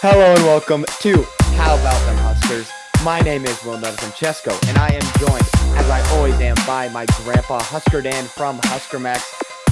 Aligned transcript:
Hello 0.00 0.32
and 0.32 0.44
welcome 0.44 0.84
to 1.00 1.24
How 1.56 1.76
About 1.76 2.06
Them 2.06 2.16
Huskers. 2.18 2.70
My 3.02 3.18
name 3.18 3.44
is 3.44 3.64
Will 3.64 3.80
Francesco, 3.80 4.56
and 4.68 4.78
I 4.78 4.90
am 4.92 5.02
joined, 5.18 5.42
as 5.76 5.90
I 5.90 6.00
always 6.12 6.38
am, 6.38 6.54
by 6.68 6.88
my 6.90 7.04
grandpa 7.24 7.60
Husker 7.60 8.00
Dan 8.00 8.26
from 8.26 8.60
Husker 8.62 9.00
Max, 9.00 9.24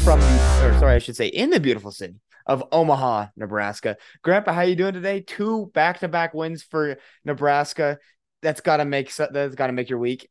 from 0.02 0.18
the, 0.18 0.66
or 0.66 0.76
sorry, 0.80 0.96
I 0.96 0.98
should 0.98 1.14
say, 1.14 1.28
in 1.28 1.50
the 1.50 1.60
beautiful 1.60 1.92
city 1.92 2.16
of 2.44 2.64
Omaha, 2.72 3.26
Nebraska. 3.36 3.98
Grandpa, 4.22 4.52
how 4.52 4.62
you 4.62 4.74
doing 4.74 4.94
today? 4.94 5.20
Two 5.20 5.70
back-to-back 5.74 6.34
wins 6.34 6.64
for 6.64 6.96
Nebraska. 7.24 8.00
That's 8.42 8.60
got 8.60 8.78
to 8.78 8.84
make 8.84 9.14
that's 9.14 9.54
got 9.54 9.68
to 9.68 9.72
make 9.72 9.88
your 9.88 10.00
week. 10.00 10.28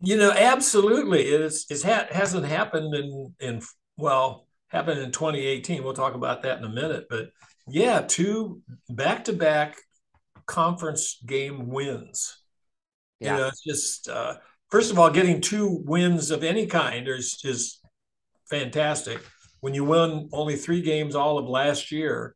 You 0.00 0.18
know, 0.18 0.32
absolutely. 0.32 1.22
It's 1.22 1.64
it 1.70 1.82
hasn't 1.82 2.44
happened 2.44 2.94
in 2.94 3.34
in 3.40 3.62
well 3.96 4.48
happened 4.68 5.00
in 5.00 5.12
2018. 5.12 5.82
We'll 5.82 5.94
talk 5.94 6.12
about 6.12 6.42
that 6.42 6.58
in 6.58 6.64
a 6.64 6.68
minute, 6.68 7.06
but 7.08 7.30
yeah, 7.68 8.00
two 8.00 8.62
back 8.88 9.24
to 9.24 9.32
back 9.32 9.76
conference 10.46 11.18
game 11.24 11.68
wins. 11.68 12.38
Yeah. 13.20 13.32
You 13.32 13.40
know, 13.40 13.48
it's 13.48 13.62
just 13.62 14.08
uh, 14.08 14.36
first 14.70 14.90
of 14.90 14.98
all, 14.98 15.10
getting 15.10 15.40
two 15.40 15.82
wins 15.84 16.30
of 16.30 16.42
any 16.42 16.66
kind 16.66 17.08
is 17.08 17.40
is 17.44 17.80
fantastic. 18.50 19.20
When 19.60 19.74
you 19.74 19.84
win 19.84 20.28
only 20.32 20.56
three 20.56 20.82
games 20.82 21.14
all 21.14 21.38
of 21.38 21.46
last 21.46 21.92
year, 21.92 22.34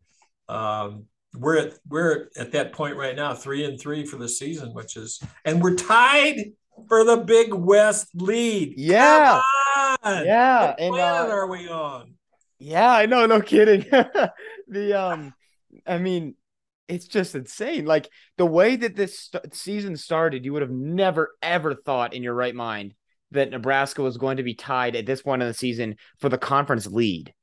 um, 0.48 1.06
we're 1.34 1.58
at 1.58 1.74
we're 1.88 2.28
at 2.36 2.52
that 2.52 2.72
point 2.72 2.96
right 2.96 3.16
now, 3.16 3.34
three 3.34 3.64
and 3.64 3.80
three 3.80 4.06
for 4.06 4.16
the 4.16 4.28
season, 4.28 4.72
which 4.74 4.96
is 4.96 5.20
and 5.44 5.62
we're 5.62 5.74
tied 5.74 6.52
for 6.88 7.04
the 7.04 7.16
Big 7.16 7.52
West 7.52 8.08
lead. 8.14 8.74
Yeah, 8.76 9.40
yeah. 10.04 10.66
What 10.66 10.80
and 10.80 10.94
planet 10.94 11.30
uh, 11.30 11.34
are 11.34 11.46
we 11.48 11.68
on? 11.68 12.14
Yeah, 12.58 12.90
I 12.90 13.06
know, 13.06 13.26
no 13.26 13.40
kidding. 13.40 13.84
the 14.68 14.94
um, 14.94 15.34
I 15.86 15.98
mean, 15.98 16.34
it's 16.88 17.06
just 17.06 17.34
insane. 17.34 17.84
Like 17.84 18.08
the 18.38 18.46
way 18.46 18.76
that 18.76 18.96
this 18.96 19.18
st- 19.18 19.54
season 19.54 19.96
started, 19.96 20.44
you 20.44 20.52
would 20.52 20.62
have 20.62 20.70
never 20.70 21.30
ever 21.42 21.74
thought 21.74 22.14
in 22.14 22.22
your 22.22 22.34
right 22.34 22.54
mind 22.54 22.94
that 23.32 23.50
Nebraska 23.50 24.02
was 24.02 24.16
going 24.16 24.38
to 24.38 24.42
be 24.42 24.54
tied 24.54 24.96
at 24.96 25.04
this 25.06 25.22
point 25.22 25.42
in 25.42 25.48
the 25.48 25.54
season 25.54 25.96
for 26.18 26.28
the 26.28 26.38
conference 26.38 26.86
lead. 26.86 27.34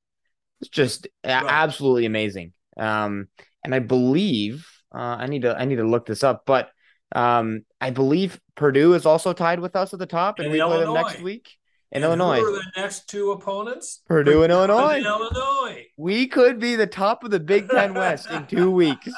It's 0.61 0.69
just 0.69 1.07
absolutely 1.23 2.05
amazing. 2.05 2.53
Um, 2.77 3.27
and 3.63 3.75
I 3.75 3.79
believe 3.79 4.65
uh, 4.95 5.17
I 5.19 5.27
need 5.27 5.43
to 5.43 5.55
I 5.55 5.65
need 5.65 5.75
to 5.77 5.87
look 5.87 6.05
this 6.05 6.23
up, 6.23 6.43
but 6.45 6.69
um, 7.15 7.65
I 7.79 7.91
believe 7.91 8.39
Purdue 8.55 8.93
is 8.93 9.05
also 9.05 9.33
tied 9.33 9.59
with 9.59 9.75
us 9.75 9.93
at 9.93 9.99
the 9.99 10.07
top, 10.07 10.39
and, 10.39 10.45
and 10.45 10.53
we 10.53 10.59
Illinois. 10.59 10.85
play 10.85 10.85
them 10.85 10.93
next 10.93 11.21
week 11.21 11.57
in 11.93 12.03
and 12.03 12.05
Illinois. 12.05 12.39
Who 12.39 12.55
are 12.55 12.57
the 12.57 12.81
next 12.81 13.07
two 13.07 13.31
opponents? 13.31 14.01
Purdue, 14.07 14.31
Purdue 14.31 14.43
and 14.43 14.51
Illinois. 14.51 14.95
And 14.95 15.05
Illinois. 15.05 15.85
We 15.95 16.27
could 16.27 16.59
be 16.59 16.75
the 16.75 16.87
top 16.87 17.23
of 17.23 17.31
the 17.31 17.39
Big 17.39 17.69
Ten 17.69 17.93
West 17.93 18.29
in 18.29 18.45
two 18.47 18.69
weeks. 18.71 19.07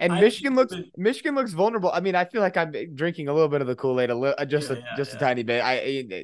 And 0.00 0.14
Michigan 0.14 0.54
looks 0.54 0.74
Michigan 0.96 1.34
looks 1.34 1.52
vulnerable. 1.52 1.90
I 1.92 2.00
mean, 2.00 2.14
I 2.14 2.24
feel 2.24 2.40
like 2.40 2.56
I'm 2.56 2.72
drinking 2.94 3.28
a 3.28 3.34
little 3.34 3.50
bit 3.50 3.60
of 3.60 3.66
the 3.66 3.76
Kool 3.76 4.00
Aid, 4.00 4.08
a 4.08 4.14
little, 4.14 4.46
just 4.46 4.70
yeah, 4.70 4.76
a 4.76 4.78
yeah, 4.78 4.96
just 4.96 5.10
yeah. 5.10 5.16
a 5.18 5.20
tiny 5.20 5.42
bit. 5.42 5.62
I 5.62 5.76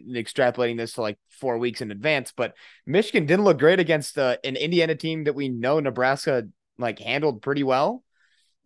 extrapolating 0.08 0.78
this 0.78 0.94
to 0.94 1.02
like 1.02 1.18
four 1.28 1.58
weeks 1.58 1.82
in 1.82 1.90
advance, 1.90 2.32
but 2.34 2.54
Michigan 2.86 3.26
didn't 3.26 3.44
look 3.44 3.58
great 3.58 3.78
against 3.78 4.18
uh, 4.18 4.38
an 4.44 4.56
Indiana 4.56 4.94
team 4.94 5.24
that 5.24 5.34
we 5.34 5.50
know 5.50 5.78
Nebraska 5.78 6.48
like 6.78 6.98
handled 6.98 7.42
pretty 7.42 7.64
well. 7.64 8.02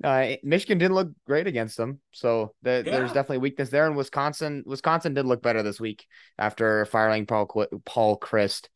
Uh, 0.03 0.37
Michigan 0.43 0.79
didn't 0.79 0.95
look 0.95 1.11
great 1.27 1.47
against 1.47 1.77
them, 1.77 2.01
so 2.13 2.55
the, 2.63 2.83
yeah. 2.85 2.93
there's 2.93 3.13
definitely 3.13 3.39
weakness 3.39 3.69
there. 3.69 3.87
And 3.87 3.97
Wisconsin, 3.97 4.63
Wisconsin 4.65 5.13
did 5.13 5.27
look 5.27 5.43
better 5.43 5.63
this 5.63 5.79
week 5.79 6.07
after 6.39 6.87
firing 6.87 7.27
Paul 7.27 7.47
Paul 7.85 8.19
Chryst. 8.19 8.69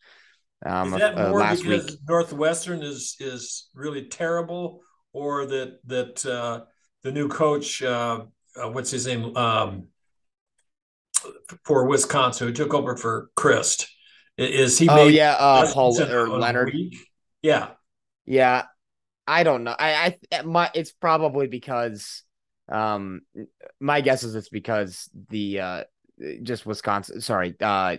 Um, 0.67 0.93
is 0.93 1.01
that 1.01 1.17
uh, 1.17 1.31
more 1.31 1.41
last 1.41 1.63
because 1.63 1.87
week. 1.87 1.99
Northwestern 2.07 2.83
is 2.83 3.17
is 3.21 3.69
really 3.75 4.07
terrible, 4.07 4.83
or 5.13 5.47
that 5.47 5.79
that 5.87 6.27
uh, 6.27 6.65
the 7.03 7.13
new 7.13 7.29
coach, 7.29 7.83
uh, 7.83 8.21
uh 8.63 8.71
what's 8.71 8.91
his 8.91 9.07
name, 9.07 9.35
um, 9.35 9.89
for 11.65 11.87
Wisconsin, 11.87 12.49
who 12.49 12.53
took 12.53 12.75
over 12.75 12.97
for 12.97 13.31
Chryst, 13.35 13.87
is 14.37 14.79
he? 14.79 14.89
Oh 14.91 15.07
yeah, 15.07 15.37
uh, 15.39 15.73
Paul 15.73 15.99
or 16.03 16.29
Leonhard. 16.29 16.73
Week? 16.73 16.97
Yeah, 17.41 17.71
yeah. 18.27 18.65
I 19.27 19.43
don't 19.43 19.65
know. 19.65 19.75
I, 19.79 20.17
I 20.33 20.43
my 20.43 20.71
it's 20.75 20.93
probably 20.93 21.47
because 21.47 22.23
um 22.71 23.23
my 23.81 24.01
guess 24.01 24.23
is 24.23 24.35
it's 24.35 24.49
because 24.49 25.09
the 25.31 25.61
uh 25.61 25.85
just 26.43 26.67
Wisconsin 26.67 27.21
sorry, 27.21 27.55
uh 27.61 27.97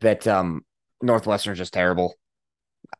that 0.00 0.26
um 0.26 0.64
Northwestern 1.02 1.52
is 1.52 1.58
just 1.58 1.72
terrible. 1.72 2.14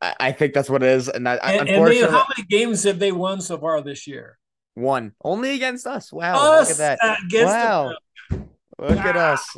I, 0.01 0.15
I 0.19 0.31
think 0.31 0.53
that's 0.53 0.69
what 0.69 0.83
it 0.83 0.89
is. 0.89 1.09
And 1.09 1.25
that 1.27 1.39
and, 1.43 1.61
unfortunately 1.67 2.01
and 2.01 2.07
they, 2.07 2.17
how 2.17 2.25
many 2.37 2.47
games 2.47 2.83
have 2.83 2.99
they 2.99 3.11
won 3.11 3.41
so 3.41 3.57
far 3.57 3.81
this 3.81 4.07
year? 4.07 4.37
One. 4.75 5.13
Only 5.23 5.55
against 5.55 5.87
us. 5.87 6.11
Wow. 6.11 6.59
Us, 6.59 6.69
look 6.69 6.79
at 6.79 6.99
that. 6.99 7.45
wow. 7.45 7.95
Look 8.79 8.97
ah. 8.97 9.07
at 9.07 9.17
us. 9.17 9.57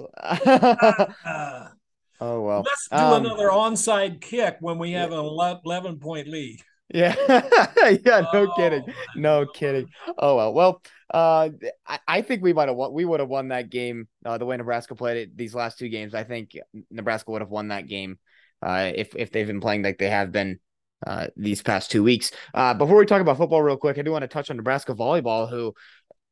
oh 2.22 2.41
well. 2.41 2.63
Let's 2.66 2.88
do 2.90 2.97
um, 2.97 3.25
another 3.25 3.50
onside 3.50 4.22
kick 4.22 4.58
when 4.62 4.79
we 4.79 4.94
have 4.94 5.12
an 5.12 5.19
11 5.19 6.00
point 6.00 6.28
lead. 6.28 6.62
Yeah, 6.94 7.16
yeah, 8.06 8.22
no 8.34 8.47
oh, 8.47 8.53
kidding, 8.56 8.84
no 9.16 9.46
kidding. 9.46 9.88
Oh 10.18 10.35
well, 10.35 10.53
well, 10.53 10.81
uh, 11.13 11.50
I, 11.88 12.00
I 12.07 12.22
think 12.22 12.44
we 12.44 12.53
might 12.53 12.68
have 12.68 12.78
won. 12.78 12.94
We 12.94 13.06
would 13.06 13.19
have 13.19 13.29
won 13.29 13.50
that 13.50 13.69
game 13.69 14.07
uh, 14.25 14.38
the 14.38 14.46
way 14.46 14.57
Nebraska 14.57 14.96
played 14.96 15.18
it 15.18 15.38
these 15.38 15.56
last 15.56 15.79
two 15.79 15.90
games. 15.90 16.13
I 16.13 16.24
think 16.24 16.57
Nebraska 16.90 17.31
would 17.31 17.41
have 17.41 17.50
won 17.50 17.69
that 17.69 17.88
game 17.88 18.19
uh, 18.62 18.91
if 18.94 19.16
if 19.16 19.31
they've 19.31 19.47
been 19.47 19.62
playing 19.62 19.84
like 19.84 19.97
they 19.97 20.09
have 20.09 20.31
been 20.31 20.59
uh, 21.06 21.28
these 21.38 21.62
past 21.62 21.91
two 21.91 22.03
weeks. 22.03 22.31
Uh, 22.53 22.74
before 22.74 22.97
we 22.97 23.06
talk 23.06 23.22
about 23.22 23.38
football 23.38 23.62
real 23.62 23.78
quick, 23.78 23.97
I 23.97 24.02
do 24.02 24.12
want 24.12 24.23
to 24.23 24.28
touch 24.28 24.50
on 24.50 24.58
Nebraska 24.58 24.94
volleyball, 24.94 25.50
who 25.50 25.73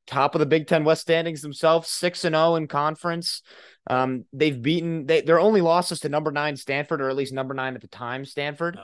top 0.07 0.35
of 0.35 0.39
the 0.39 0.45
Big 0.45 0.67
Ten 0.67 0.83
West 0.83 1.01
standings 1.01 1.41
themselves, 1.41 1.89
six 1.89 2.25
and 2.25 2.33
zero 2.33 2.47
oh 2.47 2.55
in 2.55 2.67
conference. 2.67 3.43
Um, 3.87 4.25
they've 4.33 4.61
beaten 4.61 5.05
they 5.05 5.21
their 5.21 5.39
only 5.39 5.61
losses 5.61 6.01
to 6.01 6.09
number 6.09 6.31
nine 6.31 6.57
Stanford, 6.57 7.01
or 7.01 7.09
at 7.09 7.15
least 7.15 7.33
number 7.33 7.53
nine 7.53 7.75
at 7.75 7.81
the 7.81 7.87
time 7.87 8.25
Stanford. 8.25 8.77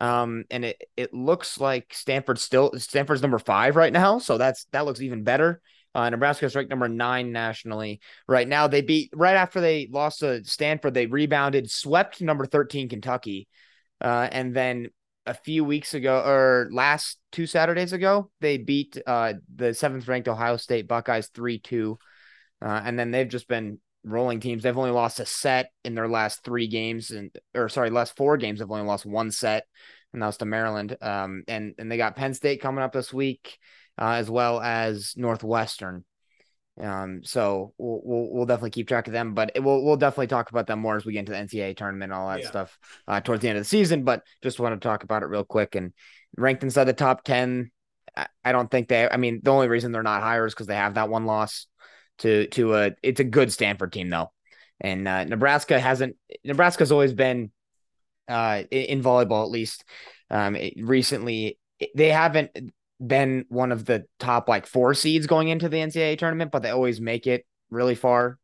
Um, 0.00 0.44
and 0.50 0.64
it 0.64 0.82
it 0.96 1.12
looks 1.12 1.58
like 1.58 1.92
Stanford 1.92 2.38
still 2.38 2.72
Stanford's 2.76 3.22
number 3.22 3.38
five 3.38 3.76
right 3.76 3.92
now, 3.92 4.18
so 4.18 4.38
that's 4.38 4.66
that 4.72 4.84
looks 4.84 5.00
even 5.00 5.24
better. 5.24 5.60
Uh, 5.94 6.08
Nebraska's 6.10 6.54
ranked 6.54 6.70
number 6.70 6.88
nine 6.88 7.32
nationally 7.32 8.00
right 8.28 8.46
now. 8.46 8.68
They 8.68 8.82
beat 8.82 9.10
right 9.14 9.36
after 9.36 9.60
they 9.60 9.88
lost 9.90 10.20
to 10.20 10.44
Stanford. 10.44 10.94
They 10.94 11.06
rebounded, 11.06 11.70
swept 11.70 12.20
number 12.20 12.46
thirteen 12.46 12.88
Kentucky, 12.88 13.48
uh, 14.00 14.28
and 14.30 14.54
then 14.54 14.88
a 15.26 15.34
few 15.34 15.64
weeks 15.64 15.94
ago 15.94 16.22
or 16.24 16.68
last 16.72 17.18
two 17.32 17.46
Saturdays 17.46 17.92
ago, 17.92 18.30
they 18.40 18.56
beat 18.56 18.96
uh, 19.06 19.34
the 19.54 19.74
seventh 19.74 20.08
ranked 20.08 20.28
Ohio 20.28 20.56
State 20.56 20.86
Buckeyes 20.86 21.28
three 21.28 21.58
two, 21.58 21.98
uh, 22.62 22.80
and 22.84 22.98
then 22.98 23.10
they've 23.10 23.28
just 23.28 23.48
been 23.48 23.80
rolling 24.04 24.40
teams. 24.40 24.62
They've 24.62 24.76
only 24.76 24.90
lost 24.90 25.20
a 25.20 25.26
set 25.26 25.70
in 25.84 25.94
their 25.94 26.08
last 26.08 26.44
three 26.44 26.66
games, 26.66 27.10
and 27.10 27.30
or 27.54 27.68
sorry, 27.68 27.90
last 27.90 28.16
four 28.16 28.36
games. 28.36 28.58
They've 28.58 28.70
only 28.70 28.86
lost 28.86 29.06
one 29.06 29.30
set, 29.30 29.64
and 30.12 30.22
that 30.22 30.26
was 30.26 30.36
to 30.38 30.44
Maryland. 30.44 30.96
Um, 31.00 31.44
and 31.48 31.74
and 31.78 31.90
they 31.90 31.96
got 31.96 32.16
Penn 32.16 32.34
State 32.34 32.60
coming 32.60 32.82
up 32.82 32.92
this 32.92 33.12
week, 33.12 33.58
uh, 34.00 34.12
as 34.12 34.30
well 34.30 34.60
as 34.60 35.14
Northwestern. 35.16 36.04
Um, 36.80 37.22
so 37.24 37.72
we'll, 37.76 38.00
we'll, 38.04 38.32
we'll 38.32 38.46
definitely 38.46 38.70
keep 38.70 38.86
track 38.86 39.08
of 39.08 39.12
them, 39.12 39.34
but 39.34 39.52
it, 39.54 39.60
we'll 39.60 39.84
we'll 39.84 39.96
definitely 39.96 40.28
talk 40.28 40.50
about 40.50 40.66
them 40.66 40.78
more 40.78 40.96
as 40.96 41.04
we 41.04 41.12
get 41.12 41.20
into 41.20 41.32
the 41.32 41.38
NCAA 41.38 41.76
tournament 41.76 42.12
and 42.12 42.20
all 42.20 42.28
that 42.28 42.42
yeah. 42.42 42.48
stuff 42.48 42.78
uh, 43.08 43.20
towards 43.20 43.42
the 43.42 43.48
end 43.48 43.58
of 43.58 43.64
the 43.64 43.68
season. 43.68 44.04
But 44.04 44.22
just 44.42 44.60
want 44.60 44.80
to 44.80 44.88
talk 44.88 45.02
about 45.02 45.22
it 45.22 45.26
real 45.26 45.44
quick 45.44 45.74
and 45.74 45.92
ranked 46.36 46.62
inside 46.62 46.84
the 46.84 46.92
top 46.92 47.24
ten. 47.24 47.72
I, 48.16 48.26
I 48.44 48.52
don't 48.52 48.70
think 48.70 48.88
they. 48.88 49.08
I 49.08 49.16
mean, 49.16 49.40
the 49.42 49.50
only 49.50 49.68
reason 49.68 49.90
they're 49.90 50.02
not 50.02 50.22
higher 50.22 50.46
is 50.46 50.54
because 50.54 50.68
they 50.68 50.76
have 50.76 50.94
that 50.94 51.08
one 51.08 51.26
loss 51.26 51.66
to 52.18 52.46
to 52.48 52.74
a 52.74 52.90
it's 53.02 53.20
a 53.20 53.24
good 53.24 53.52
Stanford 53.52 53.92
team 53.92 54.10
though, 54.10 54.30
and 54.80 55.06
uh, 55.06 55.24
Nebraska 55.24 55.78
hasn't. 55.78 56.16
Nebraska's 56.44 56.92
always 56.92 57.12
been 57.12 57.50
uh, 58.28 58.62
in 58.70 59.02
volleyball 59.02 59.44
at 59.44 59.50
least. 59.50 59.84
Um, 60.30 60.56
it, 60.56 60.74
recently 60.78 61.58
they 61.94 62.08
haven't 62.08 62.50
been 63.04 63.44
one 63.48 63.72
of 63.72 63.84
the 63.84 64.04
top 64.18 64.48
like 64.48 64.66
four 64.66 64.94
seeds 64.94 65.26
going 65.26 65.48
into 65.48 65.68
the 65.68 65.78
NCAA 65.78 66.18
tournament, 66.18 66.50
but 66.50 66.62
they 66.62 66.70
always 66.70 67.00
make 67.00 67.26
it 67.26 67.46
really 67.70 67.94
far. 67.94 68.38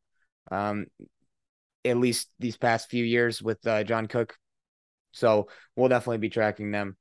Um, 0.51 0.87
at 1.85 1.99
least 1.99 2.29
these 2.39 2.57
past 2.57 2.89
few 2.89 3.05
years 3.05 3.43
with 3.43 3.65
uh, 3.67 3.85
John 3.85 4.07
Cook. 4.07 4.37
So 5.13 5.49
we'll 5.77 5.89
definitely 5.89 6.19
be 6.19 6.31
tracking 6.31 6.71
them. 6.71 6.97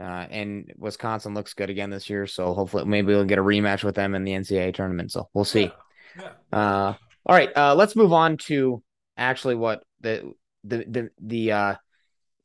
Uh, 0.00 0.26
and 0.30 0.72
Wisconsin 0.76 1.34
looks 1.34 1.54
good 1.54 1.70
again 1.70 1.90
this 1.90 2.10
year, 2.10 2.26
so 2.26 2.52
hopefully 2.52 2.84
maybe 2.84 3.08
we'll 3.08 3.24
get 3.24 3.38
a 3.38 3.42
rematch 3.42 3.84
with 3.84 3.94
them 3.94 4.14
in 4.14 4.24
the 4.24 4.32
NCAA 4.32 4.74
tournament. 4.74 5.12
So 5.12 5.28
we'll 5.34 5.44
see. 5.44 5.70
Yeah. 6.18 6.32
Uh, 6.52 6.94
all 7.26 7.36
right, 7.36 7.50
uh, 7.56 7.74
let's 7.74 7.96
move 7.96 8.12
on 8.12 8.36
to 8.36 8.82
actually 9.16 9.54
what 9.54 9.84
the 10.00 10.32
the 10.64 10.84
the 10.88 11.10
the 11.20 11.52
uh, 11.52 11.74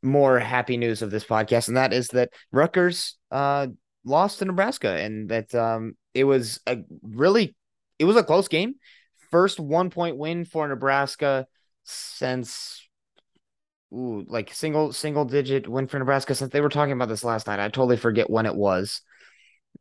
more 0.01 0.39
happy 0.39 0.77
news 0.77 1.01
of 1.01 1.11
this 1.11 1.25
podcast, 1.25 1.67
and 1.67 1.77
that 1.77 1.93
is 1.93 2.07
that 2.09 2.31
Rutgers 2.51 3.17
uh, 3.31 3.67
lost 4.05 4.39
to 4.39 4.45
Nebraska, 4.45 4.89
and 4.89 5.29
that 5.29 5.53
um, 5.53 5.95
it 6.13 6.23
was 6.23 6.59
a 6.65 6.77
really 7.01 7.55
it 7.97 8.05
was 8.05 8.15
a 8.15 8.23
close 8.23 8.47
game. 8.47 8.75
First 9.31 9.59
one 9.59 9.89
point 9.89 10.17
win 10.17 10.45
for 10.45 10.67
Nebraska 10.67 11.45
since 11.83 12.87
ooh, 13.93 14.25
like 14.27 14.53
single 14.53 14.93
single 14.93 15.25
digit 15.25 15.67
win 15.67 15.87
for 15.87 15.99
Nebraska 15.99 16.35
since 16.35 16.51
they 16.51 16.61
were 16.61 16.69
talking 16.69 16.93
about 16.93 17.09
this 17.09 17.23
last 17.23 17.47
night. 17.47 17.59
I 17.59 17.69
totally 17.69 17.97
forget 17.97 18.29
when 18.29 18.45
it 18.45 18.55
was. 18.55 19.01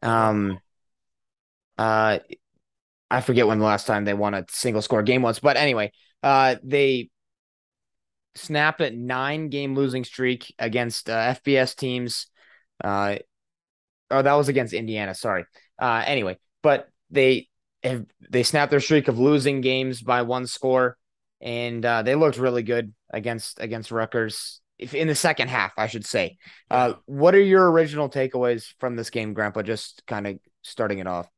Um 0.02 0.58
uh 1.76 2.18
I 3.10 3.20
forget 3.20 3.46
when 3.46 3.58
the 3.58 3.64
last 3.64 3.86
time 3.86 4.04
they 4.04 4.14
won 4.14 4.34
a 4.34 4.44
single 4.50 4.82
score 4.82 5.02
game 5.02 5.22
was, 5.22 5.38
but 5.38 5.56
anyway, 5.56 5.92
uh 6.22 6.56
they 6.62 7.10
snapped 8.34 8.80
a 8.80 8.90
nine 8.90 9.48
game 9.48 9.74
losing 9.74 10.04
streak 10.04 10.54
against 10.58 11.10
uh, 11.10 11.34
FBS 11.34 11.74
teams. 11.74 12.26
Uh 12.82 13.16
oh 14.10 14.22
that 14.22 14.34
was 14.34 14.48
against 14.48 14.74
Indiana, 14.74 15.14
sorry. 15.14 15.44
Uh 15.78 16.02
anyway, 16.06 16.38
but 16.62 16.88
they 17.10 17.48
have 17.82 18.04
they 18.30 18.42
snapped 18.42 18.70
their 18.70 18.80
streak 18.80 19.08
of 19.08 19.18
losing 19.18 19.60
games 19.60 20.02
by 20.02 20.22
one 20.22 20.46
score 20.46 20.96
and 21.40 21.84
uh, 21.84 22.02
they 22.02 22.14
looked 22.14 22.38
really 22.38 22.62
good 22.62 22.92
against 23.10 23.60
against 23.60 23.90
Rutgers 23.90 24.60
if 24.78 24.94
in 24.94 25.08
the 25.08 25.14
second 25.14 25.48
half, 25.48 25.72
I 25.76 25.86
should 25.88 26.06
say. 26.06 26.38
Uh, 26.70 26.94
what 27.06 27.34
are 27.34 27.40
your 27.40 27.70
original 27.70 28.08
takeaways 28.08 28.74
from 28.78 28.96
this 28.96 29.10
game, 29.10 29.34
Grandpa? 29.34 29.62
Just 29.62 30.04
kind 30.06 30.26
of 30.26 30.38
starting 30.62 30.98
it 31.00 31.06
off. 31.06 31.28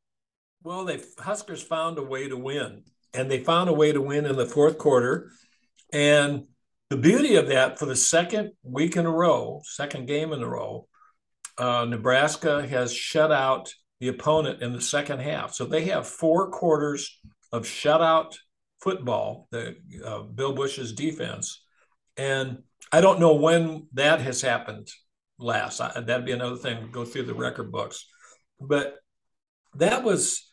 Well, 0.63 0.85
they 0.85 1.01
Huskers 1.19 1.63
found 1.63 1.97
a 1.97 2.03
way 2.03 2.27
to 2.27 2.37
win, 2.37 2.83
and 3.13 3.29
they 3.29 3.43
found 3.43 3.69
a 3.69 3.73
way 3.73 3.91
to 3.91 4.01
win 4.01 4.25
in 4.25 4.35
the 4.35 4.45
fourth 4.45 4.77
quarter. 4.77 5.31
And 5.91 6.45
the 6.89 6.97
beauty 6.97 7.35
of 7.35 7.47
that, 7.47 7.79
for 7.79 7.85
the 7.85 7.95
second 7.95 8.51
week 8.63 8.95
in 8.95 9.05
a 9.05 9.11
row, 9.11 9.61
second 9.63 10.07
game 10.07 10.33
in 10.33 10.43
a 10.43 10.47
row, 10.47 10.87
uh, 11.57 11.85
Nebraska 11.85 12.65
has 12.67 12.93
shut 12.93 13.31
out 13.31 13.73
the 13.99 14.07
opponent 14.07 14.61
in 14.61 14.73
the 14.73 14.81
second 14.81 15.19
half. 15.19 15.53
So 15.53 15.65
they 15.65 15.85
have 15.85 16.07
four 16.07 16.49
quarters 16.49 17.19
of 17.51 17.63
shutout 17.63 18.35
football, 18.81 19.47
the 19.51 19.75
uh, 20.03 20.23
Bill 20.23 20.53
Busch's 20.53 20.93
defense, 20.93 21.63
and 22.17 22.63
I 22.91 23.01
don't 23.01 23.19
know 23.19 23.35
when 23.35 23.87
that 23.93 24.21
has 24.21 24.41
happened 24.41 24.89
last. 25.39 25.79
I, 25.79 25.99
that'd 25.99 26.25
be 26.25 26.31
another 26.31 26.55
thing. 26.57 26.81
To 26.81 26.87
go 26.87 27.05
through 27.05 27.23
the 27.23 27.33
record 27.33 27.71
books, 27.71 28.05
but 28.59 28.95
that 29.75 30.03
was, 30.03 30.50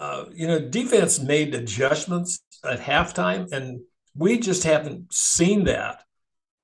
uh, 0.00 0.24
you 0.32 0.46
know, 0.46 0.58
defense 0.58 1.20
made 1.20 1.54
adjustments 1.54 2.40
at 2.64 2.80
halftime, 2.80 3.50
and 3.52 3.80
we 4.14 4.38
just 4.38 4.64
haven't 4.64 5.12
seen 5.12 5.64
that. 5.64 6.02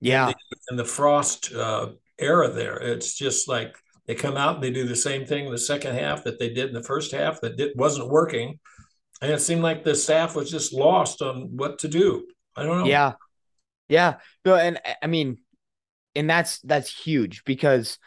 Yeah, 0.00 0.28
in 0.28 0.34
the, 0.50 0.56
in 0.70 0.76
the 0.76 0.84
Frost 0.84 1.52
uh, 1.52 1.90
era, 2.18 2.50
there, 2.50 2.76
it's 2.76 3.14
just 3.16 3.48
like 3.48 3.76
they 4.06 4.14
come 4.14 4.36
out 4.36 4.56
and 4.56 4.64
they 4.64 4.70
do 4.70 4.86
the 4.86 4.96
same 4.96 5.26
thing 5.26 5.46
in 5.46 5.52
the 5.52 5.58
second 5.58 5.94
half 5.94 6.24
that 6.24 6.38
they 6.38 6.48
did 6.48 6.68
in 6.68 6.74
the 6.74 6.82
first 6.82 7.12
half 7.12 7.40
that 7.40 7.56
did, 7.56 7.72
wasn't 7.76 8.08
working 8.08 8.58
and 9.22 9.30
it 9.30 9.40
seemed 9.40 9.62
like 9.62 9.84
the 9.84 9.94
staff 9.94 10.34
was 10.34 10.50
just 10.50 10.74
lost 10.74 11.22
on 11.22 11.56
what 11.56 11.78
to 11.78 11.88
do. 11.88 12.26
I 12.56 12.64
don't 12.64 12.80
know. 12.80 12.86
Yeah, 12.86 13.12
yeah. 13.88 14.16
No, 14.44 14.56
and 14.56 14.80
I 15.00 15.06
mean, 15.06 15.38
and 16.16 16.28
that's 16.28 16.58
that's 16.60 16.92
huge 16.92 17.44
because 17.44 17.98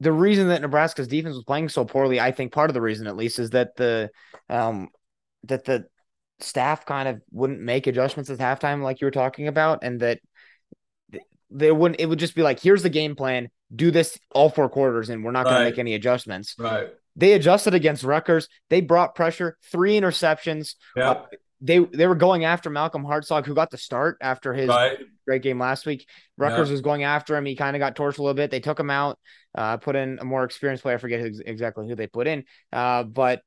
the 0.00 0.12
reason 0.12 0.48
that 0.48 0.62
Nebraska's 0.62 1.08
defense 1.08 1.34
was 1.34 1.44
playing 1.44 1.68
so 1.68 1.84
poorly, 1.84 2.20
I 2.20 2.32
think 2.32 2.52
part 2.52 2.70
of 2.70 2.74
the 2.74 2.80
reason 2.80 3.06
at 3.06 3.16
least 3.16 3.38
is 3.38 3.50
that 3.50 3.76
the 3.76 4.10
um 4.48 4.88
that 5.44 5.64
the 5.64 5.86
staff 6.40 6.84
kind 6.84 7.08
of 7.08 7.20
wouldn't 7.30 7.60
make 7.60 7.86
adjustments 7.86 8.28
at 8.28 8.38
halftime 8.38 8.82
like 8.82 9.00
you 9.00 9.06
were 9.06 9.12
talking 9.12 9.46
about 9.46 9.84
and 9.84 10.00
that 10.00 10.18
they 11.50 11.70
wouldn't 11.70 12.00
it 12.00 12.06
would 12.06 12.18
just 12.18 12.34
be 12.34 12.42
like 12.42 12.58
here's 12.58 12.82
the 12.82 12.90
game 12.90 13.14
plan 13.14 13.48
do 13.74 13.90
this 13.92 14.18
all 14.32 14.50
four 14.50 14.68
quarters 14.68 15.10
and 15.10 15.24
we're 15.24 15.30
not 15.30 15.44
going 15.44 15.58
to 15.58 15.64
make 15.64 15.78
any 15.78 15.94
adjustments 15.94 16.56
right 16.58 16.88
they 17.16 17.32
adjusted 17.32 17.74
against 17.74 18.02
Rutgers. 18.02 18.48
They 18.70 18.80
brought 18.80 19.14
pressure, 19.14 19.56
three 19.70 19.98
interceptions. 19.98 20.74
Yeah. 20.96 21.22
They 21.60 21.78
they 21.78 22.06
were 22.06 22.14
going 22.14 22.44
after 22.44 22.70
Malcolm 22.70 23.04
Hartzog, 23.04 23.46
who 23.46 23.54
got 23.54 23.70
the 23.70 23.78
start 23.78 24.18
after 24.20 24.52
his 24.52 24.68
right. 24.68 24.98
great 25.26 25.42
game 25.42 25.58
last 25.58 25.86
week. 25.86 26.06
Rutgers 26.36 26.68
yeah. 26.68 26.72
was 26.72 26.80
going 26.80 27.04
after 27.04 27.36
him. 27.36 27.46
He 27.46 27.56
kind 27.56 27.76
of 27.76 27.80
got 27.80 27.96
torched 27.96 28.18
a 28.18 28.22
little 28.22 28.34
bit. 28.34 28.50
They 28.50 28.60
took 28.60 28.78
him 28.78 28.90
out, 28.90 29.18
uh, 29.54 29.76
put 29.78 29.96
in 29.96 30.18
a 30.20 30.24
more 30.24 30.44
experienced 30.44 30.82
player. 30.82 30.96
I 30.96 30.98
forget 30.98 31.20
who, 31.20 31.30
exactly 31.46 31.88
who 31.88 31.94
they 31.94 32.06
put 32.06 32.26
in. 32.26 32.44
Uh, 32.72 33.04
but 33.04 33.42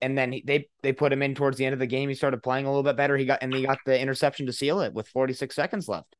and 0.00 0.16
then 0.16 0.32
he, 0.32 0.42
they 0.46 0.68
they 0.82 0.92
put 0.92 1.12
him 1.12 1.22
in 1.22 1.34
towards 1.34 1.58
the 1.58 1.66
end 1.66 1.74
of 1.74 1.78
the 1.78 1.86
game. 1.86 2.08
He 2.08 2.14
started 2.14 2.42
playing 2.42 2.66
a 2.66 2.68
little 2.68 2.82
bit 2.82 2.96
better. 2.96 3.16
He 3.16 3.26
got 3.26 3.40
and 3.42 3.52
he 3.52 3.66
got 3.66 3.78
the 3.84 3.98
interception 3.98 4.46
to 4.46 4.52
seal 4.52 4.80
it 4.80 4.94
with 4.94 5.08
46 5.08 5.54
seconds 5.54 5.88
left. 5.88 6.14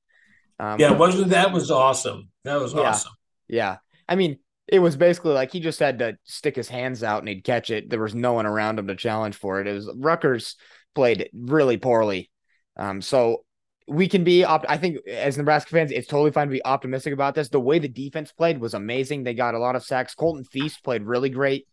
Um, 0.59 0.79
yeah, 0.79 0.93
wasn't 0.93 1.31
that 1.31 1.53
was 1.53 1.71
awesome. 1.71 2.29
That 2.45 2.61
was 2.61 2.75
yeah, 2.75 2.81
awesome. 2.81 3.13
Yeah. 3.49 3.77
I 4.09 4.17
mean, 4.17 4.39
it 4.69 4.79
was 4.79 4.97
basically 4.97 5.33
like 5.33 5.53
he 5.53 5.61
just 5.61 5.81
had 5.81 5.99
to 6.01 6.17
stick 6.25 6.55
his 6.55 6.69
hands 6.69 7.03
out 7.03 7.21
and 7.21 7.29
he'd 7.29 7.45
catch 7.45 7.71
it. 7.71 7.91
There 7.91 8.01
was 8.01 8.15
no 8.15 8.35
one 8.35 8.47
around 8.47 8.79
him 8.79 8.87
to 8.89 8.95
challenge 8.95 9.37
for 9.37 9.61
it. 9.61 9.67
It 9.67 9.73
was 9.73 9.91
Rutgers 9.97 10.57
played 10.95 11.31
really 11.33 11.77
poorly. 11.77 12.31
Um, 12.77 13.03
so 13.03 13.45
we 13.89 14.09
can 14.09 14.25
be 14.25 14.45
op- 14.45 14.67
I 14.69 14.77
think 14.77 15.07
as 15.09 15.37
Nebraska 15.37 15.71
fans, 15.71 15.91
it's 15.91 16.07
totally 16.07 16.31
fine 16.31 16.47
to 16.47 16.53
be 16.53 16.65
optimistic 16.65 17.13
about 17.13 17.35
this. 17.35 17.49
The 17.49 17.61
way 17.61 17.79
the 17.79 17.89
defense 17.89 18.33
played 18.33 18.61
was 18.61 18.75
amazing. 18.75 19.25
They 19.25 19.35
got 19.35 19.55
a 19.55 19.59
lot 19.59 19.77
of 19.77 19.85
sacks. 19.85 20.15
Colton 20.15 20.45
Feast 20.45 20.85
played 20.85 21.03
really 21.03 21.29
great. 21.29 21.67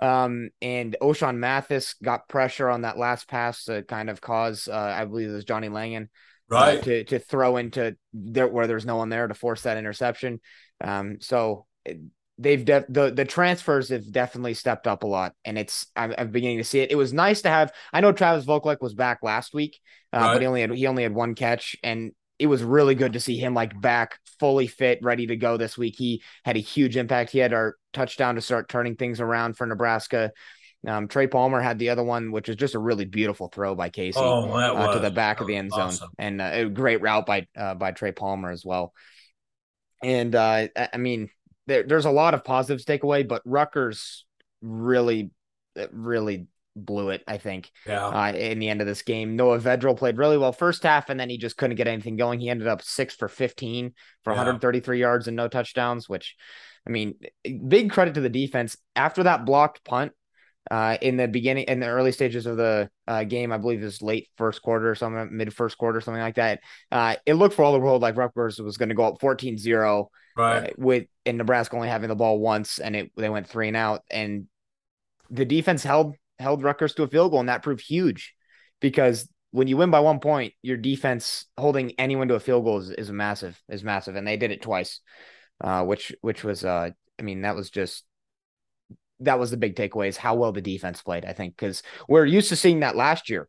Um, 0.00 0.50
and 0.62 0.96
Ochaun 1.02 1.38
Mathis 1.38 1.94
got 2.02 2.28
pressure 2.28 2.68
on 2.68 2.82
that 2.82 2.98
last 2.98 3.28
pass 3.28 3.64
to 3.64 3.82
kind 3.82 4.08
of 4.08 4.20
cause, 4.20 4.68
uh, 4.68 4.94
I 4.96 5.04
believe 5.04 5.28
it 5.28 5.32
was 5.32 5.44
Johnny 5.44 5.68
Langan, 5.68 6.08
uh, 6.50 6.54
right, 6.54 6.78
uh, 6.78 6.82
to 6.82 7.04
to 7.04 7.18
throw 7.18 7.56
into 7.56 7.96
there 8.12 8.46
where 8.46 8.68
there's 8.68 8.86
no 8.86 8.96
one 8.96 9.08
there 9.08 9.26
to 9.26 9.34
force 9.34 9.62
that 9.62 9.76
interception. 9.76 10.40
Um, 10.80 11.16
so 11.20 11.66
they've 12.38 12.64
de- 12.64 12.86
the 12.88 13.10
the 13.10 13.24
transfers 13.24 13.88
have 13.88 14.10
definitely 14.10 14.54
stepped 14.54 14.86
up 14.86 15.02
a 15.02 15.06
lot, 15.06 15.34
and 15.44 15.58
it's 15.58 15.86
I'm, 15.96 16.14
I'm, 16.16 16.30
beginning 16.30 16.58
to 16.58 16.64
see 16.64 16.80
it. 16.80 16.90
It 16.90 16.96
was 16.96 17.12
nice 17.12 17.42
to 17.42 17.48
have. 17.48 17.72
I 17.92 18.00
know 18.00 18.12
Travis 18.12 18.46
Vokolek 18.46 18.80
was 18.80 18.94
back 18.94 19.18
last 19.22 19.52
week, 19.52 19.78
uh, 20.12 20.18
right. 20.18 20.32
but 20.34 20.40
he 20.40 20.46
only 20.46 20.60
had 20.60 20.70
he 20.72 20.86
only 20.86 21.02
had 21.02 21.14
one 21.14 21.34
catch, 21.34 21.76
and 21.82 22.12
it 22.38 22.46
was 22.46 22.62
really 22.62 22.94
good 22.94 23.14
to 23.14 23.20
see 23.20 23.36
him 23.36 23.54
like 23.54 23.78
back 23.80 24.18
fully 24.38 24.68
fit, 24.68 25.00
ready 25.02 25.26
to 25.26 25.36
go 25.36 25.56
this 25.56 25.76
week. 25.76 25.96
He 25.98 26.22
had 26.44 26.56
a 26.56 26.60
huge 26.60 26.96
impact. 26.96 27.30
He 27.30 27.38
had 27.38 27.52
our 27.52 27.76
touchdown 27.92 28.36
to 28.36 28.40
start 28.40 28.68
turning 28.68 28.96
things 28.96 29.20
around 29.20 29.56
for 29.56 29.66
Nebraska. 29.66 30.32
Um, 30.86 31.08
Trey 31.08 31.26
Palmer 31.26 31.60
had 31.60 31.80
the 31.80 31.88
other 31.88 32.04
one, 32.04 32.30
which 32.30 32.46
was 32.46 32.56
just 32.56 32.76
a 32.76 32.78
really 32.78 33.04
beautiful 33.04 33.48
throw 33.48 33.74
by 33.74 33.88
Casey 33.88 34.20
oh, 34.20 34.48
uh, 34.52 34.94
to 34.94 35.00
the 35.00 35.10
back 35.10 35.40
of 35.40 35.48
the 35.48 35.56
end 35.56 35.72
zone, 35.72 35.80
awesome. 35.80 36.10
and 36.18 36.40
uh, 36.40 36.50
a 36.52 36.64
great 36.66 37.02
route 37.02 37.26
by 37.26 37.48
uh, 37.56 37.74
by 37.74 37.90
Trey 37.90 38.12
Palmer 38.12 38.50
as 38.50 38.64
well. 38.64 38.92
And 40.04 40.32
uh, 40.36 40.68
I 40.92 40.96
mean, 40.96 41.30
there, 41.68 41.82
there's 41.84 42.06
a 42.06 42.10
lot 42.10 42.34
of 42.34 42.42
positives 42.44 42.84
to 42.84 42.92
take 42.92 43.04
away, 43.04 43.22
but 43.22 43.42
Rutgers 43.44 44.24
really, 44.62 45.30
really 45.92 46.46
blew 46.74 47.10
it. 47.10 47.22
I 47.28 47.38
think. 47.38 47.70
Yeah. 47.86 48.06
Uh, 48.06 48.32
in 48.32 48.58
the 48.58 48.68
end 48.68 48.80
of 48.80 48.86
this 48.86 49.02
game, 49.02 49.36
Noah 49.36 49.60
Vedral 49.60 49.96
played 49.96 50.16
really 50.16 50.38
well 50.38 50.52
first 50.52 50.82
half, 50.82 51.10
and 51.10 51.20
then 51.20 51.28
he 51.30 51.38
just 51.38 51.56
couldn't 51.56 51.76
get 51.76 51.86
anything 51.86 52.16
going. 52.16 52.40
He 52.40 52.48
ended 52.48 52.66
up 52.66 52.82
six 52.82 53.14
for 53.14 53.28
15 53.28 53.92
for 54.24 54.32
yeah. 54.32 54.36
133 54.36 54.98
yards 54.98 55.28
and 55.28 55.36
no 55.36 55.46
touchdowns. 55.46 56.08
Which, 56.08 56.36
I 56.86 56.90
mean, 56.90 57.14
big 57.68 57.90
credit 57.90 58.14
to 58.14 58.20
the 58.20 58.30
defense 58.30 58.76
after 58.96 59.24
that 59.24 59.44
blocked 59.44 59.84
punt. 59.84 60.12
Uh, 60.70 60.98
in 61.00 61.16
the 61.16 61.26
beginning, 61.28 61.64
in 61.64 61.80
the 61.80 61.86
early 61.86 62.12
stages 62.12 62.46
of 62.46 62.56
the 62.56 62.90
uh, 63.06 63.24
game, 63.24 63.52
I 63.52 63.58
believe 63.58 63.82
it 63.82 63.86
was 63.86 64.02
late 64.02 64.28
first 64.36 64.62
quarter 64.62 64.90
or 64.90 64.94
something, 64.94 65.36
mid 65.36 65.54
first 65.54 65.78
quarter, 65.78 66.00
something 66.00 66.22
like 66.22 66.36
that. 66.36 66.60
Uh, 66.92 67.16
it 67.24 67.34
looked 67.34 67.54
for 67.54 67.64
all 67.64 67.72
the 67.72 67.80
world 67.80 68.02
like 68.02 68.16
Rutgers 68.16 68.60
was 68.60 68.76
going 68.76 68.90
to 68.90 68.94
go 68.94 69.04
up 69.04 69.20
14 69.20 69.56
0 69.56 70.10
right. 70.36 70.70
Uh, 70.70 70.72
with 70.76 71.06
in 71.24 71.36
Nebraska 71.36 71.76
only 71.76 71.88
having 71.88 72.08
the 72.08 72.14
ball 72.14 72.38
once, 72.38 72.78
and 72.78 72.94
it 72.94 73.12
they 73.16 73.28
went 73.28 73.48
three 73.48 73.68
and 73.68 73.76
out, 73.76 74.02
and 74.10 74.46
the 75.30 75.44
defense 75.44 75.82
held 75.82 76.14
held 76.38 76.62
Rutgers 76.62 76.94
to 76.94 77.02
a 77.02 77.08
field 77.08 77.30
goal, 77.30 77.40
and 77.40 77.48
that 77.48 77.62
proved 77.62 77.82
huge 77.82 78.34
because 78.80 79.28
when 79.50 79.68
you 79.68 79.76
win 79.76 79.90
by 79.90 80.00
one 80.00 80.20
point, 80.20 80.52
your 80.62 80.76
defense 80.76 81.46
holding 81.56 81.92
anyone 81.92 82.28
to 82.28 82.34
a 82.34 82.40
field 82.40 82.64
goal 82.64 82.78
is, 82.78 82.90
is 82.90 83.10
massive, 83.10 83.60
is 83.68 83.82
massive, 83.82 84.16
and 84.16 84.26
they 84.26 84.36
did 84.36 84.50
it 84.50 84.62
twice, 84.62 85.00
uh, 85.62 85.84
which 85.84 86.14
which 86.20 86.44
was 86.44 86.64
uh, 86.64 86.90
I 87.18 87.22
mean 87.22 87.42
that 87.42 87.56
was 87.56 87.70
just 87.70 88.04
that 89.20 89.38
was 89.38 89.50
the 89.50 89.56
big 89.56 89.76
takeaway 89.76 90.08
is 90.08 90.16
how 90.16 90.34
well 90.34 90.52
the 90.52 90.60
defense 90.60 91.02
played. 91.02 91.24
I 91.24 91.32
think 91.32 91.56
because 91.56 91.82
we're 92.08 92.24
used 92.24 92.48
to 92.50 92.56
seeing 92.56 92.80
that 92.80 92.96
last 92.96 93.30
year, 93.30 93.48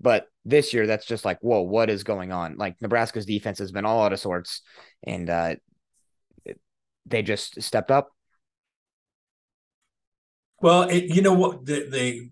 but 0.00 0.26
this 0.44 0.74
year 0.74 0.86
that's 0.86 1.06
just 1.06 1.24
like 1.24 1.38
whoa, 1.40 1.60
what 1.60 1.90
is 1.90 2.04
going 2.04 2.32
on? 2.32 2.56
Like 2.56 2.80
Nebraska's 2.80 3.26
defense 3.26 3.58
has 3.58 3.72
been 3.72 3.86
all 3.86 4.04
out 4.04 4.12
of 4.12 4.20
sorts, 4.20 4.62
and 5.04 5.28
uh, 5.30 5.54
they 7.06 7.22
just 7.22 7.62
stepped 7.62 7.90
up? 7.90 8.10
Well, 10.60 10.82
it, 10.82 11.14
you 11.14 11.22
know 11.22 11.34
what 11.34 11.64
they, 11.64 11.88
they, 11.88 12.30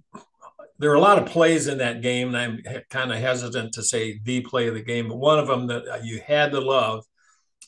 there 0.79 0.91
are 0.91 0.97
a 0.97 1.01
lot 1.01 1.19
of 1.19 1.27
plays 1.27 1.69
in 1.69 1.79
that 1.79 2.03
game, 2.03 2.35
and 2.35 2.37
I'm 2.37 2.83
kind 2.91 3.13
of 3.13 3.19
hesitant 3.19 3.75
to 3.75 3.83
say 3.83 4.21
the 4.25 4.41
play 4.41 4.67
of 4.69 4.75
the 4.75 4.83
game, 4.83 5.09
but 5.09 5.17
one 5.17 5.39
of 5.39 5.47
them 5.47 5.67
that 5.69 6.05
you 6.05 6.21
had 6.27 6.53
to 6.53 6.61
love 6.61 7.05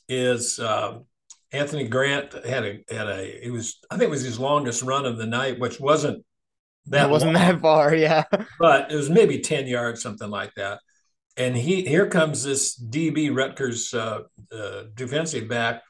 is 0.09 0.59
uh, 0.59 0.99
Anthony 1.53 1.88
Grant 1.88 2.33
had 2.45 2.65
a 2.65 2.79
had 2.91 3.07
a 3.07 3.47
it 3.47 3.50
was 3.50 3.79
I 3.91 3.97
think 3.97 4.09
it 4.09 4.11
was 4.11 4.23
his 4.23 4.38
longest 4.38 4.83
run 4.83 5.07
of 5.07 5.17
the 5.17 5.26
night, 5.26 5.59
which 5.59 5.81
wasn't 5.81 6.25
that 6.87 7.09
it 7.09 7.11
wasn't 7.11 7.35
long, 7.35 7.43
that 7.43 7.61
far, 7.61 7.95
yeah, 7.95 8.25
but 8.59 8.93
it 8.93 8.97
was 8.97 9.11
maybe 9.11 9.41
ten 9.41 9.67
yards, 9.67 10.03
something 10.03 10.31
like 10.31 10.53
that. 10.57 10.81
And 11.37 11.57
he 11.57 11.83
here 11.83 12.09
comes 12.09 12.45
this 12.45 12.81
DB 12.81 13.35
Rutgers 13.35 13.93
uh, 13.93 14.21
uh, 14.53 14.83
defensive 14.95 15.49
back 15.49 15.83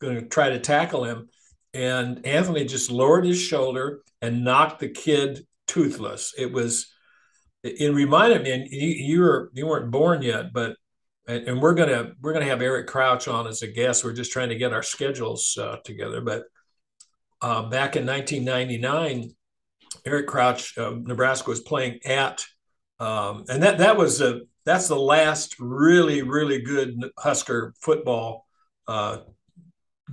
going 0.00 0.16
to 0.16 0.26
try 0.26 0.50
to 0.50 0.58
tackle 0.58 1.04
him. 1.04 1.28
And 1.72 2.24
Anthony 2.24 2.64
just 2.64 2.90
lowered 2.90 3.24
his 3.24 3.40
shoulder 3.40 4.02
and 4.22 4.44
knocked 4.44 4.80
the 4.80 4.88
kid 4.88 5.44
toothless. 5.66 6.32
It 6.38 6.52
was, 6.52 6.92
it 7.64 7.92
reminded 7.92 8.42
me, 8.42 8.52
and 8.52 8.68
you, 8.70 8.88
you 8.88 9.20
were 9.20 9.50
you 9.54 9.66
weren't 9.66 9.90
born 9.90 10.22
yet, 10.22 10.52
but 10.52 10.76
and, 11.26 11.48
and, 11.48 11.62
we're 11.62 11.74
gonna 11.74 12.12
we're 12.20 12.32
gonna 12.32 12.44
have 12.44 12.62
Eric 12.62 12.86
Crouch 12.86 13.28
on 13.28 13.46
as 13.46 13.62
a 13.62 13.66
guest. 13.66 14.04
We're 14.04 14.12
just 14.12 14.32
trying 14.32 14.50
to 14.50 14.56
get 14.56 14.72
our 14.72 14.82
schedules 14.82 15.56
uh, 15.60 15.76
together. 15.84 16.20
But 16.20 16.44
uh, 17.40 17.62
back 17.68 17.96
in 17.96 18.06
1999, 18.06 19.34
Eric 20.04 20.26
Crouch, 20.26 20.76
uh, 20.78 20.94
Nebraska 20.96 21.50
was 21.50 21.60
playing 21.60 22.00
at, 22.04 22.44
um, 23.00 23.44
and 23.48 23.62
that 23.62 23.78
that 23.78 23.96
was 23.96 24.20
a 24.20 24.42
that's 24.64 24.88
the 24.88 24.96
last 24.96 25.56
really 25.58 26.22
really 26.22 26.60
good 26.60 27.10
Husker 27.18 27.74
football 27.80 28.46
uh, 28.86 29.18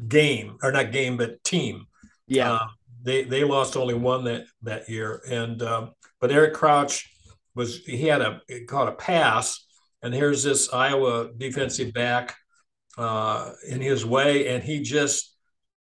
game 0.07 0.57
or 0.63 0.71
not 0.71 0.91
game 0.91 1.17
but 1.17 1.43
team. 1.43 1.85
Yeah, 2.27 2.53
uh, 2.53 2.67
they 3.03 3.23
they 3.23 3.43
lost 3.43 3.75
only 3.75 3.95
one 3.95 4.23
that 4.25 4.45
that 4.61 4.89
year, 4.89 5.21
and 5.27 5.61
um, 5.61 5.91
but 6.19 6.31
Eric 6.31 6.53
Crouch 6.53 7.09
was 7.55 7.77
he 7.85 8.07
had 8.07 8.21
a 8.21 8.41
caught 8.67 8.87
a 8.87 8.93
pass, 8.93 9.65
and 10.01 10.13
here's 10.13 10.43
this 10.43 10.71
Iowa 10.73 11.29
defensive 11.37 11.93
back 11.93 12.35
uh, 12.97 13.51
in 13.67 13.81
his 13.81 14.05
way, 14.05 14.47
and 14.47 14.63
he 14.63 14.81
just 14.81 15.35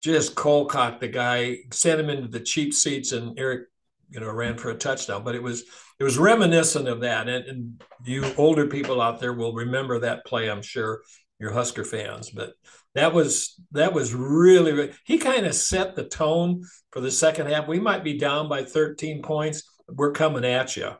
just 0.04 0.36
cold 0.36 0.70
cocked 0.70 1.00
the 1.00 1.08
guy, 1.08 1.58
sent 1.72 2.00
him 2.00 2.10
into 2.10 2.28
the 2.28 2.40
cheap 2.40 2.74
seats, 2.74 3.12
and 3.12 3.38
Eric 3.40 3.68
you 4.10 4.20
know 4.20 4.32
ran 4.32 4.58
for 4.58 4.70
a 4.70 4.78
touchdown. 4.78 5.24
But 5.24 5.36
it 5.36 5.44
was 5.44 5.64
it 6.00 6.04
was 6.04 6.18
reminiscent 6.18 6.88
of 6.88 7.02
that, 7.02 7.28
and, 7.30 7.46
and 7.46 7.84
you 8.04 8.26
older 8.38 8.68
people 8.68 9.02
out 9.02 9.20
there 9.20 9.34
will 9.34 9.54
remember 9.54 10.00
that 10.00 10.26
play, 10.26 10.50
I'm 10.50 10.62
sure. 10.62 11.02
Your 11.40 11.52
Husker 11.52 11.84
fans, 11.84 12.30
but 12.30 12.54
that 12.94 13.16
was 13.16 13.60
that 13.72 13.94
was 13.94 14.14
really 14.14 14.92
he 15.06 15.18
kind 15.18 15.48
of 15.48 15.56
set 15.56 15.96
the 15.96 16.04
tone 16.04 16.64
for 16.92 17.00
the 17.02 17.10
second 17.10 17.48
half. 17.48 17.68
We 17.68 17.80
might 17.80 18.04
be 18.04 18.20
down 18.20 18.48
by 18.48 18.64
13 18.64 19.24
points. 19.24 19.64
We're 19.88 20.12
coming 20.12 20.46
at 20.46 20.78
you. 20.78 20.92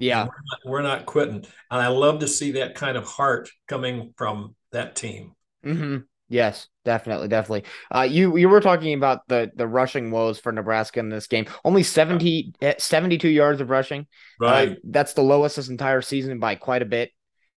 Yeah, 0.00 0.24
we're 0.24 0.26
not, 0.26 0.60
we're 0.64 0.82
not, 0.82 1.06
quitting, 1.06 1.36
and 1.36 1.46
I 1.70 1.88
love 1.88 2.20
to 2.20 2.28
see 2.28 2.52
that 2.52 2.74
kind 2.74 2.96
of 2.96 3.04
heart 3.04 3.50
coming 3.68 4.14
from 4.16 4.56
that 4.72 4.96
team. 4.96 5.34
Mm-hmm. 5.64 5.98
Yes, 6.30 6.68
definitely, 6.84 7.28
definitely. 7.28 7.64
Uh, 7.94 8.02
you 8.02 8.36
you 8.36 8.48
were 8.48 8.60
talking 8.60 8.94
about 8.94 9.26
the 9.28 9.50
the 9.54 9.66
rushing 9.66 10.10
woes 10.10 10.38
for 10.38 10.52
Nebraska 10.52 11.00
in 11.00 11.08
this 11.08 11.26
game. 11.26 11.46
Only 11.64 11.82
70, 11.82 12.54
yeah. 12.60 12.74
72 12.78 13.28
yards 13.28 13.60
of 13.60 13.68
rushing. 13.68 14.06
Uh, 14.40 14.44
right. 14.44 14.68
Uh, 14.70 14.74
that's 14.84 15.12
the 15.14 15.22
lowest 15.22 15.56
this 15.56 15.68
entire 15.68 16.00
season 16.02 16.38
by 16.38 16.54
quite 16.54 16.82
a 16.82 16.86
bit. 16.86 17.10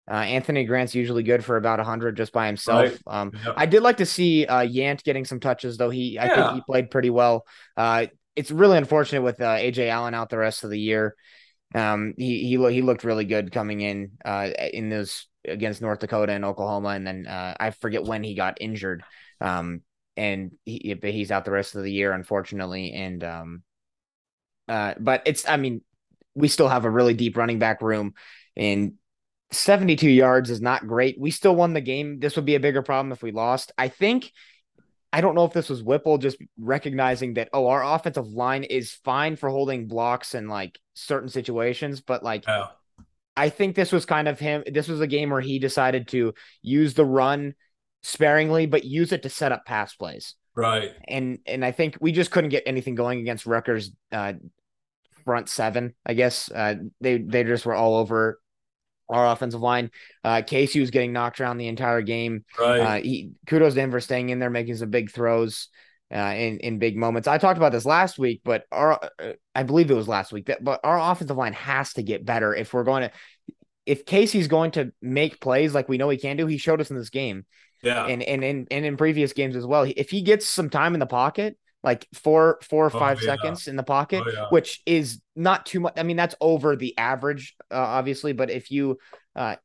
Uh, 0.09 0.15
Anthony 0.15 0.65
Grant's 0.65 0.95
usually 0.95 1.23
good 1.23 1.43
for 1.43 1.57
about 1.57 1.79
100 1.79 2.17
just 2.17 2.31
by 2.31 2.47
himself. 2.47 2.91
Right. 2.91 2.99
Um. 3.07 3.33
I 3.55 3.65
did 3.65 3.83
like 3.83 3.97
to 3.97 4.05
see 4.05 4.45
uh, 4.45 4.61
Yant 4.61 5.03
getting 5.03 5.25
some 5.25 5.39
touches, 5.39 5.77
though. 5.77 5.89
He, 5.89 6.17
I 6.17 6.25
yeah. 6.25 6.35
think 6.35 6.55
he 6.55 6.61
played 6.61 6.89
pretty 6.89 7.09
well. 7.09 7.45
Uh, 7.77 8.07
it's 8.35 8.51
really 8.51 8.77
unfortunate 8.77 9.21
with 9.21 9.41
uh, 9.41 9.57
Ajay 9.57 9.89
Allen 9.89 10.13
out 10.13 10.29
the 10.29 10.37
rest 10.37 10.63
of 10.63 10.69
the 10.69 10.79
year. 10.79 11.15
Um, 11.73 12.13
he 12.17 12.39
he 12.39 12.71
he 12.73 12.81
looked 12.81 13.03
really 13.03 13.25
good 13.25 13.51
coming 13.51 13.81
in 13.81 14.11
uh, 14.25 14.49
in 14.73 14.89
those 14.89 15.27
against 15.45 15.81
North 15.81 15.99
Dakota 15.99 16.33
and 16.33 16.45
Oklahoma, 16.45 16.89
and 16.89 17.05
then 17.07 17.27
uh, 17.27 17.55
I 17.59 17.71
forget 17.71 18.03
when 18.03 18.23
he 18.23 18.35
got 18.35 18.57
injured. 18.61 19.03
Um, 19.39 19.81
and 20.17 20.51
he 20.65 20.93
but 20.93 21.11
he's 21.11 21.31
out 21.31 21.45
the 21.45 21.51
rest 21.51 21.75
of 21.75 21.83
the 21.83 21.91
year, 21.91 22.11
unfortunately. 22.11 22.91
And 22.93 23.23
um, 23.23 23.63
uh, 24.67 24.95
but 24.99 25.23
it's 25.25 25.47
I 25.47 25.57
mean, 25.57 25.81
we 26.35 26.47
still 26.47 26.67
have 26.67 26.85
a 26.85 26.89
really 26.89 27.13
deep 27.13 27.37
running 27.37 27.59
back 27.59 27.81
room, 27.81 28.13
and 28.55 28.93
72 29.51 30.09
yards 30.09 30.49
is 30.49 30.61
not 30.61 30.87
great. 30.87 31.19
We 31.19 31.31
still 31.31 31.55
won 31.55 31.73
the 31.73 31.81
game. 31.81 32.19
This 32.19 32.35
would 32.35 32.45
be 32.45 32.55
a 32.55 32.59
bigger 32.59 32.81
problem 32.81 33.11
if 33.11 33.23
we 33.23 33.31
lost. 33.31 33.71
I 33.77 33.87
think 33.87 34.31
I 35.13 35.21
don't 35.21 35.35
know 35.35 35.45
if 35.45 35.53
this 35.53 35.69
was 35.69 35.83
Whipple 35.83 36.17
just 36.17 36.37
recognizing 36.57 37.33
that 37.35 37.49
oh 37.53 37.67
our 37.67 37.83
offensive 37.83 38.27
line 38.27 38.63
is 38.63 38.93
fine 38.93 39.35
for 39.35 39.49
holding 39.49 39.87
blocks 39.87 40.35
in 40.35 40.47
like 40.47 40.79
certain 40.93 41.29
situations, 41.29 42.01
but 42.01 42.23
like 42.23 42.45
oh. 42.47 42.69
I 43.35 43.49
think 43.49 43.75
this 43.75 43.91
was 43.91 44.05
kind 44.05 44.27
of 44.27 44.39
him. 44.39 44.63
This 44.71 44.87
was 44.87 45.01
a 45.01 45.07
game 45.07 45.29
where 45.29 45.41
he 45.41 45.59
decided 45.59 46.09
to 46.09 46.33
use 46.61 46.93
the 46.93 47.05
run 47.05 47.55
sparingly, 48.03 48.65
but 48.65 48.83
use 48.83 49.11
it 49.11 49.23
to 49.23 49.29
set 49.29 49.51
up 49.51 49.65
pass 49.65 49.95
plays. 49.95 50.35
Right. 50.55 50.91
And 51.07 51.39
and 51.45 51.63
I 51.63 51.71
think 51.71 51.97
we 52.01 52.11
just 52.11 52.31
couldn't 52.31 52.49
get 52.49 52.63
anything 52.65 52.95
going 52.95 53.19
against 53.19 53.45
Rutgers 53.45 53.91
uh, 54.11 54.33
front 55.23 55.49
seven. 55.49 55.93
I 56.05 56.13
guess 56.13 56.51
uh, 56.51 56.75
they 56.99 57.19
they 57.19 57.43
just 57.43 57.65
were 57.65 57.75
all 57.75 57.95
over 57.95 58.40
our 59.11 59.31
offensive 59.31 59.61
line. 59.61 59.91
Uh, 60.23 60.41
Casey 60.45 60.79
was 60.79 60.91
getting 60.91 61.13
knocked 61.13 61.39
around 61.39 61.57
the 61.57 61.67
entire 61.67 62.01
game. 62.01 62.45
Right. 62.59 62.79
Uh, 62.79 63.01
he, 63.01 63.31
kudos 63.45 63.75
to 63.75 63.81
him 63.81 63.91
for 63.91 63.99
staying 63.99 64.29
in 64.29 64.39
there, 64.39 64.49
making 64.49 64.75
some 64.75 64.89
big 64.89 65.11
throws 65.11 65.67
uh, 66.13 66.33
in 66.35 66.59
in 66.59 66.79
big 66.79 66.97
moments. 66.97 67.27
I 67.27 67.37
talked 67.37 67.57
about 67.57 67.71
this 67.71 67.85
last 67.85 68.17
week, 68.17 68.41
but 68.43 68.65
our 68.71 68.93
uh, 69.19 69.33
I 69.53 69.63
believe 69.63 69.91
it 69.91 69.95
was 69.95 70.07
last 70.07 70.31
week 70.31 70.47
that 70.47 70.63
but 70.63 70.79
our 70.83 70.99
offensive 70.99 71.37
line 71.37 71.53
has 71.53 71.93
to 71.93 72.03
get 72.03 72.25
better 72.25 72.55
if 72.55 72.73
we're 72.73 72.83
going 72.83 73.03
to. 73.03 73.11
If 73.85 74.05
Casey's 74.05 74.47
going 74.47 74.71
to 74.71 74.93
make 75.01 75.41
plays 75.41 75.73
like 75.73 75.89
we 75.89 75.97
know 75.97 76.09
he 76.09 76.17
can 76.17 76.37
do, 76.37 76.45
he 76.45 76.57
showed 76.57 76.81
us 76.81 76.91
in 76.91 76.97
this 76.97 77.09
game. 77.09 77.45
Yeah. 77.81 78.05
And 78.05 78.21
and 78.21 78.43
and, 78.43 78.67
and 78.69 78.85
in 78.85 78.97
previous 78.97 79.33
games 79.33 79.55
as 79.55 79.65
well. 79.65 79.91
If 79.95 80.09
he 80.09 80.21
gets 80.21 80.47
some 80.47 80.69
time 80.69 80.93
in 80.93 80.99
the 80.99 81.07
pocket, 81.07 81.57
like 81.83 82.07
four 82.13 82.59
four 82.61 82.85
or 82.85 82.95
oh, 82.95 82.99
five 82.99 83.19
oh, 83.21 83.25
yeah. 83.25 83.35
seconds 83.35 83.67
in 83.67 83.75
the 83.75 83.83
pocket, 83.83 84.23
oh, 84.25 84.31
yeah. 84.31 84.47
which 84.49 84.81
is 84.85 85.21
not 85.35 85.65
too 85.65 85.79
much. 85.79 85.93
I 85.97 86.03
mean, 86.03 86.17
that's 86.17 86.35
over 86.39 86.75
the 86.75 86.97
average, 86.97 87.55
uh, 87.71 87.75
obviously. 87.75 88.33
But 88.33 88.51
if 88.51 88.71
you 88.71 88.97
uh, 89.35 89.55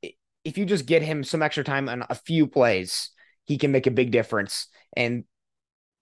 if 0.44 0.56
you 0.56 0.64
just 0.64 0.86
get 0.86 1.02
him 1.02 1.24
some 1.24 1.42
extra 1.42 1.64
time 1.64 1.88
on 1.88 2.04
a 2.08 2.14
few 2.14 2.46
plays, 2.46 3.10
he 3.44 3.58
can 3.58 3.72
make 3.72 3.86
a 3.86 3.90
big 3.90 4.10
difference. 4.10 4.68
And 4.96 5.24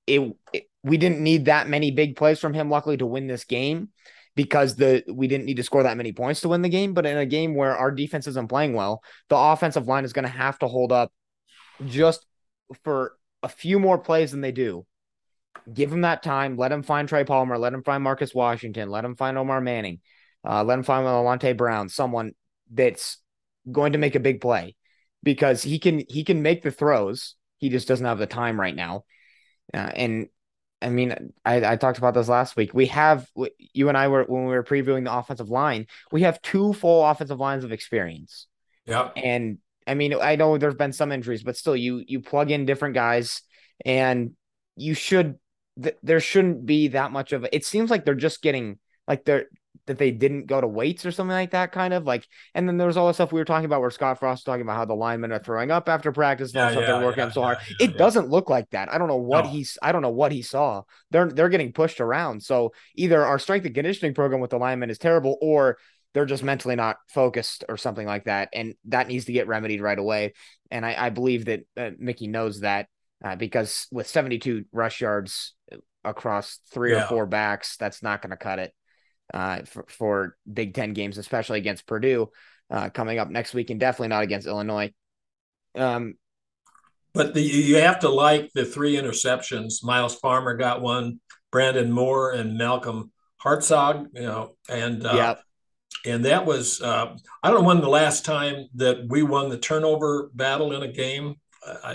it, 0.07 0.21
it 0.53 0.65
we 0.83 0.99
didn't 0.99 1.21
need 1.21 1.47
that 1.47 1.69
many 1.69 1.91
big 1.91 2.17
plays 2.17 2.39
from 2.39 2.55
him, 2.55 2.71
luckily, 2.71 2.97
to 2.99 3.07
win 3.07 3.27
this 3.27 3.45
game 3.45 3.89
because 4.37 4.77
the 4.77 5.03
we 5.13 5.27
didn't 5.27 5.47
need 5.47 5.57
to 5.57 5.63
score 5.63 5.83
that 5.83 5.97
many 5.97 6.13
points 6.13 6.43
to 6.43 6.49
win 6.49 6.63
the 6.63 6.69
game. 6.69 6.95
But 6.95 7.07
in 7.07 7.19
a 7.19 7.27
game 7.27 7.55
where 7.55 7.77
our 7.77 7.91
defense 7.91 8.27
isn't 8.29 8.49
playing 8.49 8.75
well, 8.75 9.03
the 9.29 9.37
offensive 9.37 9.89
line 9.89 10.05
is 10.05 10.13
going 10.13 10.27
to 10.27 10.29
have 10.29 10.59
to 10.61 10.69
hold 10.69 10.93
up 10.93 11.13
just 11.87 12.25
for 12.85 13.17
a 13.43 13.49
few 13.49 13.79
more 13.79 13.99
plays 13.99 14.31
than 14.31 14.41
they 14.41 14.53
do 14.53 14.87
give 15.73 15.93
him 15.93 16.03
that 16.03 16.23
time. 16.23 16.57
Let 16.57 16.73
him 16.73 16.83
find 16.83 17.09
Trey 17.09 17.25
Palmer. 17.25 17.59
Let 17.59 17.73
him 17.73 17.83
find 17.83 18.03
Marcus 18.03 18.35
Washington. 18.35 18.91
Let 18.91 19.05
him 19.05 19.17
find 19.17 19.39
Omar 19.39 19.61
Manning. 19.61 20.01
Uh, 20.47 20.63
let 20.63 20.79
him 20.79 20.85
find 20.85 21.07
Alante 21.07 21.57
Brown, 21.57 21.89
someone 21.89 22.33
that's 22.71 23.19
going 23.71 23.93
to 23.93 23.99
make 23.99 24.15
a 24.15 24.21
big 24.21 24.41
play 24.41 24.77
because 25.23 25.63
he 25.63 25.79
can 25.79 26.03
he 26.09 26.25
can 26.25 26.43
make 26.43 26.63
the 26.63 26.71
throws. 26.71 27.35
He 27.59 27.71
just 27.71 27.89
doesn't 27.89 28.05
have 28.05 28.19
the 28.19 28.27
time 28.27 28.61
right 28.61 28.75
now. 28.75 29.05
Uh, 29.73 29.91
and 29.95 30.29
I 30.83 30.91
mean, 30.91 31.33
I, 31.45 31.73
I 31.73 31.77
talked 31.77 31.97
about 31.97 32.13
this 32.13 32.29
last 32.29 32.57
week. 32.57 32.75
We 32.75 32.87
have 32.87 33.27
you 33.59 33.89
and 33.89 33.97
I 33.97 34.09
were 34.09 34.25
when 34.25 34.45
we 34.45 34.53
were 34.53 34.63
previewing 34.63 35.05
the 35.05 35.17
offensive 35.17 35.49
line. 35.49 35.87
We 36.13 36.23
have 36.23 36.43
two 36.43 36.75
full 36.75 37.05
offensive 37.05 37.41
lines 37.41 37.65
of 37.65 37.73
experience. 37.73 38.47
Yeah. 38.85 39.11
And 39.17 39.59
I 39.87 39.95
mean, 39.95 40.15
I 40.15 40.37
know 40.37 40.59
there's 40.59 40.75
been 40.75 40.93
some 40.93 41.11
injuries, 41.11 41.43
but 41.43 41.57
still, 41.57 41.75
you 41.75 42.05
you 42.07 42.21
plug 42.21 42.51
in 42.51 42.67
different 42.67 42.95
guys, 42.95 43.41
and 43.85 44.33
you 44.77 44.93
should 44.93 45.39
th- 45.83 45.97
there 46.03 46.21
shouldn't 46.21 46.67
be 46.67 46.89
that 46.89 47.13
much 47.13 47.33
of 47.33 47.45
it. 47.45 47.51
It 47.53 47.65
seems 47.65 47.91
like 47.91 48.05
they're 48.05 48.15
just 48.15 48.43
getting 48.43 48.79
like 49.07 49.25
they're 49.25 49.47
that 49.87 49.99
they 49.99 50.11
didn't 50.11 50.47
go 50.47 50.61
to 50.61 50.67
weights 50.67 51.05
or 51.05 51.11
something 51.11 51.35
like 51.35 51.51
that, 51.51 51.73
kind 51.73 51.93
of 51.93 52.05
like. 52.05 52.27
And 52.55 52.67
then 52.67 52.79
there's 52.79 52.97
all 52.97 53.07
the 53.07 53.13
stuff 53.13 53.33
we 53.33 53.41
were 53.41 53.45
talking 53.45 53.67
about 53.67 53.81
where 53.81 53.91
Scott 53.91 54.19
Frost 54.19 54.41
was 54.41 54.45
talking 54.45 54.63
about 54.63 54.77
how 54.77 54.85
the 54.85 54.95
linemen 54.95 55.33
are 55.33 55.39
throwing 55.39 55.71
up 55.71 55.89
after 55.89 56.13
practice, 56.13 56.53
yeah, 56.55 56.71
yeah, 56.71 56.81
they're 56.81 57.05
working 57.05 57.25
yeah, 57.25 57.31
so 57.31 57.43
hard. 57.43 57.59
it 57.81 57.99
doesn't 57.99 58.31
look 58.31 58.49
like 58.49 58.71
that. 58.71 58.93
I 58.93 58.99
don't 58.99 59.09
know 59.09 59.17
what 59.17 59.45
no. 59.45 59.51
he's. 59.51 59.77
I 59.83 59.93
don't 59.93 60.03
know 60.03 60.11
what 60.11 60.33
he 60.33 60.43
saw. 60.43 60.83
They're 61.11 61.29
they're 61.29 61.49
getting 61.49 61.73
pushed 61.73 62.01
around. 62.01 62.43
So 62.43 62.73
either 62.95 63.25
our 63.25 63.39
strength 63.39 63.67
and 63.67 63.75
conditioning 63.75 64.15
program 64.15 64.41
with 64.41 64.51
the 64.51 64.59
linemen 64.59 64.91
is 64.91 64.99
terrible, 64.99 65.37
or 65.43 65.77
they're 66.15 66.27
just 66.27 66.45
mentally 66.45 66.77
not 66.77 66.97
focused 67.09 67.65
or 67.69 67.77
something 67.77 68.07
like 68.07 68.25
that, 68.25 68.49
and 68.53 68.75
that 68.87 69.09
needs 69.09 69.27
to 69.27 69.33
get 69.33 69.49
remedied 69.49 69.83
right 69.83 69.99
away. 69.99 70.33
And 70.71 70.87
I, 70.87 71.07
I 71.07 71.11
believe 71.11 71.47
that 71.47 71.65
uh, 71.77 71.91
Mickey 71.99 72.29
knows 72.29 72.61
that 72.61 72.89
uh, 73.25 73.37
because 73.37 73.87
with 73.91 74.07
72 74.07 74.67
rush 74.71 75.01
yards 75.01 75.55
across 76.05 76.59
three 76.71 76.93
yeah. 76.93 77.05
or 77.05 77.07
four 77.07 77.27
backs, 77.27 77.77
that's 77.79 78.03
not 78.03 78.21
going 78.21 78.31
to 78.31 78.37
cut 78.37 78.59
it 78.59 78.73
uh, 79.33 79.63
for, 79.65 79.87
for, 79.89 80.37
Big 80.53 80.75
Ten 80.75 80.93
games, 80.93 81.17
especially 81.17 81.59
against 81.59 81.87
Purdue 81.87 82.31
uh, 82.71 82.91
coming 82.91 83.19
up 83.19 83.31
next 83.31 83.55
week, 83.55 83.71
and 83.71 83.81
definitely 83.81 84.09
not 84.09 84.23
against 84.23 84.47
Illinois. 84.47 84.93
Um, 85.75 86.15
but 87.15 87.33
the, 87.33 87.41
you 87.41 87.77
have 87.77 88.01
to 88.01 88.11
like 88.11 88.51
the 88.55 88.65
three 88.65 88.97
interceptions. 88.97 89.83
Myles 89.83 90.17
Farmer 90.17 90.57
got 90.57 90.83
one, 90.83 91.21
Brandon 91.51 91.91
Moore 91.91 92.33
and 92.33 92.59
Malcolm 92.59 93.11
Hartzog, 93.43 94.09
you 94.13 94.23
know, 94.23 94.57
and 94.69 95.07
uh, 95.07 95.13
yeah. 95.15 95.35
And 96.07 96.27
that 96.27 96.45
was 96.45 96.83
uh, 96.83 97.17
I 97.43 97.51
don't 97.51 97.63
know 97.63 97.67
when 97.67 97.81
the 97.81 97.89
last 97.89 98.27
time 98.27 98.67
that 98.75 99.07
we 99.09 99.23
won 99.23 99.49
the 99.49 99.57
turnover 99.57 100.31
battle 100.35 100.75
in 100.75 100.83
a 100.83 100.93
game 100.93 101.37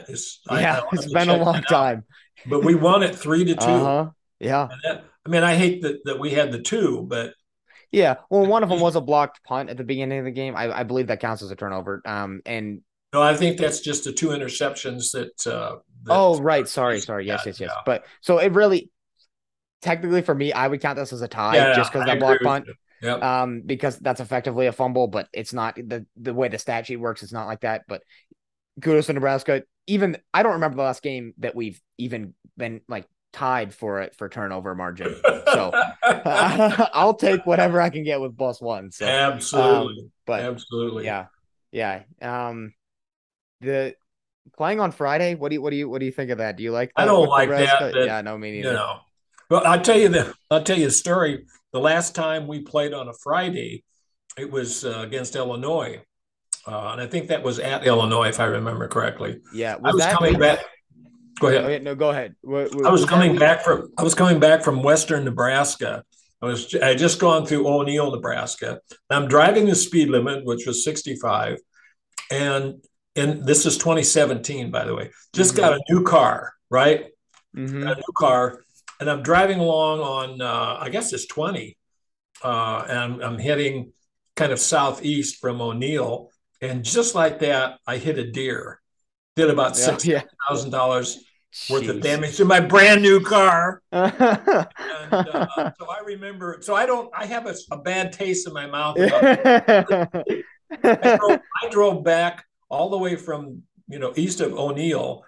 it's, 0.08 0.42
yeah, 0.50 0.82
I, 0.82 0.88
it's 0.94 1.12
been 1.12 1.30
a 1.30 1.38
long 1.38 1.62
time. 1.64 2.04
But 2.46 2.64
we 2.64 2.76
won 2.76 3.04
it 3.04 3.16
three 3.16 3.44
to 3.46 3.56
2 3.56 3.62
uh-huh. 3.62 4.10
Yeah. 4.40 4.70
That, 4.84 5.04
I 5.26 5.30
mean, 5.30 5.44
I 5.44 5.56
hate 5.56 5.82
that, 5.82 6.04
that 6.06 6.20
we 6.20 6.32
had 6.32 6.52
the 6.52 6.62
two, 6.62 7.06
but 7.08 7.34
yeah. 7.92 8.16
Well, 8.30 8.46
one 8.46 8.64
of 8.64 8.70
them 8.70 8.80
was 8.80 8.96
a 8.96 9.02
blocked 9.02 9.44
punt 9.44 9.70
at 9.70 9.78
the 9.78 9.84
beginning 9.84 10.20
of 10.20 10.26
the 10.26 10.32
game. 10.32 10.56
I, 10.56 10.80
I 10.80 10.84
believe 10.84 11.08
that 11.08 11.20
counts 11.20 11.42
as 11.42 11.52
a 11.52 11.56
turnover. 11.56 12.02
Um, 12.06 12.42
and 12.46 12.82
no, 13.14 13.22
I 13.22 13.36
think 13.36 13.58
that's 13.58 13.80
just 13.82 14.04
the 14.04 14.14
two 14.14 14.30
interceptions 14.30 15.12
that. 15.12 15.52
Uh, 15.52 15.78
that 16.04 16.14
oh, 16.14 16.40
right. 16.40 16.68
Sorry, 16.68 17.00
sorry. 17.00 17.26
Yes, 17.26 17.44
yes, 17.46 17.60
yes. 17.60 17.70
Yeah. 17.74 17.82
But 17.86 18.06
so 18.22 18.38
it 18.38 18.54
really, 18.54 18.90
technically 19.82 20.22
for 20.22 20.36
me, 20.36 20.54
I 20.54 20.68
would 20.68 20.82
count 20.82 20.98
this 20.98 21.12
as 21.12 21.22
a 21.22 21.28
tie 21.28 21.56
yeah, 21.56 21.76
just 21.76 21.92
because 21.92 22.06
that 22.06 22.20
block 22.20 22.40
punt. 22.42 22.68
Yep. 23.02 23.24
Um, 23.24 23.62
because 23.66 23.98
that's 23.98 24.20
effectively 24.20 24.68
a 24.68 24.74
fumble, 24.74 25.08
but 25.08 25.30
it's 25.32 25.54
not 25.54 25.76
the 25.76 26.06
the 26.18 26.34
way 26.34 26.50
the 26.50 26.60
stat 26.60 26.86
sheet 26.86 26.98
works. 26.98 27.24
It's 27.24 27.32
not 27.32 27.48
like 27.48 27.62
that. 27.62 27.84
But 27.88 28.04
kudos 28.82 29.08
to 29.08 29.14
Nebraska. 29.14 29.64
Even 29.88 30.18
I 30.34 30.44
don't 30.44 30.54
remember 30.54 30.78
the 30.78 30.84
last 30.84 31.02
game 31.02 31.34
that 31.40 31.56
we've 31.56 31.82
even 31.98 32.34
been 32.58 32.82
like 32.88 33.08
tied 33.34 33.74
for 33.74 34.02
it 34.02 34.16
for 34.16 34.30
turnover 34.30 34.76
margin. 34.76 35.16
So 35.24 35.72
I'll 36.04 37.16
take 37.16 37.46
whatever 37.46 37.82
I 37.82 37.90
can 37.90 38.04
get 38.04 38.22
with 38.22 38.38
plus 38.38 38.62
one. 38.62 38.92
So 38.92 39.06
absolutely, 39.06 40.04
um, 40.04 40.12
but 40.26 40.42
absolutely, 40.42 41.06
yeah, 41.06 41.26
yeah. 41.72 42.04
Um, 42.22 42.74
the 43.62 43.96
playing 44.58 44.80
on 44.80 44.92
Friday. 44.92 45.36
What 45.36 45.50
do 45.50 45.56
you 45.56 45.62
what 45.62 45.72
do 45.72 45.76
you 45.76 45.90
what 45.90 46.00
do 46.00 46.06
you 46.06 46.12
think 46.12 46.32
of 46.32 46.38
that? 46.40 46.58
Do 46.58 46.64
you 46.64 46.72
like? 46.72 46.92
I 46.96 47.06
don't 47.06 47.28
like 47.28 47.50
that, 47.50 47.94
that. 47.94 48.06
Yeah, 48.06 48.22
no, 48.22 48.38
me 48.38 48.52
neither. 48.52 48.70
You 48.70 48.76
know, 48.76 49.00
but 49.50 49.66
I'll 49.66 49.82
tell 49.82 49.98
you 49.98 50.10
the 50.10 50.34
I'll 50.50 50.64
tell 50.64 50.78
you 50.78 50.88
a 50.88 50.92
story. 50.92 51.46
The 51.72 51.80
last 51.80 52.16
time 52.16 52.48
we 52.48 52.62
played 52.62 52.94
on 52.94 53.08
a 53.10 53.14
Friday, 53.14 53.84
it 54.38 54.52
was 54.52 54.86
uh, 54.86 55.00
against 55.00 55.36
Illinois, 55.36 56.02
uh, 56.70 56.92
and 56.92 57.02
I 57.02 57.08
think 57.08 57.30
that 57.30 57.42
was 57.42 57.58
at 57.58 57.86
Illinois, 57.86 58.28
if 58.28 58.40
I 58.40 58.46
remember 58.46 58.88
correctly. 58.88 59.42
Yeah, 59.52 59.78
was 59.78 60.00
I 60.00 60.08
was 60.08 60.18
coming 60.18 60.40
back. 60.40 60.60
Go 61.40 61.48
ahead. 61.48 61.82
Oh, 61.82 61.84
no, 61.84 61.96
go 61.96 62.10
ahead. 62.12 62.36
What, 62.42 62.76
what, 62.76 62.86
I 62.86 62.92
was, 62.92 63.02
was 63.02 63.10
coming 63.10 63.38
back 63.38 63.64
from 63.64 63.92
I 63.98 64.04
was 64.04 64.14
coming 64.14 64.40
back 64.40 64.62
from 64.64 64.84
Western 64.84 65.26
Nebraska. 65.26 66.04
I 66.42 66.46
was 66.46 66.76
I 66.76 66.90
had 66.90 67.00
just 67.00 67.20
gone 67.20 67.48
through 67.48 67.68
O'Neill, 67.68 68.12
Nebraska. 68.12 68.82
I'm 69.10 69.28
driving 69.28 69.66
the 69.66 69.76
speed 69.76 70.10
limit, 70.10 70.46
which 70.46 70.68
was 70.68 70.84
65, 70.84 71.58
and 72.30 72.76
and 73.16 73.46
this 73.46 73.66
is 73.66 73.78
2017, 73.78 74.70
by 74.70 74.86
the 74.86 74.94
way. 74.94 75.10
Just 75.34 75.54
mm-hmm. 75.54 75.62
got 75.62 75.74
a 75.74 75.82
new 75.90 76.04
car, 76.04 76.54
right? 76.70 77.08
Mm-hmm. 77.58 77.82
a 77.82 77.96
new 77.96 78.14
car, 78.16 78.64
and 79.00 79.10
I'm 79.10 79.24
driving 79.24 79.60
along 79.60 80.02
on 80.02 80.42
uh, 80.42 80.78
I 80.80 80.90
guess 80.90 81.14
it's 81.14 81.26
20, 81.26 81.76
uh, 82.44 82.86
and 82.88 83.00
I'm, 83.00 83.22
I'm 83.22 83.40
heading 83.40 83.92
kind 84.36 84.52
of 84.52 84.60
southeast 84.60 85.42
from 85.42 85.62
O'Neill, 85.62 86.30
and 86.62 86.84
just 86.84 87.16
like 87.16 87.40
that, 87.40 87.80
I 87.88 87.98
hit 87.98 88.18
a 88.18 88.30
deer. 88.30 88.82
Did 89.36 89.50
about 89.50 89.78
yeah, 89.78 89.98
six 89.98 90.04
thousand 90.48 90.72
yeah. 90.72 90.78
dollars 90.78 91.24
worth 91.70 91.88
of 91.88 92.02
damage 92.02 92.38
to 92.38 92.46
my 92.46 92.60
brand 92.60 93.02
new 93.02 93.22
car. 93.22 93.82
and, 93.92 94.14
uh, 94.22 95.72
so 95.80 95.90
I 95.90 96.02
remember. 96.06 96.58
So 96.62 96.76
I 96.76 96.86
don't. 96.86 97.10
I 97.16 97.26
have 97.26 97.46
a, 97.46 97.56
a 97.72 97.78
bad 97.78 98.12
taste 98.12 98.48
in 98.48 98.54
my 98.54 98.66
mouth. 98.66 98.98
I, 99.00 100.08
drove, 100.84 101.40
I 101.64 101.70
drove 101.70 102.04
back 102.04 102.46
all 102.70 102.90
the 102.90 102.98
way 102.98 103.16
from 103.16 103.64
you 103.88 104.00
know 104.00 104.14
east 104.16 104.42
of 104.42 104.54
O'Neill 104.54 105.24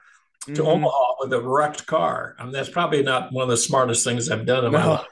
to 0.45 0.51
mm-hmm. 0.53 0.67
Omaha 0.67 1.15
with 1.19 1.33
a 1.33 1.41
wrecked 1.41 1.85
car. 1.85 2.35
I 2.39 2.43
mean, 2.43 2.53
that's 2.53 2.69
probably 2.69 3.03
not 3.03 3.31
one 3.31 3.43
of 3.43 3.49
the 3.49 3.57
smartest 3.57 4.03
things 4.03 4.29
I've 4.29 4.45
done 4.45 4.65
in 4.65 4.71
no. 4.71 4.79
my 4.79 4.85
life. 4.85 5.07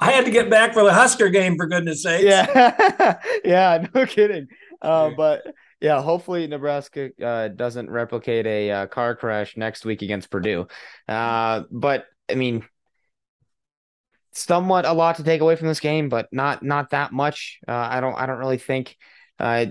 I 0.00 0.10
had 0.10 0.24
to 0.24 0.30
get 0.32 0.50
back 0.50 0.74
for 0.74 0.82
the 0.82 0.92
Husker 0.92 1.28
game, 1.28 1.56
for 1.56 1.66
goodness 1.66 2.02
sake. 2.02 2.24
Yeah, 2.24 3.20
yeah, 3.44 3.86
no 3.94 4.04
kidding. 4.04 4.48
Uh, 4.84 5.10
but 5.10 5.44
yeah, 5.80 6.00
hopefully 6.00 6.46
Nebraska 6.46 7.10
uh, 7.22 7.48
doesn't 7.48 7.90
replicate 7.90 8.46
a 8.46 8.70
uh, 8.70 8.86
car 8.86 9.14
crash 9.14 9.56
next 9.56 9.84
week 9.84 10.02
against 10.02 10.30
Purdue. 10.30 10.66
Uh, 11.08 11.62
but 11.70 12.06
I 12.30 12.34
mean, 12.34 12.64
somewhat 14.32 14.84
a 14.84 14.92
lot 14.92 15.16
to 15.16 15.24
take 15.24 15.40
away 15.40 15.56
from 15.56 15.68
this 15.68 15.80
game, 15.80 16.08
but 16.08 16.28
not 16.32 16.62
not 16.62 16.90
that 16.90 17.12
much. 17.12 17.60
Uh, 17.66 17.72
I 17.72 18.00
don't 18.00 18.14
I 18.14 18.26
don't 18.26 18.38
really 18.38 18.58
think. 18.58 18.96
Uh, 19.38 19.66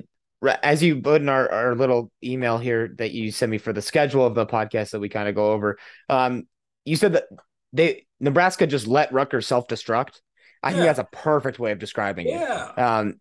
as 0.61 0.83
you 0.83 1.01
put 1.01 1.21
in 1.21 1.29
our, 1.29 1.49
our 1.49 1.75
little 1.75 2.11
email 2.21 2.57
here 2.57 2.93
that 2.97 3.11
you 3.11 3.31
sent 3.31 3.49
me 3.49 3.57
for 3.57 3.71
the 3.71 3.81
schedule 3.81 4.25
of 4.25 4.35
the 4.35 4.45
podcast 4.45 4.91
that 4.91 4.99
we 4.99 5.07
kind 5.07 5.29
of 5.29 5.35
go 5.35 5.53
over, 5.53 5.77
um, 6.09 6.43
you 6.83 6.97
said 6.97 7.13
that 7.13 7.25
they 7.71 8.05
Nebraska 8.19 8.67
just 8.67 8.87
let 8.87 9.13
Rutgers 9.13 9.47
self 9.47 9.67
destruct. 9.67 10.19
I 10.61 10.69
yeah. 10.69 10.75
think 10.75 10.85
that's 10.85 10.99
a 10.99 11.17
perfect 11.17 11.59
way 11.59 11.71
of 11.71 11.79
describing 11.79 12.27
yeah. 12.27 12.71
it. 12.71 12.79
Um, 12.79 13.15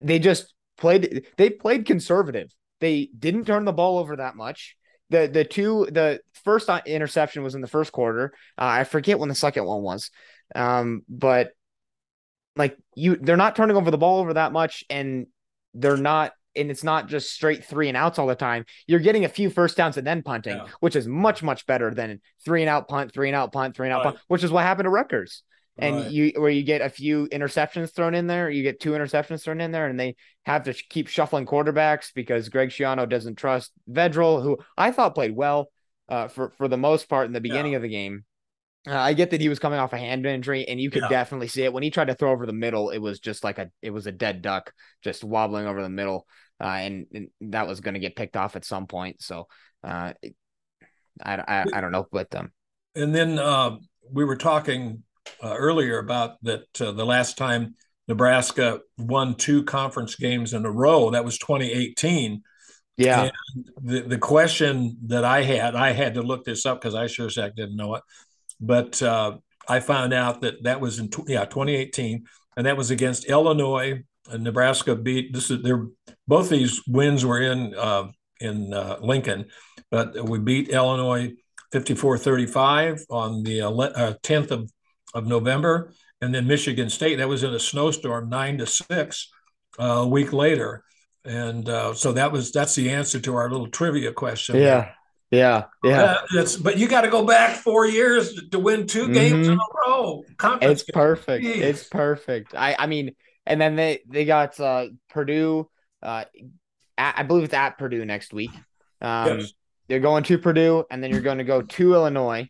they 0.00 0.18
just 0.18 0.54
played. 0.76 1.26
They 1.36 1.50
played 1.50 1.86
conservative. 1.86 2.54
They 2.80 3.08
didn't 3.18 3.46
turn 3.46 3.64
the 3.64 3.72
ball 3.72 3.98
over 3.98 4.16
that 4.16 4.36
much. 4.36 4.76
The 5.10 5.28
the 5.28 5.44
two 5.44 5.86
the 5.90 6.20
first 6.44 6.68
interception 6.86 7.42
was 7.42 7.54
in 7.54 7.60
the 7.60 7.68
first 7.68 7.92
quarter. 7.92 8.32
Uh, 8.58 8.64
I 8.64 8.84
forget 8.84 9.18
when 9.18 9.28
the 9.28 9.34
second 9.34 9.64
one 9.64 9.82
was, 9.82 10.10
um, 10.54 11.02
but 11.08 11.50
like 12.56 12.76
you, 12.94 13.16
they're 13.16 13.36
not 13.36 13.56
turning 13.56 13.76
over 13.76 13.90
the 13.90 13.98
ball 13.98 14.20
over 14.20 14.34
that 14.34 14.52
much, 14.52 14.84
and 14.90 15.26
they're 15.74 15.96
not 15.96 16.32
and 16.56 16.70
it's 16.70 16.82
not 16.82 17.06
just 17.06 17.32
straight 17.32 17.64
three 17.64 17.88
and 17.88 17.96
outs 17.96 18.18
all 18.18 18.26
the 18.26 18.34
time. 18.34 18.64
You're 18.86 19.00
getting 19.00 19.24
a 19.24 19.28
few 19.28 19.50
first 19.50 19.76
downs 19.76 19.96
and 19.96 20.06
then 20.06 20.22
punting, 20.22 20.56
yeah. 20.56 20.66
which 20.80 20.96
is 20.96 21.06
much 21.06 21.42
much 21.42 21.66
better 21.66 21.92
than 21.94 22.20
three 22.44 22.62
and 22.62 22.68
out 22.68 22.88
punt, 22.88 23.12
three 23.12 23.28
and 23.28 23.36
out 23.36 23.52
punt, 23.52 23.76
three 23.76 23.86
and 23.86 23.94
out 23.94 24.04
right. 24.04 24.14
punt, 24.14 24.24
which 24.28 24.42
is 24.42 24.50
what 24.50 24.64
happened 24.64 24.86
to 24.86 24.90
Rutgers. 24.90 25.42
And 25.78 25.96
right. 25.96 26.10
you 26.10 26.32
where 26.36 26.50
you 26.50 26.62
get 26.62 26.80
a 26.80 26.88
few 26.88 27.28
interceptions 27.28 27.94
thrown 27.94 28.14
in 28.14 28.26
there, 28.26 28.48
you 28.48 28.62
get 28.62 28.80
two 28.80 28.92
interceptions 28.92 29.42
thrown 29.42 29.60
in 29.60 29.72
there, 29.72 29.86
and 29.86 30.00
they 30.00 30.16
have 30.44 30.64
to 30.64 30.72
keep 30.72 31.08
shuffling 31.08 31.44
quarterbacks 31.44 32.12
because 32.14 32.48
Greg 32.48 32.70
Schiano 32.70 33.06
doesn't 33.06 33.36
trust 33.36 33.72
Vedral, 33.90 34.42
who 34.42 34.58
I 34.78 34.90
thought 34.90 35.14
played 35.14 35.36
well 35.36 35.68
uh, 36.08 36.28
for 36.28 36.50
for 36.56 36.66
the 36.66 36.78
most 36.78 37.10
part 37.10 37.26
in 37.26 37.32
the 37.32 37.42
beginning 37.42 37.72
yeah. 37.72 37.76
of 37.76 37.82
the 37.82 37.88
game. 37.88 38.24
Uh, 38.88 38.96
I 38.96 39.12
get 39.14 39.30
that 39.30 39.40
he 39.40 39.48
was 39.48 39.58
coming 39.58 39.78
off 39.78 39.92
a 39.92 39.98
hand 39.98 40.24
injury, 40.24 40.66
and 40.66 40.80
you 40.80 40.90
could 40.90 41.02
yeah. 41.02 41.08
definitely 41.08 41.48
see 41.48 41.64
it 41.64 41.72
when 41.72 41.82
he 41.82 41.90
tried 41.90 42.06
to 42.06 42.14
throw 42.14 42.30
over 42.30 42.46
the 42.46 42.52
middle. 42.54 42.90
It 42.90 42.98
was 42.98 43.20
just 43.20 43.44
like 43.44 43.58
a 43.58 43.70
it 43.82 43.90
was 43.90 44.06
a 44.06 44.12
dead 44.12 44.40
duck, 44.40 44.72
just 45.02 45.24
wobbling 45.24 45.66
over 45.66 45.82
the 45.82 45.90
middle 45.90 46.26
uh, 46.60 46.64
and, 46.64 47.06
and, 47.12 47.28
that 47.52 47.66
was 47.66 47.80
going 47.80 47.94
to 47.94 48.00
get 48.00 48.16
picked 48.16 48.36
off 48.36 48.56
at 48.56 48.64
some 48.64 48.86
point. 48.86 49.22
So 49.22 49.46
uh, 49.84 50.12
I, 51.22 51.36
I, 51.36 51.64
I 51.72 51.80
don't 51.80 51.92
know, 51.92 52.06
but 52.10 52.34
um, 52.34 52.50
and 52.94 53.14
then 53.14 53.38
uh, 53.38 53.76
we 54.10 54.24
were 54.24 54.36
talking 54.36 55.02
uh, 55.42 55.54
earlier 55.56 55.98
about 55.98 56.42
that 56.42 56.80
uh, 56.80 56.92
the 56.92 57.06
last 57.06 57.36
time 57.36 57.74
Nebraska 58.08 58.80
won 58.98 59.34
two 59.34 59.64
conference 59.64 60.14
games 60.14 60.54
in 60.54 60.64
a 60.64 60.70
row, 60.70 61.10
that 61.10 61.24
was 61.24 61.38
2018. 61.38 62.42
Yeah. 62.96 63.22
And 63.22 63.32
the 63.82 64.00
the 64.02 64.18
question 64.18 64.96
that 65.06 65.24
I 65.24 65.42
had, 65.42 65.74
I 65.74 65.92
had 65.92 66.14
to 66.14 66.22
look 66.22 66.44
this 66.44 66.64
up 66.64 66.80
because 66.80 66.94
I 66.94 67.06
sure 67.08 67.26
as 67.26 67.36
heck 67.36 67.54
didn't 67.54 67.76
know 67.76 67.96
it, 67.96 68.02
but 68.60 69.02
uh, 69.02 69.36
I 69.68 69.80
found 69.80 70.14
out 70.14 70.40
that 70.42 70.62
that 70.62 70.80
was 70.80 70.98
in 70.98 71.10
yeah 71.26 71.44
2018, 71.44 72.24
and 72.56 72.66
that 72.66 72.76
was 72.76 72.90
against 72.90 73.26
Illinois. 73.26 74.02
And 74.30 74.42
Nebraska 74.42 74.96
beat 74.96 75.32
this 75.32 75.50
is 75.50 75.62
they're 75.62 75.86
both 76.26 76.48
these 76.48 76.80
wins 76.88 77.24
were 77.24 77.40
in 77.40 77.74
uh, 77.74 78.08
in 78.40 78.72
uh, 78.72 78.96
Lincoln, 79.02 79.46
but 79.90 80.28
we 80.28 80.38
beat 80.38 80.70
Illinois 80.70 81.34
54-35 81.72 83.02
on 83.10 83.42
the 83.42 83.58
10th 84.22 84.50
uh, 84.50 84.54
of, 84.54 84.72
of 85.16 85.26
November, 85.26 85.92
and 86.20 86.34
then 86.34 86.46
Michigan 86.46 86.90
State 86.90 87.16
that 87.16 87.28
was 87.28 87.42
in 87.42 87.52
a 87.54 87.58
snowstorm, 87.58 88.28
nine 88.28 88.58
to 88.58 88.66
six, 88.66 89.30
uh, 89.78 89.84
a 89.84 90.06
week 90.06 90.32
later, 90.32 90.84
and 91.24 91.68
uh, 91.68 91.94
so 91.94 92.12
that 92.12 92.30
was 92.30 92.52
that's 92.52 92.74
the 92.74 92.90
answer 92.90 93.18
to 93.20 93.34
our 93.34 93.50
little 93.50 93.68
trivia 93.68 94.12
question. 94.12 94.56
Yeah. 94.56 94.90
Yeah, 95.32 95.64
yeah. 95.82 96.18
Uh, 96.38 96.46
but 96.62 96.78
you 96.78 96.86
got 96.86 97.00
to 97.00 97.08
go 97.08 97.26
back 97.26 97.56
four 97.56 97.84
years 97.84 98.48
to 98.52 98.60
win 98.60 98.86
2 98.86 99.02
mm-hmm. 99.02 99.12
games 99.12 99.48
in 99.48 99.54
a 99.54 99.88
row. 99.88 100.22
Conference 100.36 100.82
it's 100.82 100.90
perfect. 100.92 101.44
Jeez. 101.44 101.56
It's 101.56 101.88
perfect. 101.88 102.54
I, 102.54 102.76
I 102.78 102.86
mean, 102.86 103.10
and 103.44 103.60
then 103.60 103.74
they 103.74 104.02
they 104.06 104.24
got 104.24 104.58
uh, 104.60 104.86
Purdue 105.10 105.68
uh, 106.00 106.26
at, 106.96 107.18
I 107.18 107.22
believe 107.24 107.42
it's 107.42 107.54
at 107.54 107.76
Purdue 107.76 108.04
next 108.04 108.32
week. 108.32 108.52
Um, 109.00 109.40
yes. 109.40 109.52
They're 109.88 109.98
going 109.98 110.22
to 110.24 110.38
Purdue, 110.38 110.84
and 110.92 111.02
then 111.02 111.10
you're 111.10 111.20
going 111.20 111.38
to 111.38 111.44
go 111.44 111.60
to 111.60 111.94
Illinois. 111.94 112.48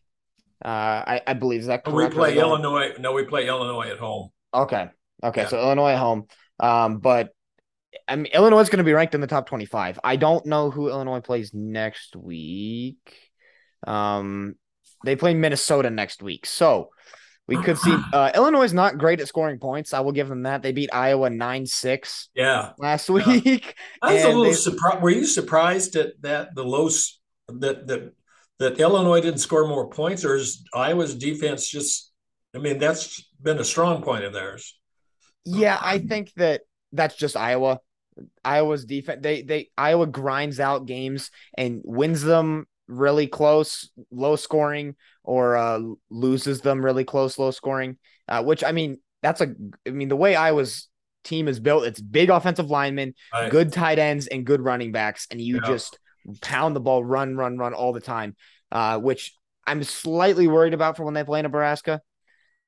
Uh, 0.64 0.68
I, 0.68 1.20
I 1.26 1.32
believe 1.34 1.60
is 1.60 1.66
that 1.66 1.84
correct? 1.84 2.14
We 2.14 2.18
play 2.18 2.38
Illinois. 2.38 2.94
No, 2.98 3.12
we 3.12 3.24
play 3.24 3.46
Illinois 3.46 3.90
at 3.90 3.98
home. 3.98 4.30
Okay. 4.54 4.88
Okay. 5.22 5.42
Yeah. 5.42 5.48
So 5.48 5.58
Illinois 5.58 5.92
at 5.92 5.98
home. 5.98 6.26
Um, 6.60 6.98
but 6.98 7.30
I 8.08 8.16
mean, 8.16 8.26
Illinois 8.32 8.60
is 8.60 8.70
going 8.70 8.78
to 8.78 8.84
be 8.84 8.92
ranked 8.92 9.14
in 9.14 9.20
the 9.20 9.26
top 9.26 9.46
25. 9.46 10.00
I 10.02 10.16
don't 10.16 10.46
know 10.46 10.70
who 10.70 10.88
Illinois 10.88 11.20
plays 11.20 11.52
next 11.52 12.16
week. 12.16 13.16
Um, 13.86 14.54
they 15.04 15.16
play 15.16 15.34
Minnesota 15.34 15.90
next 15.90 16.22
week. 16.22 16.46
So 16.46 16.90
we 17.48 17.56
could 17.56 17.78
see 17.78 17.96
uh, 18.12 18.32
Illinois 18.34 18.62
is 18.62 18.74
not 18.74 18.98
great 18.98 19.20
at 19.20 19.28
scoring 19.28 19.58
points. 19.58 19.94
I 19.94 20.00
will 20.00 20.12
give 20.12 20.28
them 20.28 20.42
that. 20.42 20.62
They 20.62 20.72
beat 20.72 20.90
Iowa 20.92 21.30
nine 21.30 21.66
six. 21.66 22.28
Yeah, 22.34 22.72
last 22.78 23.08
week. 23.08 23.26
Yeah. 23.44 23.72
I 24.02 24.14
was 24.14 24.24
a 24.24 24.28
little 24.28 24.54
surprised. 24.54 25.02
Were 25.02 25.10
you 25.10 25.26
surprised 25.26 25.96
at 25.96 26.20
that 26.22 26.54
the 26.54 26.64
low 26.64 26.88
that 27.48 27.86
that 27.86 28.12
that 28.58 28.80
Illinois 28.80 29.20
didn't 29.20 29.40
score 29.40 29.66
more 29.66 29.88
points, 29.88 30.24
or 30.24 30.36
is 30.36 30.64
Iowa's 30.74 31.14
defense 31.14 31.68
just? 31.68 32.12
I 32.54 32.58
mean, 32.58 32.78
that's 32.78 33.28
been 33.40 33.58
a 33.58 33.64
strong 33.64 34.02
point 34.02 34.24
of 34.24 34.32
theirs. 34.32 34.78
Yeah, 35.44 35.78
I 35.80 35.98
think 35.98 36.32
that 36.36 36.62
that's 36.92 37.16
just 37.16 37.36
Iowa. 37.36 37.80
Iowa's 38.44 38.84
defense. 38.84 39.20
They 39.22 39.42
they 39.42 39.70
Iowa 39.76 40.06
grinds 40.06 40.58
out 40.58 40.86
games 40.86 41.30
and 41.56 41.82
wins 41.84 42.22
them 42.22 42.66
really 42.88 43.26
close, 43.26 43.90
low 44.10 44.36
scoring, 44.36 44.96
or 45.22 45.56
uh, 45.56 45.80
loses 46.10 46.60
them 46.62 46.84
really 46.84 47.04
close, 47.04 47.38
low 47.38 47.50
scoring. 47.50 47.98
Uh, 48.28 48.42
which 48.42 48.64
I 48.64 48.72
mean, 48.72 48.98
that's 49.22 49.40
a. 49.40 49.54
I 49.86 49.90
mean, 49.90 50.08
the 50.08 50.16
way 50.16 50.34
Iowa's 50.34 50.88
team 51.24 51.48
is 51.48 51.60
built, 51.60 51.84
it's 51.84 52.00
big 52.00 52.30
offensive 52.30 52.70
linemen, 52.70 53.14
right. 53.34 53.50
good 53.50 53.72
tight 53.72 53.98
ends, 53.98 54.26
and 54.26 54.46
good 54.46 54.62
running 54.62 54.92
backs, 54.92 55.26
and 55.30 55.40
you 55.40 55.56
yeah. 55.56 55.68
just 55.68 55.98
pound 56.40 56.76
the 56.76 56.80
ball, 56.80 57.04
run, 57.04 57.36
run, 57.36 57.58
run 57.58 57.74
all 57.74 57.92
the 57.92 58.00
time. 58.00 58.36
Uh, 58.72 58.98
which 58.98 59.32
I'm 59.66 59.82
slightly 59.84 60.48
worried 60.48 60.74
about 60.74 60.96
for 60.96 61.04
when 61.04 61.14
they 61.14 61.24
play 61.24 61.40
Nebraska. 61.42 62.02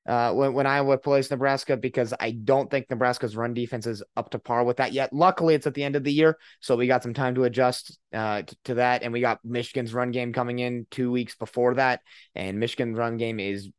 uh, 0.09 0.33
when, 0.33 0.53
when 0.53 0.65
Iowa 0.65 0.97
plays 0.97 1.29
Nebraska 1.29 1.77
because 1.77 2.15
I 2.19 2.31
don't 2.31 2.69
think 2.69 2.89
Nebraska's 2.89 3.35
run 3.35 3.53
defense 3.53 3.85
is 3.85 4.01
up 4.17 4.31
to 4.31 4.39
par 4.39 4.63
with 4.63 4.77
that 4.77 4.91
yet. 4.91 5.13
Luckily, 5.13 5.53
it's 5.53 5.67
at 5.67 5.75
the 5.75 5.83
end 5.83 5.95
of 5.95 6.03
the 6.03 6.11
year, 6.11 6.37
so 6.61 6.75
we 6.75 6.87
got 6.87 7.03
some 7.03 7.13
time 7.13 7.35
to 7.35 7.43
adjust 7.43 7.97
uh, 8.11 8.41
to, 8.41 8.57
to 8.65 8.73
that. 8.75 9.03
And 9.03 9.13
we 9.13 9.21
got 9.21 9.39
Michigan's 9.43 9.93
run 9.93 10.09
game 10.09 10.33
coming 10.33 10.57
in 10.57 10.87
two 10.89 11.11
weeks 11.11 11.35
before 11.35 11.75
that, 11.75 12.01
and 12.33 12.59
Michigan's 12.59 12.97
run 12.97 13.17
game 13.17 13.39
is 13.39 13.69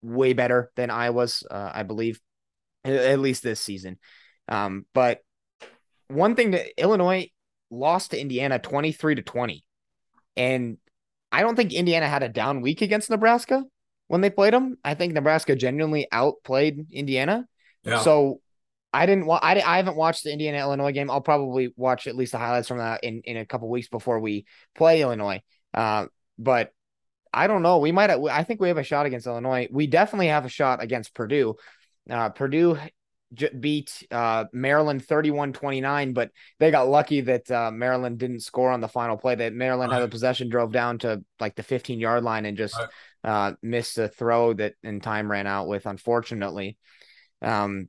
way 0.00 0.32
better 0.32 0.70
than 0.76 0.90
Iowa's, 0.90 1.42
uh, 1.50 1.70
I 1.74 1.82
believe, 1.82 2.20
at 2.84 3.18
least 3.18 3.42
this 3.42 3.60
season. 3.60 3.98
Um, 4.48 4.86
but 4.94 5.20
one 6.08 6.36
thing 6.36 6.52
that 6.52 6.80
Illinois 6.80 7.28
lost 7.70 8.12
to 8.12 8.20
Indiana 8.20 8.58
23 8.58 9.16
to 9.16 9.22
20. 9.22 9.64
And 10.36 10.78
I 11.32 11.42
don't 11.42 11.56
think 11.56 11.72
Indiana 11.72 12.08
had 12.08 12.22
a 12.22 12.28
down 12.28 12.60
week 12.60 12.82
against 12.82 13.10
Nebraska 13.10 13.64
when 14.08 14.20
they 14.20 14.30
played 14.30 14.54
them. 14.54 14.78
I 14.84 14.94
think 14.94 15.12
Nebraska 15.12 15.56
genuinely 15.56 16.06
outplayed 16.12 16.86
Indiana. 16.92 17.46
Yeah. 17.84 18.00
So 18.00 18.40
I 18.92 19.06
didn't 19.06 19.26
wa- 19.26 19.40
I, 19.42 19.60
I 19.60 19.76
haven't 19.76 19.96
watched 19.96 20.24
the 20.24 20.32
Indiana 20.32 20.58
Illinois 20.58 20.92
game. 20.92 21.10
I'll 21.10 21.20
probably 21.20 21.72
watch 21.76 22.06
at 22.06 22.16
least 22.16 22.32
the 22.32 22.38
highlights 22.38 22.68
from 22.68 22.78
that 22.78 23.04
in, 23.04 23.22
in 23.24 23.36
a 23.36 23.46
couple 23.46 23.68
weeks 23.68 23.88
before 23.88 24.20
we 24.20 24.46
play 24.74 25.02
Illinois. 25.02 25.42
Uh, 25.74 26.06
but 26.38 26.72
I 27.32 27.46
don't 27.46 27.62
know. 27.62 27.78
We 27.78 27.92
might. 27.92 28.10
I 28.10 28.44
think 28.44 28.60
we 28.60 28.68
have 28.68 28.78
a 28.78 28.82
shot 28.82 29.04
against 29.04 29.26
Illinois. 29.26 29.68
We 29.70 29.86
definitely 29.86 30.28
have 30.28 30.46
a 30.46 30.48
shot 30.48 30.82
against 30.82 31.14
Purdue. 31.14 31.56
Uh, 32.08 32.30
Purdue 32.30 32.78
beat 33.58 34.06
uh, 34.10 34.44
Maryland 34.52 35.06
31-29, 35.06 36.14
but 36.14 36.30
they 36.58 36.70
got 36.70 36.88
lucky 36.88 37.20
that 37.22 37.50
uh, 37.50 37.70
Maryland 37.70 38.18
didn't 38.18 38.40
score 38.40 38.70
on 38.70 38.80
the 38.80 38.88
final 38.88 39.16
play. 39.16 39.34
That 39.34 39.52
Maryland 39.52 39.90
right. 39.90 40.00
had 40.00 40.08
a 40.08 40.10
possession, 40.10 40.48
drove 40.48 40.72
down 40.72 40.98
to 40.98 41.22
like 41.40 41.54
the 41.54 41.62
15 41.62 41.98
yard 42.00 42.24
line, 42.24 42.46
and 42.46 42.56
just 42.56 42.76
right. 42.76 42.88
uh, 43.24 43.52
missed 43.62 43.98
a 43.98 44.08
throw 44.08 44.52
that 44.54 44.74
and 44.82 45.02
time 45.02 45.30
ran 45.30 45.46
out 45.46 45.68
with, 45.68 45.86
unfortunately. 45.86 46.76
Um, 47.42 47.88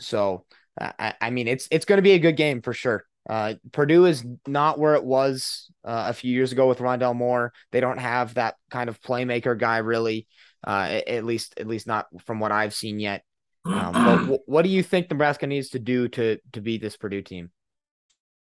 so 0.00 0.44
I, 0.78 1.14
I 1.20 1.30
mean, 1.30 1.48
it's 1.48 1.68
it's 1.70 1.84
going 1.84 1.98
to 1.98 2.02
be 2.02 2.12
a 2.12 2.18
good 2.18 2.36
game 2.36 2.62
for 2.62 2.72
sure. 2.72 3.04
Uh, 3.28 3.54
Purdue 3.72 4.04
is 4.04 4.24
not 4.46 4.78
where 4.78 4.94
it 4.94 5.04
was 5.04 5.70
uh, 5.84 6.06
a 6.08 6.12
few 6.12 6.32
years 6.32 6.52
ago 6.52 6.68
with 6.68 6.78
Rondale 6.78 7.16
Moore. 7.16 7.52
They 7.72 7.80
don't 7.80 7.98
have 7.98 8.34
that 8.34 8.54
kind 8.70 8.88
of 8.88 9.00
playmaker 9.00 9.58
guy, 9.58 9.78
really. 9.78 10.26
Uh, 10.64 11.00
at 11.06 11.24
least, 11.24 11.54
at 11.58 11.66
least 11.66 11.86
not 11.86 12.06
from 12.24 12.40
what 12.40 12.52
I've 12.52 12.74
seen 12.74 12.98
yet. 12.98 13.22
Um, 13.66 13.92
but 13.92 14.16
w- 14.16 14.42
what 14.46 14.62
do 14.62 14.68
you 14.68 14.82
think 14.82 15.10
Nebraska 15.10 15.46
needs 15.46 15.70
to 15.70 15.78
do 15.78 16.08
to 16.08 16.38
to 16.52 16.60
beat 16.60 16.80
this 16.80 16.96
Purdue 16.96 17.22
team? 17.22 17.50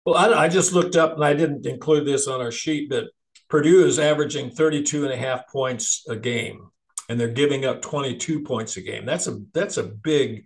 Well, 0.06 0.16
I, 0.16 0.44
I, 0.44 0.50
just 0.50 0.72
looked 0.72 0.96
up 0.96 1.16
and 1.16 1.26
I 1.26 1.34
didn't 1.34 1.66
include 1.66 2.06
this 2.06 2.28
on 2.28 2.40
our 2.40 2.52
sheet, 2.52 2.92
but 2.92 3.06
Purdue 3.50 3.86
is 3.86 3.98
averaging 3.98 4.52
32 4.52 5.04
and 5.04 5.12
a 5.12 5.18
half 5.18 5.48
points 5.48 6.06
a 6.08 6.16
game, 6.16 6.70
and 7.10 7.20
they're 7.20 7.28
giving 7.28 7.66
up 7.66 7.82
22 7.82 8.42
points 8.42 8.78
a 8.78 8.82
game. 8.82 9.06
That's 9.06 9.28
a 9.28 9.40
that's 9.54 9.78
a 9.78 9.84
big 9.84 10.46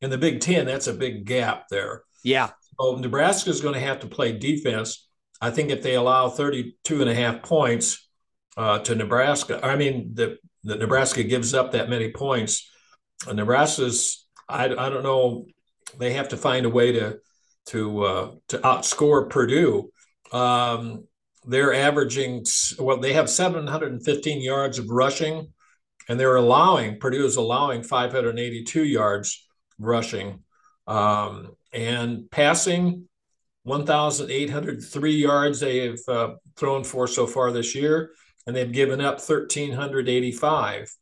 in 0.00 0.10
the 0.10 0.18
Big 0.18 0.40
Ten. 0.40 0.66
That's 0.66 0.86
a 0.86 0.94
big 0.94 1.24
gap 1.24 1.64
there. 1.70 2.02
Yeah. 2.22 2.50
So 2.80 2.96
Nebraska 2.96 3.50
is 3.50 3.60
going 3.60 3.74
to 3.74 3.80
have 3.80 4.00
to 4.00 4.06
play 4.06 4.32
defense. 4.32 5.08
I 5.40 5.50
think 5.50 5.70
if 5.70 5.82
they 5.82 5.94
allow 5.94 6.28
32 6.28 7.00
and 7.00 7.10
a 7.10 7.14
half 7.14 7.42
points 7.42 8.08
uh, 8.56 8.78
to 8.80 8.94
Nebraska, 8.94 9.64
I 9.64 9.76
mean, 9.76 10.12
the, 10.14 10.38
the 10.64 10.76
Nebraska 10.76 11.22
gives 11.22 11.54
up 11.54 11.72
that 11.72 11.88
many 11.88 12.10
points. 12.10 12.69
Nebraska's 13.26 14.26
I, 14.50 14.64
I 14.64 14.90
don't 14.90 15.04
know. 15.04 15.46
They 15.98 16.12
have 16.14 16.28
to 16.30 16.36
find 16.36 16.66
a 16.66 16.70
way 16.70 16.92
to 16.92 17.18
to 17.66 18.04
uh, 18.04 18.30
to 18.48 18.58
outscore 18.58 19.30
Purdue. 19.30 19.90
Um, 20.32 21.04
they're 21.46 21.72
averaging 21.72 22.44
well. 22.78 22.98
They 22.98 23.12
have 23.14 23.30
715 23.30 24.42
yards 24.42 24.78
of 24.78 24.90
rushing, 24.90 25.52
and 26.08 26.18
they're 26.18 26.36
allowing 26.36 26.98
Purdue 26.98 27.24
is 27.24 27.36
allowing 27.36 27.82
582 27.82 28.84
yards 28.84 29.46
rushing, 29.78 30.42
um, 30.86 31.56
and 31.72 32.30
passing 32.30 33.08
1,803 33.64 35.12
yards 35.12 35.60
they 35.60 35.86
have 35.86 35.98
uh, 36.08 36.30
thrown 36.56 36.82
for 36.84 37.06
so 37.06 37.26
far 37.26 37.52
this 37.52 37.74
year, 37.74 38.10
and 38.46 38.54
they've 38.54 38.72
given 38.72 39.00
up 39.00 39.16
1,385. 39.16 40.94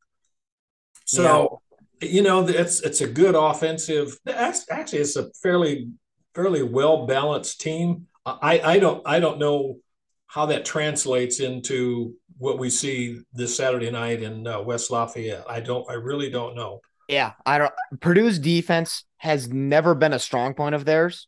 So 1.05 1.61
you 2.01 2.23
know, 2.23 2.47
it's 2.47 2.81
it's 2.81 3.01
a 3.01 3.07
good 3.07 3.35
offensive. 3.35 4.19
Actually, 4.27 5.01
it's 5.01 5.17
a 5.17 5.31
fairly 5.43 5.91
fairly 6.35 6.63
well 6.63 7.07
balanced 7.07 7.61
team. 7.61 8.07
I 8.25 8.61
I 8.61 8.79
don't 8.79 9.03
I 9.07 9.21
don't 9.21 9.39
know 9.39 9.79
how 10.27 10.47
that 10.47 10.65
translates 10.65 11.41
into 11.41 12.15
what 12.37 12.59
we 12.59 12.71
see 12.71 13.21
this 13.33 13.57
Saturday 13.57 13.91
night 13.91 14.23
in 14.23 14.47
uh, 14.47 14.61
West 14.61 14.91
Lafayette. 14.91 15.45
I 15.49 15.61
don't. 15.61 15.89
I 15.91 15.95
really 15.95 16.31
don't 16.31 16.55
know. 16.55 16.81
Yeah, 17.09 17.33
I 17.45 17.59
don't. 17.59 17.73
Purdue's 18.01 18.39
defense 18.39 19.05
has 19.17 19.49
never 19.49 19.95
been 19.95 20.13
a 20.13 20.19
strong 20.19 20.55
point 20.55 20.75
of 20.75 20.85
theirs, 20.85 21.27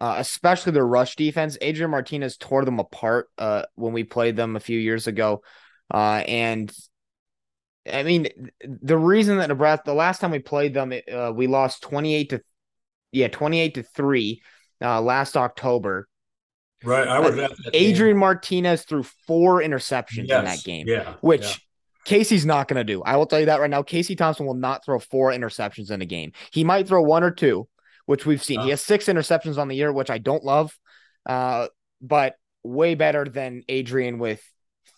uh, 0.00 0.14
especially 0.18 0.72
their 0.72 0.86
rush 0.86 1.16
defense. 1.16 1.58
Adrian 1.60 1.90
Martinez 1.90 2.36
tore 2.36 2.64
them 2.64 2.78
apart 2.78 3.28
uh, 3.38 3.62
when 3.74 3.92
we 3.92 4.04
played 4.04 4.36
them 4.36 4.54
a 4.54 4.60
few 4.60 4.78
years 4.78 5.06
ago, 5.06 5.42
uh, 5.92 6.22
and 6.28 6.72
I 7.90 8.02
mean, 8.02 8.28
the 8.64 8.96
reason 8.96 9.38
that 9.38 9.48
Nebraska, 9.48 9.82
the 9.86 9.94
last 9.94 10.20
time 10.20 10.30
we 10.30 10.38
played 10.38 10.74
them, 10.74 10.92
uh, 11.12 11.32
we 11.34 11.46
lost 11.46 11.82
28 11.82 12.30
to, 12.30 12.42
yeah, 13.10 13.28
28 13.28 13.74
to 13.74 13.82
three 13.82 14.42
uh, 14.80 15.00
last 15.00 15.36
October. 15.36 16.08
Right. 16.84 17.06
I 17.06 17.20
was 17.20 17.38
uh, 17.38 17.48
Adrian 17.72 18.14
game. 18.14 18.20
Martinez 18.20 18.84
threw 18.84 19.02
four 19.02 19.60
interceptions 19.60 20.28
yes. 20.28 20.38
in 20.38 20.44
that 20.44 20.64
game. 20.64 20.86
Yeah. 20.86 21.14
Which 21.20 21.42
yeah. 21.42 21.54
Casey's 22.04 22.46
not 22.46 22.68
going 22.68 22.78
to 22.78 22.84
do. 22.84 23.02
I 23.02 23.16
will 23.16 23.26
tell 23.26 23.40
you 23.40 23.46
that 23.46 23.60
right 23.60 23.70
now. 23.70 23.82
Casey 23.82 24.16
Thompson 24.16 24.46
will 24.46 24.54
not 24.54 24.84
throw 24.84 24.98
four 24.98 25.30
interceptions 25.30 25.90
in 25.90 26.02
a 26.02 26.06
game. 26.06 26.32
He 26.52 26.64
might 26.64 26.88
throw 26.88 27.02
one 27.02 27.22
or 27.22 27.30
two, 27.30 27.68
which 28.06 28.26
we've 28.26 28.42
seen. 28.42 28.60
Uh, 28.60 28.64
he 28.64 28.70
has 28.70 28.80
six 28.80 29.06
interceptions 29.06 29.58
on 29.58 29.68
the 29.68 29.76
year, 29.76 29.92
which 29.92 30.10
I 30.10 30.18
don't 30.18 30.44
love, 30.44 30.76
uh, 31.26 31.68
but 32.00 32.34
way 32.64 32.94
better 32.94 33.24
than 33.24 33.62
Adrian 33.68 34.18
with 34.18 34.42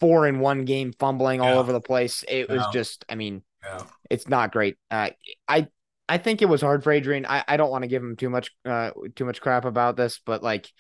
four 0.01 0.27
in 0.27 0.41
one 0.41 0.65
game, 0.65 0.93
fumbling 0.99 1.43
yeah. 1.43 1.53
all 1.53 1.59
over 1.59 1.73
the 1.73 1.81
place. 1.81 2.25
It 2.29 2.47
yeah. 2.49 2.57
was 2.57 2.67
just, 2.73 3.05
I 3.09 3.15
mean, 3.15 3.43
yeah. 3.65 3.83
it's 4.11 4.29
not 4.29 4.53
great. 4.53 4.77
Uh, 4.91 5.11
I 5.49 5.69
I 6.09 6.19
think 6.19 6.43
it 6.43 6.49
was 6.49 6.61
hard 6.61 6.85
for 6.85 6.93
Adrian. 6.93 7.25
I, 7.27 7.45
I 7.47 7.57
don't 7.57 7.71
want 7.71 7.83
to 7.83 7.89
give 7.89 8.03
him 8.03 8.17
too 8.17 8.31
much 8.31 8.51
uh 8.65 8.91
too 9.15 9.25
much 9.25 9.41
crap 9.41 9.65
about 9.65 9.97
this, 9.97 10.21
but 10.25 10.43
like 10.43 10.71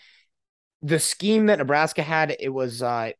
the 0.82 0.98
scheme 0.98 1.46
that 1.46 1.58
Nebraska 1.58 2.02
had, 2.02 2.36
it 2.38 2.50
was 2.50 2.82
uh 2.82 3.12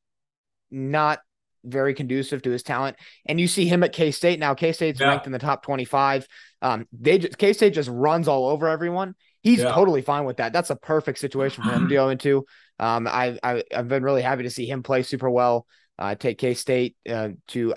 not 0.71 1.21
very 1.65 1.95
conducive 1.95 2.43
to 2.43 2.51
his 2.51 2.63
talent. 2.63 2.97
And 3.25 3.41
you 3.41 3.49
see 3.49 3.67
him 3.67 3.83
at 3.83 3.93
K 3.93 4.11
State 4.11 4.39
now. 4.39 4.55
K 4.55 4.73
State's 4.73 5.01
yeah. 5.01 5.09
ranked 5.09 5.27
in 5.27 5.33
the 5.33 5.39
top 5.39 5.63
twenty 5.63 5.87
five. 5.87 6.27
Um, 6.61 6.87
they 6.93 7.19
just 7.19 7.39
K 7.39 7.53
State 7.53 7.73
just 7.73 7.89
runs 7.89 8.29
all 8.29 8.49
over 8.49 8.69
everyone. 8.69 9.15
He's 9.43 9.61
yeah. 9.61 9.73
totally 9.73 10.03
fine 10.03 10.25
with 10.25 10.39
that. 10.39 10.53
That's 10.53 10.71
a 10.71 10.77
perfect 10.77 11.19
situation 11.19 11.65
for 11.65 11.71
him 11.71 11.89
to 11.89 11.95
go 11.95 12.11
into. 12.11 12.45
Um, 12.79 13.07
I, 13.07 13.39
I 13.43 13.63
I've 13.75 13.89
been 13.89 14.03
really 14.03 14.23
happy 14.23 14.43
to 14.43 14.51
see 14.51 14.67
him 14.67 14.83
play 14.83 15.03
super 15.03 15.31
well 15.31 15.67
uh, 15.99 16.15
take 16.15 16.39
K 16.39 16.55
State 16.55 16.97
uh, 17.09 17.31
to 17.49 17.73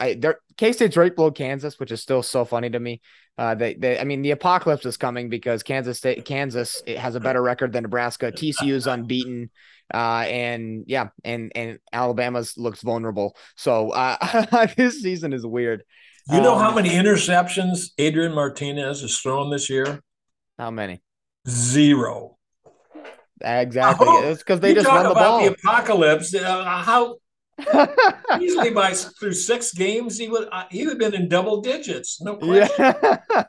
K 0.57 0.71
State's 0.71 0.97
right 0.97 1.15
below 1.15 1.31
Kansas, 1.31 1.79
which 1.79 1.91
is 1.91 2.01
still 2.01 2.23
so 2.23 2.45
funny 2.45 2.69
to 2.69 2.79
me. 2.79 3.01
Uh, 3.37 3.53
they, 3.53 3.75
they, 3.75 3.99
I 3.99 4.03
mean, 4.03 4.23
the 4.23 4.31
apocalypse 4.31 4.85
is 4.85 4.97
coming 4.97 5.29
because 5.29 5.61
Kansas 5.61 5.99
State, 5.99 6.25
Kansas 6.25 6.81
it 6.87 6.97
has 6.97 7.13
a 7.13 7.19
better 7.19 7.41
record 7.41 7.71
than 7.71 7.83
Nebraska. 7.83 8.31
TCU 8.31 8.73
is 8.73 8.87
unbeaten, 8.87 9.51
uh, 9.93 10.25
and 10.27 10.85
yeah, 10.87 11.09
and 11.23 11.51
and 11.53 11.77
Alabama's 11.93 12.57
looks 12.57 12.81
vulnerable. 12.81 13.37
So 13.55 13.91
uh, 13.91 14.65
this 14.77 15.01
season 15.01 15.33
is 15.33 15.45
weird. 15.45 15.83
You 16.31 16.41
know 16.41 16.55
um, 16.55 16.61
how 16.61 16.73
many 16.73 16.89
interceptions 16.89 17.91
Adrian 17.99 18.33
Martinez 18.33 19.01
has 19.01 19.17
thrown 19.19 19.51
this 19.51 19.69
year? 19.69 20.01
How 20.57 20.71
many? 20.71 21.01
Zero. 21.47 22.37
Exactly. 23.39 24.07
Oh, 24.09 24.23
it's 24.23 24.41
because 24.41 24.59
they 24.59 24.73
just 24.73 24.87
run 24.87 25.07
the 25.07 25.13
ball. 25.13 25.41
The 25.41 25.53
apocalypse. 25.53 26.33
Uh, 26.33 26.63
how 26.63 27.17
Easily 28.41 28.69
by 28.69 28.93
through 28.93 29.33
six 29.33 29.73
games, 29.73 30.17
he 30.17 30.29
would 30.29 30.47
uh, 30.51 30.65
he 30.69 30.85
would 30.85 31.01
have 31.01 31.11
been 31.11 31.21
in 31.21 31.27
double 31.27 31.61
digits. 31.61 32.21
No 32.21 32.35
question. 32.37 32.75
Yeah. 32.77 33.43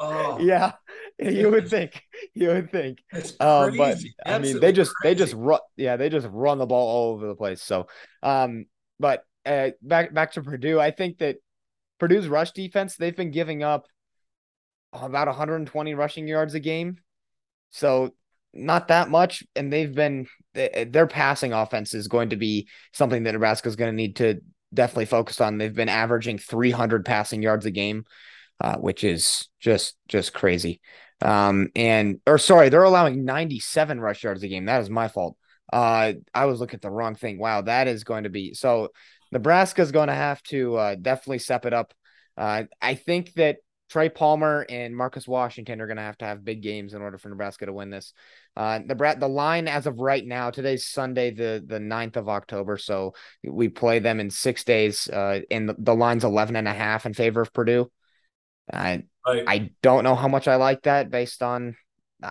oh. 0.00 0.38
yeah. 0.40 0.72
You 1.18 1.50
would 1.50 1.68
think. 1.68 2.02
You 2.34 2.48
would 2.48 2.70
think. 2.70 3.02
Uh, 3.40 3.70
but 3.76 3.90
Absolutely 3.90 4.14
I 4.24 4.38
mean, 4.38 4.60
they 4.60 4.70
just 4.70 4.94
crazy. 4.94 5.14
they 5.14 5.18
just 5.18 5.34
run. 5.34 5.60
Yeah, 5.76 5.96
they 5.96 6.08
just 6.08 6.28
run 6.30 6.58
the 6.58 6.66
ball 6.66 6.88
all 6.88 7.14
over 7.14 7.26
the 7.26 7.34
place. 7.34 7.60
So, 7.60 7.88
um, 8.22 8.66
but 9.00 9.24
uh, 9.44 9.70
back 9.82 10.14
back 10.14 10.32
to 10.32 10.42
Purdue, 10.42 10.78
I 10.78 10.92
think 10.92 11.18
that 11.18 11.38
Purdue's 11.98 12.28
rush 12.28 12.52
defense 12.52 12.96
they've 12.96 13.16
been 13.16 13.32
giving 13.32 13.64
up 13.64 13.86
about 14.92 15.26
120 15.26 15.94
rushing 15.94 16.28
yards 16.28 16.54
a 16.54 16.60
game. 16.60 16.98
So 17.70 18.14
not 18.52 18.88
that 18.88 19.10
much, 19.10 19.44
and 19.54 19.72
they've 19.72 19.94
been 19.94 20.26
their 20.54 21.06
passing 21.06 21.52
offense 21.52 21.94
is 21.94 22.08
going 22.08 22.30
to 22.30 22.36
be 22.36 22.68
something 22.92 23.22
that 23.22 23.32
Nebraska 23.32 23.68
is 23.68 23.76
going 23.76 23.90
to 23.90 23.96
need 23.96 24.16
to 24.16 24.40
definitely 24.72 25.06
focus 25.06 25.40
on. 25.40 25.58
They've 25.58 25.74
been 25.74 25.88
averaging 25.88 26.38
300 26.38 27.04
passing 27.04 27.42
yards 27.42 27.66
a 27.66 27.70
game, 27.70 28.04
uh, 28.60 28.76
which 28.76 29.04
is 29.04 29.48
just 29.60 29.96
just 30.08 30.32
crazy. 30.32 30.80
Um, 31.20 31.68
and 31.74 32.20
or 32.26 32.38
sorry, 32.38 32.68
they're 32.68 32.82
allowing 32.82 33.24
97 33.24 34.00
rush 34.00 34.24
yards 34.24 34.42
a 34.42 34.48
game. 34.48 34.66
That 34.66 34.82
is 34.82 34.90
my 34.90 35.08
fault. 35.08 35.36
Uh, 35.72 36.14
I 36.34 36.46
was 36.46 36.60
looking 36.60 36.76
at 36.76 36.82
the 36.82 36.90
wrong 36.90 37.14
thing. 37.14 37.38
Wow, 37.38 37.62
that 37.62 37.88
is 37.88 38.04
going 38.04 38.24
to 38.24 38.30
be 38.30 38.54
so. 38.54 38.88
Nebraska 39.30 39.82
is 39.82 39.92
going 39.92 40.08
to 40.08 40.14
have 40.14 40.42
to 40.44 40.76
uh, 40.76 40.94
definitely 40.94 41.40
step 41.40 41.66
it 41.66 41.74
up. 41.74 41.92
Uh, 42.36 42.64
I 42.80 42.94
think 42.94 43.34
that 43.34 43.58
Trey 43.88 44.08
Palmer 44.08 44.66
and 44.68 44.96
Marcus 44.96 45.26
Washington 45.26 45.80
are 45.80 45.86
going 45.86 45.96
to 45.96 46.02
have 46.02 46.18
to 46.18 46.24
have 46.24 46.44
big 46.44 46.62
games 46.62 46.94
in 46.94 47.02
order 47.02 47.18
for 47.18 47.28
Nebraska 47.28 47.66
to 47.66 47.72
win 47.72 47.90
this. 47.90 48.12
Uh, 48.56 48.80
the 48.86 49.16
the 49.18 49.28
line 49.28 49.68
as 49.68 49.86
of 49.86 49.98
right 49.98 50.26
now, 50.26 50.50
today's 50.50 50.86
Sunday, 50.86 51.30
the 51.30 51.64
the 51.66 51.78
9th 51.78 52.16
of 52.16 52.28
October. 52.28 52.76
So 52.76 53.14
we 53.42 53.68
play 53.68 53.98
them 53.98 54.20
in 54.20 54.30
six 54.30 54.64
days. 54.64 55.08
Uh, 55.08 55.40
and 55.50 55.68
the, 55.68 55.76
the 55.78 55.94
line's 55.94 56.24
11 56.24 56.56
and 56.56 56.68
a 56.68 56.74
half 56.74 57.06
in 57.06 57.14
favor 57.14 57.40
of 57.40 57.52
Purdue. 57.52 57.90
I 58.72 59.04
right. 59.26 59.44
I 59.46 59.70
don't 59.82 60.04
know 60.04 60.14
how 60.14 60.28
much 60.28 60.48
I 60.48 60.56
like 60.56 60.82
that 60.82 61.10
based 61.10 61.42
on 61.42 61.76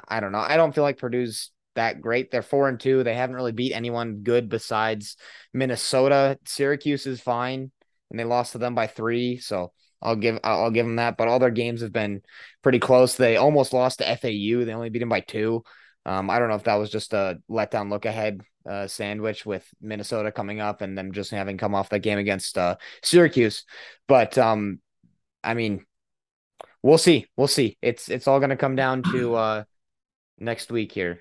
I 0.08 0.20
don't 0.20 0.32
know. 0.32 0.40
I 0.40 0.58
don't 0.58 0.76
feel 0.76 0.84
like 0.84 0.98
Purdue's 0.98 1.52
that 1.76 2.02
great. 2.02 2.30
They're 2.32 2.42
four 2.42 2.68
and 2.68 2.80
two. 2.80 3.04
They 3.04 3.16
haven't 3.16 3.36
really 3.36 3.52
beat 3.52 3.74
anyone 3.74 4.22
good 4.24 4.50
besides 4.50 5.16
Minnesota. 5.54 6.38
Syracuse 6.46 7.06
is 7.06 7.22
fine, 7.22 7.72
and 8.10 8.20
they 8.20 8.26
lost 8.26 8.52
to 8.52 8.58
them 8.58 8.76
by 8.76 8.88
three. 8.88 9.38
So 9.38 9.72
I'll 10.02 10.16
give 10.16 10.40
I'll 10.44 10.72
give 10.72 10.86
them 10.86 10.98
that. 10.98 11.18
But 11.18 11.28
all 11.28 11.40
their 11.40 11.50
games 11.50 11.82
have 11.82 11.94
been 11.94 12.22
pretty 12.62 12.80
close. 12.80 13.16
They 13.16 13.38
almost 13.38 13.74
lost 13.74 14.00
to 14.00 14.06
FAU. 14.06 14.66
They 14.66 14.74
only 14.74 14.90
beat 14.90 15.00
them 15.00 15.10
by 15.10 15.22
two. 15.22 15.64
Um, 16.06 16.30
I 16.30 16.40
don't 16.40 16.50
know 16.50 16.56
if 16.56 16.64
that 16.64 16.76
was 16.76 16.90
just 16.90 17.14
a 17.14 17.40
letdown 17.50 17.90
look 17.90 18.06
ahead 18.06 18.42
uh, 18.68 18.88
sandwich 18.88 19.46
with 19.46 19.68
Minnesota 19.82 20.32
coming 20.32 20.60
up 20.60 20.82
and 20.82 20.98
them 20.98 21.12
just 21.12 21.32
having 21.32 21.58
come 21.58 21.76
off 21.76 21.90
that 21.90 22.00
game 22.00 22.18
against 22.18 22.58
uh, 22.58 22.76
Syracuse. 23.04 23.66
But 24.08 24.38
um, 24.38 24.80
I 25.44 25.54
mean, 25.54 25.86
we'll 26.84 26.98
see. 26.98 27.28
We'll 27.36 27.48
see. 27.48 27.78
It's 27.82 28.10
it's 28.10 28.28
all 28.28 28.40
going 28.40 28.52
to 28.52 28.58
come 28.58 28.76
down 28.76 29.04
to 29.12 29.36
uh, 29.36 29.64
next 30.38 30.72
week 30.72 30.92
here. 30.92 31.20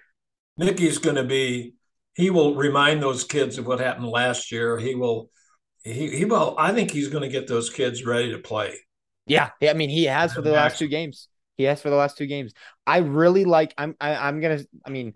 Mickey's 0.56 0.98
going 0.98 1.16
to 1.16 1.24
be. 1.24 1.74
He 2.14 2.30
will 2.30 2.54
remind 2.54 3.02
those 3.02 3.24
kids 3.24 3.58
of 3.58 3.66
what 3.66 3.78
happened 3.78 4.06
last 4.06 4.50
year. 4.50 4.78
He 4.78 4.94
will 4.94 5.30
he, 5.86 6.10
he 6.10 6.24
will. 6.24 6.56
I 6.58 6.72
think 6.72 6.90
he's 6.90 7.08
going 7.08 7.22
to 7.22 7.28
get 7.28 7.46
those 7.46 7.70
kids 7.70 8.04
ready 8.04 8.32
to 8.32 8.38
play. 8.38 8.76
Yeah, 9.26 9.50
I 9.62 9.72
mean, 9.72 9.90
he 9.90 10.04
has 10.04 10.32
for 10.32 10.40
the 10.40 10.50
last 10.52 10.78
two 10.78 10.88
games. 10.88 11.28
He 11.56 11.64
has 11.64 11.80
for 11.80 11.90
the 11.90 11.96
last 11.96 12.16
two 12.16 12.26
games. 12.26 12.52
I 12.86 12.98
really 12.98 13.44
like. 13.44 13.74
I'm. 13.78 13.96
I, 14.00 14.10
am 14.10 14.22
i 14.22 14.28
am 14.28 14.40
gonna. 14.40 14.60
I 14.84 14.90
mean, 14.90 15.14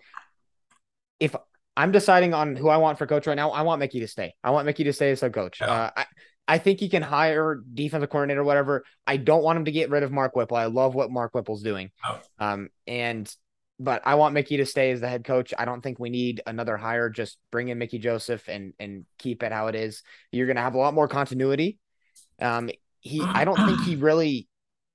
if 1.20 1.36
I'm 1.76 1.92
deciding 1.92 2.34
on 2.34 2.56
who 2.56 2.68
I 2.68 2.78
want 2.78 2.98
for 2.98 3.06
coach 3.06 3.26
right 3.26 3.34
now, 3.34 3.50
I 3.50 3.62
want 3.62 3.78
Mickey 3.78 4.00
to 4.00 4.08
stay. 4.08 4.34
I 4.42 4.50
want 4.50 4.66
Mickey 4.66 4.84
to 4.84 4.92
stay 4.92 5.10
as 5.10 5.20
head 5.20 5.32
coach. 5.32 5.60
Yeah. 5.60 5.70
Uh, 5.70 5.90
I, 5.96 6.06
I 6.48 6.58
think 6.58 6.80
he 6.80 6.88
can 6.88 7.02
hire 7.02 7.62
defensive 7.74 8.10
coordinator, 8.10 8.42
whatever. 8.42 8.84
I 9.06 9.16
don't 9.16 9.44
want 9.44 9.58
him 9.58 9.66
to 9.66 9.72
get 9.72 9.90
rid 9.90 10.02
of 10.02 10.10
Mark 10.10 10.34
Whipple. 10.34 10.56
I 10.56 10.66
love 10.66 10.94
what 10.94 11.10
Mark 11.10 11.32
Whipple's 11.32 11.62
doing. 11.62 11.90
Oh. 12.04 12.20
Um, 12.40 12.70
and 12.86 13.32
but 13.80 14.02
I 14.04 14.16
want 14.16 14.34
Mickey 14.34 14.58
to 14.58 14.66
stay 14.66 14.90
as 14.90 15.00
the 15.00 15.08
head 15.08 15.24
coach. 15.24 15.54
I 15.58 15.64
don't 15.64 15.80
think 15.80 15.98
we 15.98 16.10
need 16.10 16.42
another 16.46 16.76
hire. 16.76 17.08
Just 17.08 17.38
bring 17.50 17.68
in 17.68 17.78
Mickey 17.78 17.98
Joseph 17.98 18.46
and 18.46 18.74
and 18.78 19.06
keep 19.18 19.42
it 19.42 19.52
how 19.52 19.68
it 19.68 19.74
is. 19.74 20.02
You're 20.30 20.46
gonna 20.46 20.60
have 20.60 20.74
a 20.74 20.78
lot 20.78 20.94
more 20.94 21.08
continuity. 21.08 21.78
Um, 22.40 22.70
he 23.00 23.22
I 23.22 23.44
don't 23.44 23.56
think 23.56 23.82
he 23.82 23.96
really. 23.96 24.46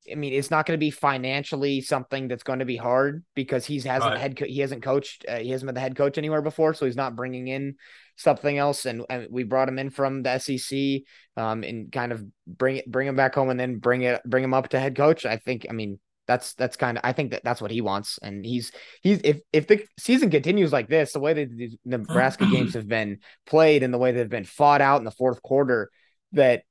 I 0.10 0.14
mean, 0.14 0.34
it's 0.34 0.52
not 0.52 0.68
going 0.68 0.78
to 0.78 0.86
be 0.86 0.92
financially 0.92 1.82
something 1.82 2.28
that's 2.28 2.44
going 2.44 2.60
to 2.60 2.66
be 2.66 2.78
hard 2.78 3.24
because 3.34 3.66
he's 3.66 3.86
hasn't 3.86 4.12
right. 4.12 4.22
head 4.22 4.38
co- 4.38 4.46
he 4.46 4.60
hasn't 4.60 4.84
coached 4.84 5.26
uh, 5.28 5.38
he 5.38 5.50
hasn't 5.50 5.68
been 5.68 5.74
the 5.74 5.82
head 5.82 5.96
coach 5.96 6.20
anywhere 6.20 6.44
before, 6.44 6.76
so 6.76 6.86
he's 6.86 6.96
not 6.96 7.16
bringing 7.16 7.48
in 7.48 7.78
something 8.16 8.56
else. 8.56 8.86
And, 8.86 9.04
and 9.10 9.28
we 9.32 9.42
brought 9.42 9.68
him 9.68 9.80
in 9.80 9.90
from 9.90 10.22
the 10.22 10.38
SEC, 10.38 11.02
um, 11.38 11.64
and 11.64 11.92
kind 11.92 12.12
of 12.12 12.24
bring 12.46 12.76
it 12.76 12.92
bring 12.92 13.08
him 13.08 13.16
back 13.16 13.34
home 13.34 13.50
and 13.50 13.60
then 13.60 13.80
bring 13.80 14.04
it 14.04 14.22
bring 14.24 14.44
him 14.44 14.54
up 14.54 14.70
to 14.70 14.80
head 14.80 14.96
coach. 14.96 15.26
I 15.26 15.38
think. 15.38 15.66
I 15.68 15.74
mean, 15.74 16.00
that's 16.28 16.54
that's 16.54 16.78
kind 16.78 16.98
of 16.98 17.06
I 17.06 17.14
think 17.14 17.32
that 17.32 17.44
that's 17.44 17.62
what 17.62 17.72
he 17.72 17.82
wants, 17.82 18.20
and 18.22 18.46
he's 18.46 18.72
he's 19.02 19.20
if 19.24 19.40
if 19.54 19.68
the 19.68 19.86
season 19.98 20.30
continues 20.30 20.72
like 20.72 20.88
this, 20.88 21.14
the 21.14 21.20
way 21.20 21.34
that 21.34 21.50
the 21.50 21.78
Nebraska 21.86 22.46
games 22.52 22.74
have 22.74 22.88
been 22.88 23.20
played 23.46 23.84
and 23.84 23.94
the 23.94 23.98
way 23.98 24.12
they've 24.12 24.30
been 24.30 24.44
fought 24.44 24.82
out 24.82 25.00
in 25.00 25.06
the 25.06 25.12
fourth 25.12 25.42
quarter, 25.42 25.90
that 26.32 26.64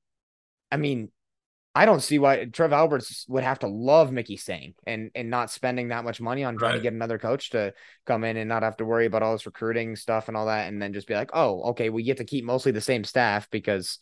I 0.72 0.76
mean, 0.76 1.10
I 1.74 1.86
don't 1.86 2.00
see 2.00 2.18
why 2.18 2.44
Trev 2.46 2.72
Alberts 2.72 3.26
would 3.28 3.44
have 3.44 3.60
to 3.60 3.68
love 3.68 4.12
Mickey 4.12 4.36
staying 4.36 4.74
and 4.86 5.10
and 5.14 5.30
not 5.30 5.50
spending 5.50 5.88
that 5.88 6.04
much 6.04 6.20
money 6.20 6.44
on 6.44 6.56
trying 6.56 6.72
right. 6.72 6.76
to 6.76 6.82
get 6.82 6.92
another 6.92 7.18
coach 7.18 7.50
to 7.50 7.74
come 8.06 8.24
in 8.24 8.36
and 8.36 8.48
not 8.48 8.62
have 8.62 8.76
to 8.78 8.84
worry 8.84 9.06
about 9.06 9.22
all 9.22 9.32
this 9.32 9.46
recruiting 9.46 9.96
stuff 9.96 10.28
and 10.28 10.36
all 10.36 10.46
that, 10.46 10.68
and 10.68 10.80
then 10.80 10.92
just 10.92 11.08
be 11.08 11.14
like, 11.14 11.30
oh, 11.32 11.62
okay, 11.70 11.90
we 11.90 12.02
get 12.02 12.18
to 12.18 12.24
keep 12.24 12.44
mostly 12.44 12.72
the 12.72 12.80
same 12.80 13.04
staff 13.04 13.48
because 13.50 13.98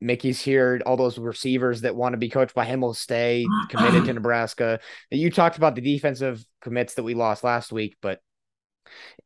Mickey's 0.00 0.40
here. 0.40 0.80
All 0.86 0.96
those 0.96 1.18
receivers 1.18 1.82
that 1.82 1.96
want 1.96 2.14
to 2.14 2.18
be 2.18 2.30
coached 2.30 2.54
by 2.54 2.64
him 2.64 2.80
will 2.80 2.94
stay 2.94 3.46
committed 3.68 4.04
to 4.06 4.12
Nebraska. 4.14 4.80
You 5.10 5.30
talked 5.30 5.56
about 5.56 5.74
the 5.74 5.80
defensive 5.80 6.44
commits 6.60 6.94
that 6.94 7.02
we 7.02 7.14
lost 7.14 7.44
last 7.44 7.72
week, 7.72 7.96
but 8.00 8.20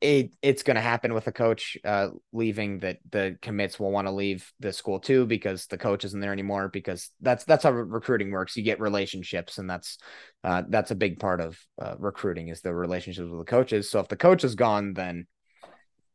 it 0.01 0.33
it's 0.43 0.63
going 0.63 0.77
to 0.77 0.81
happen 0.81 1.13
with 1.13 1.27
a 1.27 1.33
coach 1.33 1.77
uh, 1.85 2.09
leaving. 2.33 2.79
That 2.81 2.99
the 3.11 3.37
commits 3.43 3.79
will 3.79 3.91
want 3.91 4.07
to 4.07 4.13
leave 4.13 4.51
the 4.59 4.73
school 4.73 5.01
too 5.01 5.27
because 5.27 5.67
the 5.67 5.79
coach 5.79 6.05
isn't 6.05 6.21
there 6.21 6.33
anymore. 6.33 6.69
Because 6.69 7.11
that's 7.21 7.45
that's 7.45 7.65
how 7.65 7.71
recruiting 7.71 8.31
works. 8.31 8.57
You 8.57 8.63
get 8.63 8.81
relationships, 8.81 9.59
and 9.59 9.69
that's 9.69 9.99
uh, 10.43 10.63
that's 10.69 10.91
a 10.91 10.97
big 10.97 11.19
part 11.19 11.41
of 11.41 11.59
uh, 11.81 11.95
recruiting 11.99 12.49
is 12.49 12.61
the 12.61 12.75
relationships 12.75 13.29
with 13.29 13.39
the 13.39 13.51
coaches. 13.51 13.91
So 13.91 14.01
if 14.01 14.09
the 14.09 14.17
coach 14.17 14.45
is 14.45 14.55
gone, 14.55 14.95
then 14.95 15.27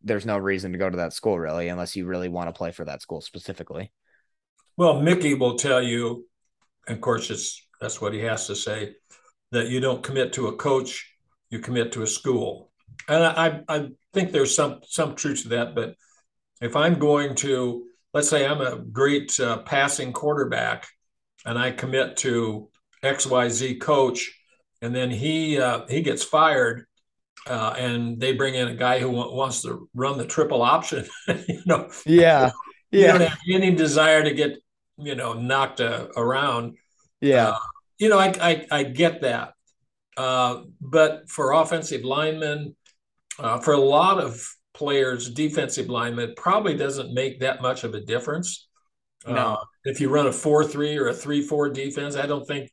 there's 0.03 0.25
no 0.25 0.37
reason 0.37 0.71
to 0.71 0.77
go 0.77 0.89
to 0.89 0.97
that 0.97 1.13
school 1.13 1.39
really, 1.39 1.67
unless 1.67 1.95
you 1.95 2.05
really 2.05 2.29
want 2.29 2.47
to 2.47 2.57
play 2.57 2.71
for 2.71 2.85
that 2.85 3.01
school 3.01 3.21
specifically. 3.21 3.91
Well, 4.77 5.01
Mickey 5.01 5.33
will 5.33 5.55
tell 5.55 5.81
you, 5.81 6.25
of 6.87 7.01
course, 7.01 7.29
it's 7.29 7.65
that's 7.79 8.01
what 8.01 8.13
he 8.13 8.19
has 8.21 8.47
to 8.47 8.55
say, 8.55 8.95
that 9.51 9.67
you 9.67 9.79
don't 9.79 10.03
commit 10.03 10.33
to 10.33 10.47
a 10.47 10.55
coach, 10.55 11.13
you 11.49 11.59
commit 11.59 11.91
to 11.93 12.03
a 12.03 12.07
school. 12.07 12.71
And 13.07 13.23
I, 13.23 13.61
I 13.67 13.89
think 14.13 14.31
there's 14.31 14.55
some 14.55 14.79
some 14.87 15.15
truth 15.15 15.43
to 15.43 15.49
that. 15.49 15.75
But 15.75 15.95
if 16.61 16.75
I'm 16.75 16.99
going 16.99 17.35
to, 17.35 17.85
let's 18.13 18.29
say 18.29 18.45
I'm 18.45 18.61
a 18.61 18.77
great 18.77 19.39
uh, 19.39 19.59
passing 19.59 20.13
quarterback, 20.13 20.87
and 21.45 21.57
I 21.57 21.71
commit 21.71 22.17
to 22.17 22.69
X 23.03 23.27
Y 23.27 23.49
Z 23.49 23.75
coach, 23.75 24.31
and 24.81 24.95
then 24.95 25.09
he 25.09 25.59
uh, 25.59 25.85
he 25.87 26.01
gets 26.01 26.23
fired, 26.23 26.85
uh, 27.47 27.75
and 27.77 28.19
they 28.19 28.33
bring 28.33 28.55
in 28.55 28.67
a 28.67 28.75
guy 28.75 28.99
who 28.99 29.09
wants 29.09 29.61
to 29.61 29.89
run 29.93 30.17
the 30.17 30.25
triple 30.25 30.61
option. 30.61 31.05
you 31.27 31.61
know, 31.65 31.89
yeah, 32.05 32.51
yeah. 32.91 33.13
You 33.13 33.19
don't 33.19 33.29
have 33.29 33.39
any 33.53 33.71
desire 33.71 34.23
to 34.23 34.33
get 34.33 34.57
you 34.97 35.15
know 35.15 35.33
knocked 35.33 35.81
uh, 35.81 36.07
around. 36.15 36.77
Yeah, 37.21 37.49
uh, 37.49 37.59
you 37.97 38.09
know 38.09 38.19
I, 38.19 38.33
I, 38.41 38.65
I 38.71 38.83
get 38.83 39.21
that, 39.21 39.53
uh, 40.17 40.63
but 40.81 41.29
for 41.29 41.53
offensive 41.53 42.03
linemen, 42.03 42.75
uh, 43.39 43.59
for 43.59 43.73
a 43.73 43.79
lot 43.79 44.19
of 44.19 44.45
players, 44.73 45.29
defensive 45.29 45.89
linemen 45.89 46.33
probably 46.35 46.75
doesn't 46.75 47.13
make 47.13 47.39
that 47.39 47.61
much 47.61 47.83
of 47.83 47.93
a 47.93 48.01
difference. 48.01 48.67
No, 49.27 49.35
uh, 49.35 49.63
if 49.85 49.99
you 49.99 50.09
run 50.09 50.27
a 50.27 50.31
four-three 50.31 50.97
or 50.97 51.07
a 51.07 51.13
three-four 51.13 51.69
defense, 51.69 52.15
I 52.15 52.25
don't 52.25 52.45
think. 52.45 52.71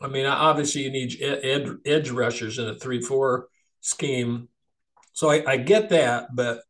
I 0.00 0.08
mean, 0.08 0.26
obviously 0.26 0.82
you 0.82 0.90
need 0.90 1.22
ed, 1.22 1.76
edge 1.86 2.10
rushers 2.10 2.58
in 2.58 2.68
a 2.68 2.74
three-four 2.74 3.46
scheme, 3.80 4.48
so 5.12 5.30
I, 5.30 5.44
I 5.52 5.56
get 5.58 5.90
that, 5.90 6.34
but 6.34 6.62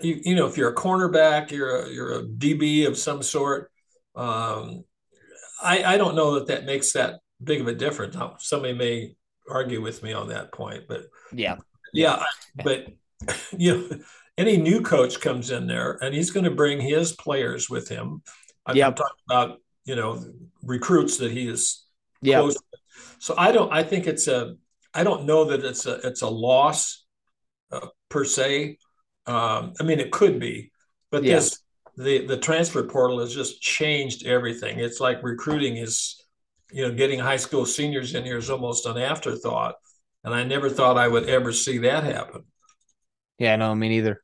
you, 0.00 0.20
you, 0.24 0.34
know, 0.34 0.46
if 0.46 0.56
you're 0.56 0.70
a 0.70 0.74
cornerback, 0.74 1.50
you're 1.50 1.84
a, 1.84 1.90
you're 1.90 2.18
a 2.18 2.22
DB 2.22 2.86
of 2.86 2.96
some 2.96 3.22
sort, 3.22 3.70
um, 4.16 4.84
I, 5.62 5.94
I 5.94 5.96
don't 5.96 6.14
know 6.14 6.34
that 6.34 6.46
that 6.48 6.64
makes 6.64 6.92
that 6.92 7.20
big 7.42 7.60
of 7.60 7.68
a 7.68 7.74
difference. 7.74 8.14
Now, 8.14 8.36
somebody 8.38 8.72
may 8.72 9.14
argue 9.48 9.80
with 9.80 10.02
me 10.02 10.12
on 10.12 10.28
that 10.28 10.52
point, 10.52 10.84
but 10.88 11.04
yeah, 11.32 11.56
yeah, 11.92 12.24
but 12.64 12.86
you 13.56 13.76
know, 13.76 13.98
any 14.38 14.56
new 14.56 14.80
coach 14.80 15.20
comes 15.20 15.50
in 15.50 15.66
there 15.66 15.98
and 16.02 16.14
he's 16.14 16.30
going 16.30 16.44
to 16.44 16.50
bring 16.50 16.80
his 16.80 17.12
players 17.12 17.70
with 17.70 17.88
him. 17.88 18.22
I'm 18.66 18.76
yep. 18.76 18.96
talking 18.96 19.16
about 19.30 19.60
you 19.84 19.96
know 19.96 20.24
recruits 20.62 21.18
that 21.18 21.30
he 21.30 21.48
is 21.48 21.86
yeah. 22.22 22.40
close. 22.40 22.56
So 23.18 23.34
I 23.36 23.52
don't. 23.52 23.72
I 23.72 23.82
think 23.82 24.06
it's 24.06 24.28
a. 24.28 24.56
I 24.94 25.04
don't 25.04 25.24
know 25.24 25.44
that 25.44 25.64
it's 25.64 25.86
a. 25.86 25.94
It's 26.06 26.22
a 26.22 26.28
loss 26.28 27.04
uh, 27.70 27.86
per 28.08 28.24
se. 28.24 28.78
Um, 29.26 29.74
I 29.80 29.82
mean, 29.84 30.00
it 30.00 30.12
could 30.12 30.38
be, 30.38 30.70
but 31.10 31.24
yeah. 31.24 31.40
The 31.96 32.26
the 32.26 32.36
transfer 32.36 32.82
portal 32.82 33.20
has 33.20 33.34
just 33.34 33.60
changed 33.60 34.26
everything. 34.26 34.78
It's 34.78 35.00
like 35.00 35.22
recruiting 35.22 35.76
is, 35.76 36.22
you 36.70 36.86
know, 36.86 36.94
getting 36.94 37.18
high 37.18 37.36
school 37.36 37.66
seniors 37.66 38.14
in 38.14 38.24
here 38.24 38.36
is 38.36 38.50
almost 38.50 38.86
an 38.86 38.98
afterthought, 38.98 39.76
and 40.24 40.34
I 40.34 40.44
never 40.44 40.68
thought 40.68 40.98
I 40.98 41.08
would 41.08 41.28
ever 41.28 41.52
see 41.52 41.78
that 41.78 42.04
happen. 42.04 42.44
Yeah, 43.38 43.56
no, 43.56 43.74
me 43.74 43.88
neither. 43.88 44.22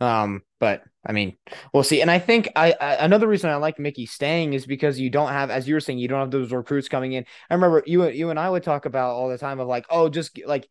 Um, 0.00 0.42
but 0.60 0.82
I 1.06 1.12
mean, 1.12 1.36
we'll 1.72 1.82
see. 1.82 2.00
And 2.00 2.10
I 2.10 2.18
think 2.18 2.48
I, 2.56 2.74
I, 2.80 2.94
another 2.96 3.28
reason 3.28 3.50
I 3.50 3.56
like 3.56 3.78
Mickey 3.78 4.06
staying 4.06 4.54
is 4.54 4.66
because 4.66 4.98
you 4.98 5.10
don't 5.10 5.28
have, 5.28 5.50
as 5.50 5.68
you 5.68 5.74
were 5.74 5.80
saying, 5.80 5.98
you 5.98 6.08
don't 6.08 6.20
have 6.20 6.30
those 6.30 6.52
recruits 6.52 6.88
coming 6.88 7.12
in. 7.12 7.24
I 7.50 7.54
remember 7.54 7.82
you 7.86 8.08
you 8.08 8.30
and 8.30 8.38
I 8.38 8.48
would 8.48 8.62
talk 8.62 8.86
about 8.86 9.10
all 9.10 9.28
the 9.28 9.38
time 9.38 9.60
of 9.60 9.68
like, 9.68 9.86
oh, 9.90 10.08
just 10.08 10.38
like 10.46 10.68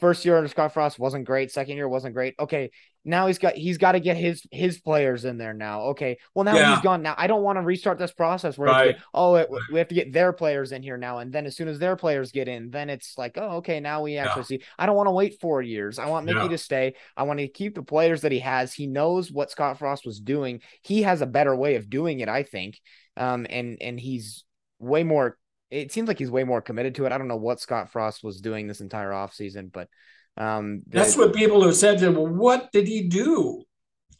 first 0.00 0.24
year 0.24 0.36
under 0.36 0.48
Scott 0.48 0.72
Frost 0.72 0.98
wasn't 0.98 1.26
great. 1.26 1.52
Second 1.52 1.76
year 1.76 1.88
wasn't 1.88 2.14
great. 2.14 2.34
Okay, 2.40 2.70
now 3.04 3.26
he's 3.26 3.38
got 3.38 3.54
he's 3.54 3.78
got 3.78 3.92
to 3.92 4.00
get 4.00 4.16
his 4.16 4.42
his 4.50 4.80
players 4.80 5.24
in 5.24 5.38
there 5.38 5.54
now. 5.54 5.82
Okay, 5.82 6.18
well 6.34 6.44
now 6.44 6.54
yeah. 6.54 6.74
he's 6.74 6.82
gone. 6.82 7.02
Now 7.02 7.14
I 7.16 7.26
don't 7.26 7.42
want 7.42 7.56
to 7.58 7.62
restart 7.62 7.98
this 7.98 8.12
process 8.12 8.58
where 8.58 8.68
right. 8.68 8.96
get, 8.96 9.02
oh 9.14 9.36
it, 9.36 9.48
we 9.70 9.78
have 9.78 9.88
to 9.88 9.94
get 9.94 10.12
their 10.12 10.32
players 10.32 10.72
in 10.72 10.82
here 10.82 10.96
now, 10.96 11.18
and 11.18 11.32
then 11.32 11.46
as 11.46 11.56
soon 11.56 11.68
as 11.68 11.78
their 11.78 11.96
players 11.96 12.32
get 12.32 12.48
in, 12.48 12.70
then 12.70 12.90
it's 12.90 13.16
like 13.16 13.36
oh 13.36 13.58
okay 13.58 13.80
now 13.80 14.02
we 14.02 14.16
actually 14.16 14.56
yeah. 14.56 14.60
see. 14.60 14.62
I 14.78 14.86
don't 14.86 14.96
want 14.96 15.06
to 15.06 15.12
wait 15.12 15.40
four 15.40 15.62
years. 15.62 15.98
I 15.98 16.06
want 16.06 16.26
Mickey 16.26 16.40
yeah. 16.40 16.48
to 16.48 16.58
stay. 16.58 16.94
I 17.16 17.22
want 17.24 17.38
to 17.38 17.48
keep 17.48 17.74
the 17.74 17.82
players 17.82 18.22
that 18.22 18.32
he 18.32 18.40
has. 18.40 18.72
He 18.74 18.86
knows 18.86 19.30
what 19.30 19.50
Scott 19.50 19.78
Frost 19.78 20.06
was 20.06 20.20
doing. 20.20 20.60
He 20.82 21.02
has 21.02 21.22
a 21.22 21.26
better 21.26 21.54
way 21.54 21.76
of 21.76 21.90
doing 21.90 22.20
it, 22.20 22.28
I 22.28 22.42
think. 22.42 22.80
Um, 23.16 23.46
and 23.48 23.78
and 23.80 24.00
he's 24.00 24.44
way 24.78 25.04
more 25.04 25.36
it 25.70 25.92
seems 25.92 26.08
like 26.08 26.18
he's 26.18 26.30
way 26.30 26.44
more 26.44 26.60
committed 26.60 26.94
to 26.96 27.06
it. 27.06 27.12
I 27.12 27.18
don't 27.18 27.28
know 27.28 27.36
what 27.36 27.60
Scott 27.60 27.90
Frost 27.90 28.24
was 28.24 28.40
doing 28.40 28.66
this 28.66 28.80
entire 28.80 29.10
offseason, 29.10 29.72
but 29.72 29.88
um, 30.36 30.82
the, 30.86 30.98
that's 30.98 31.16
what 31.16 31.34
people 31.34 31.64
have 31.64 31.76
said 31.76 31.98
to 31.98 32.06
him. 32.06 32.14
Well, 32.14 32.26
what 32.26 32.72
did 32.72 32.88
he 32.88 33.08
do? 33.08 33.64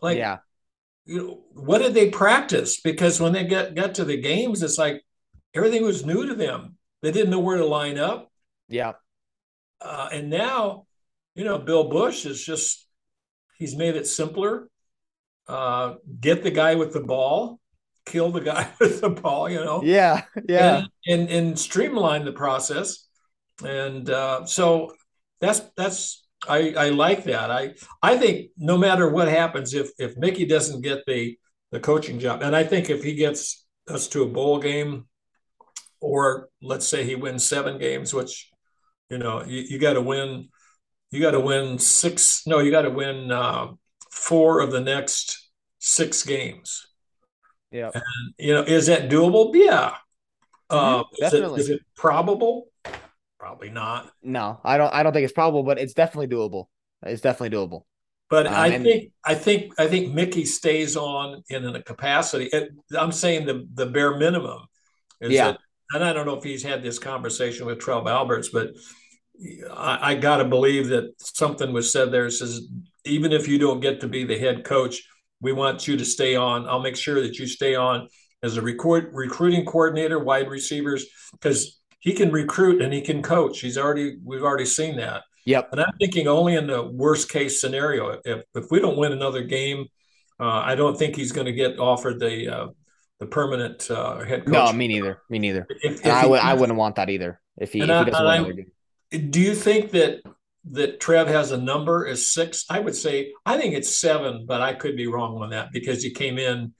Like, 0.01 0.19
yeah, 0.19 0.39
you 1.05 1.19
know, 1.19 1.43
what 1.53 1.79
did 1.79 1.95
they 1.95 2.11
practice? 2.11 2.81
Because 2.81 3.21
when 3.21 3.33
they 3.33 3.45
get 3.45 3.75
got 3.75 3.95
to 3.97 4.05
the 4.05 4.21
games, 4.21 4.63
it's 4.63 4.79
like 4.79 5.03
everything 5.55 5.83
was 5.83 6.05
new 6.05 6.27
to 6.27 6.35
them. 6.35 6.77
They 7.03 7.13
didn't 7.13 7.31
know 7.31 7.41
where 7.41 7.57
to 7.57 7.67
line 7.67 7.99
up. 7.99 8.31
Yeah, 8.69 8.93
uh, 9.81 10.09
and 10.13 10.31
now, 10.31 10.87
you 11.35 11.45
know, 11.45 11.59
Bill 11.59 11.89
Busch 11.89 12.27
is 12.27 12.45
just 12.45 12.87
he's 13.59 13.77
made 13.77 13.97
it 13.97 14.07
simpler. 14.07 14.69
Uh, 15.49 15.95
get 16.21 16.43
the 16.43 16.51
guy 16.51 16.77
with 16.77 16.93
the 16.93 17.01
ball, 17.01 17.60
kill 18.07 18.31
the 18.31 18.41
guy 18.41 18.71
with 18.81 19.01
the 19.01 19.11
ball. 19.11 19.49
You 19.49 19.65
know. 19.65 19.83
Yeah, 19.83 20.23
yeah, 20.49 20.85
and 21.07 21.21
and, 21.21 21.31
and 21.31 21.59
streamline 21.59 22.25
the 22.25 22.33
process. 22.33 23.07
And 23.65 24.09
uh, 24.09 24.47
so 24.47 24.95
that's 25.41 25.61
that's 25.77 26.27
I, 26.49 26.75
I 26.77 26.89
like 26.91 27.25
that. 27.25 27.51
I 27.51 27.75
I 28.03 28.17
think 28.17 28.51
no 28.57 28.79
matter 28.79 29.09
what 29.09 29.29
happens, 29.29 29.75
if 29.75 29.91
if 29.99 30.17
Mickey 30.17 30.47
doesn't 30.47 30.83
get 30.83 31.05
the 31.07 31.39
the 31.71 31.81
coaching 31.81 32.19
job, 32.19 32.43
and 32.43 32.57
I 32.57 32.65
think 32.65 32.91
if 32.91 33.03
he 33.05 33.15
gets 33.15 33.67
us 33.89 34.09
to 34.09 34.23
a 34.23 34.29
bowl 34.29 34.59
game, 34.59 35.07
or 36.01 36.49
let's 36.63 36.87
say 36.87 37.05
he 37.05 37.15
wins 37.15 37.45
seven 37.45 37.79
games, 37.79 38.15
which 38.15 38.51
you 39.11 39.19
know 39.19 39.45
you, 39.45 39.63
you 39.63 39.79
got 39.79 39.95
to 39.95 40.03
win, 40.03 40.49
you 41.11 41.21
got 41.21 41.33
to 41.33 41.41
win 41.41 41.79
six. 41.79 42.47
No, 42.47 42.61
you 42.61 42.71
got 42.71 42.83
to 42.83 42.91
win 42.91 43.31
uh, 43.31 43.69
four 44.11 44.61
of 44.61 44.73
the 44.73 44.81
next 44.81 45.51
six 45.79 46.23
games. 46.23 46.87
Yeah, 47.71 47.91
and 47.95 48.05
you 48.39 48.55
know, 48.55 48.63
is 48.63 48.87
that 48.87 49.09
doable? 49.09 49.51
Yeah. 49.55 49.95
Uh, 50.69 51.03
mm-hmm, 51.03 51.25
is, 51.25 51.35
it, 51.35 51.45
is 51.59 51.69
it 51.71 51.81
probable? 51.97 52.69
Probably 53.39 53.71
not. 53.71 54.11
No, 54.23 54.61
I 54.65 54.77
don't. 54.77 54.93
I 54.93 55.03
don't 55.03 55.13
think 55.13 55.25
it's 55.25 55.33
probable, 55.33 55.63
but 55.63 55.79
it's 55.79 55.95
definitely 55.95 56.29
doable. 56.29 56.67
It's 57.03 57.23
definitely 57.23 57.57
doable. 57.57 57.85
But 58.29 58.47
um, 58.47 58.55
I 58.55 58.79
think 58.79 59.13
I 59.25 59.35
think 59.35 59.73
I 59.79 59.89
think 59.89 60.15
Mickey 60.15 60.45
stays 60.45 60.97
on 60.97 61.43
in 61.49 61.67
a 61.67 61.83
capacity. 61.83 62.51
I'm 62.97 63.13
saying 63.13 63.47
the 63.47 63.67
the 63.75 63.87
bare 63.87 64.17
minimum 64.17 64.67
is 65.21 65.33
yeah. 65.33 65.53
that, 65.53 65.61
and 65.93 66.05
I 66.05 66.13
don't 66.13 66.27
know 66.27 66.37
if 66.37 66.45
he's 66.45 66.63
had 66.63 66.83
this 66.83 66.99
conversation 66.99 67.67
with 67.67 67.81
Trev 67.81 68.07
Alberts, 68.07 68.49
but 68.51 68.71
I, 69.73 70.13
I 70.13 70.15
got 70.15 70.37
to 70.37 70.45
believe 70.45 70.89
that 70.89 71.13
something 71.19 71.73
was 71.73 71.93
said 71.93 72.13
there. 72.13 72.31
Says 72.31 72.69
even 73.05 73.33
if 73.33 73.49
you 73.49 73.59
don't 73.59 73.81
get 73.81 74.01
to 74.01 74.09
be 74.09 74.25
the 74.25 74.39
head 74.39 74.65
coach, 74.65 75.03
we 75.41 75.53
want 75.53 75.89
you 75.89 75.97
to 75.97 76.05
stay 76.05 76.37
on. 76.37 76.69
I'll 76.69 76.83
make 76.83 76.97
sure 76.97 77.21
that 77.23 77.39
you 77.39 77.47
stay 77.47 77.75
on 77.75 78.09
as 78.43 78.57
a 78.57 78.63
record, 78.63 79.11
recruiting 79.13 79.65
coordinator, 79.65 80.19
wide 80.19 80.49
receivers, 80.49 81.07
because 81.33 81.81
he 81.99 82.13
can 82.13 82.33
recruit 82.33 82.83
and 82.83 82.93
he 82.93 83.01
can 83.01 83.23
coach. 83.23 83.61
He's 83.61 83.79
already 83.79 84.17
we've 84.25 84.43
already 84.43 84.65
seen 84.67 84.97
that. 84.97 85.23
Yep. 85.47 85.71
And 85.73 85.81
I'm 85.81 85.93
thinking 85.99 86.29
only 86.29 86.55
in 86.55 86.67
the 86.67 86.83
worst 86.83 87.31
case 87.31 87.61
scenario, 87.61 88.21
if 88.25 88.45
if 88.55 88.67
we 88.71 88.81
don't 88.81 88.97
win 88.97 89.13
another 89.13 89.43
game, 89.43 89.87
uh, 90.39 90.63
I 90.65 90.75
don't 90.75 90.99
think 90.99 91.17
he's 91.17 91.33
going 91.33 91.47
to 91.47 91.53
get 91.53 91.79
offered 91.79 92.19
the 92.19 92.49
uh, 92.49 92.67
the 93.19 93.27
permanent 93.27 93.91
uh, 93.91 94.21
head 94.21 94.45
coach. 94.47 94.53
No, 94.53 94.73
me 94.73 94.89
neither. 94.89 95.23
Me 95.29 95.39
neither. 95.39 95.67
If, 95.83 96.05
if 96.05 96.07
I 96.07 96.27
I 96.27 96.55
wouldn't 96.55 96.79
want 96.79 96.97
that 96.97 97.11
either. 97.11 97.41
If 97.59 97.73
he, 97.73 97.81
if 97.81 97.85
he 97.85 97.89
doesn't 97.89 98.15
I, 98.15 98.41
win 98.41 98.45
another 98.45 98.53
game. 99.11 99.31
Do 99.31 99.41
you 99.41 99.55
think 99.55 99.91
that 99.91 100.23
that 100.71 101.01
Trev 101.01 101.29
has 101.29 101.53
a 101.53 101.57
number 101.57 102.07
is 102.07 102.31
six? 102.31 102.65
I 102.69 102.81
would 102.81 102.95
say 102.95 103.33
I 103.47 103.59
think 103.59 103.75
it's 103.75 103.97
seven, 103.97 104.45
but 104.47 104.61
I 104.61 104.75
could 104.75 104.97
be 104.97 105.07
wrong 105.07 105.41
on 105.43 105.51
that 105.51 105.73
because 105.73 106.03
he 106.03 106.11
came 106.11 106.39
in, 106.39 106.75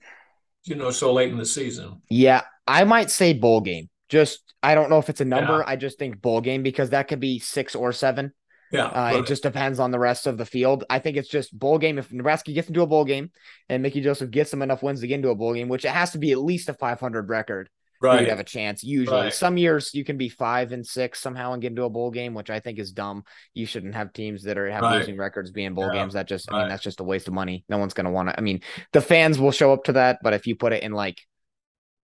you 0.63 0.75
know, 0.75 0.91
so 0.91 1.13
late 1.13 1.31
in 1.31 1.37
the 1.37 1.45
season. 1.45 2.01
Yeah, 2.09 2.41
I 2.67 2.83
might 2.83 3.09
say 3.09 3.33
bowl 3.33 3.61
game. 3.61 3.89
Just 4.09 4.53
I 4.61 4.75
don't 4.75 4.89
know 4.89 4.99
if 4.99 5.09
it's 5.09 5.21
a 5.21 5.25
number. 5.25 5.59
Yeah. 5.59 5.63
I 5.67 5.75
just 5.75 5.97
think 5.97 6.21
bowl 6.21 6.41
game 6.41 6.63
because 6.63 6.91
that 6.91 7.07
could 7.07 7.19
be 7.19 7.39
six 7.39 7.75
or 7.75 7.91
seven. 7.91 8.33
Yeah, 8.71 8.85
uh, 8.85 9.17
it 9.17 9.25
just 9.25 9.43
depends 9.43 9.79
on 9.79 9.91
the 9.91 9.99
rest 9.99 10.27
of 10.27 10.37
the 10.37 10.45
field. 10.45 10.85
I 10.89 10.99
think 10.99 11.17
it's 11.17 11.27
just 11.27 11.57
bowl 11.57 11.77
game. 11.77 11.97
If 11.97 12.13
Nebraska 12.13 12.53
gets 12.53 12.69
into 12.69 12.81
a 12.81 12.87
bowl 12.87 13.03
game 13.03 13.31
and 13.67 13.83
Mickey 13.83 13.99
Joseph 13.99 14.31
gets 14.31 14.49
them 14.49 14.61
enough 14.61 14.81
wins 14.81 15.01
to 15.01 15.07
get 15.07 15.15
into 15.15 15.29
a 15.29 15.35
bowl 15.35 15.53
game, 15.53 15.67
which 15.67 15.83
it 15.83 15.91
has 15.91 16.11
to 16.11 16.17
be 16.17 16.31
at 16.31 16.37
least 16.37 16.69
a 16.69 16.73
500 16.73 17.27
record, 17.27 17.69
right? 18.01 18.21
You 18.21 18.29
have 18.29 18.39
a 18.39 18.43
chance. 18.43 18.83
Usually, 18.83 19.21
right. 19.21 19.33
some 19.33 19.57
years 19.57 19.93
you 19.93 20.03
can 20.03 20.17
be 20.17 20.29
five 20.29 20.71
and 20.71 20.85
six 20.85 21.19
somehow 21.19 21.53
and 21.53 21.61
get 21.61 21.69
into 21.69 21.83
a 21.83 21.89
bowl 21.89 22.11
game, 22.11 22.33
which 22.33 22.49
I 22.49 22.59
think 22.59 22.79
is 22.79 22.91
dumb. 22.91 23.23
You 23.53 23.65
shouldn't 23.65 23.95
have 23.95 24.13
teams 24.13 24.43
that 24.43 24.57
are 24.57 24.69
have 24.69 24.81
right. 24.81 24.97
losing 24.97 25.17
records 25.17 25.51
being 25.51 25.73
bowl 25.73 25.87
yeah. 25.87 26.01
games. 26.01 26.13
That 26.13 26.27
just, 26.27 26.51
I 26.51 26.59
mean, 26.59 26.69
that's 26.69 26.83
just 26.83 26.99
a 26.99 27.03
waste 27.03 27.27
of 27.27 27.33
money. 27.33 27.63
No 27.69 27.77
one's 27.77 27.93
going 27.93 28.05
to 28.05 28.11
want 28.11 28.29
to. 28.29 28.37
I 28.37 28.41
mean, 28.41 28.61
the 28.91 29.01
fans 29.01 29.39
will 29.39 29.51
show 29.51 29.71
up 29.73 29.85
to 29.85 29.93
that, 29.93 30.19
but 30.23 30.33
if 30.33 30.47
you 30.47 30.55
put 30.55 30.73
it 30.73 30.83
in 30.83 30.91
like 30.91 31.19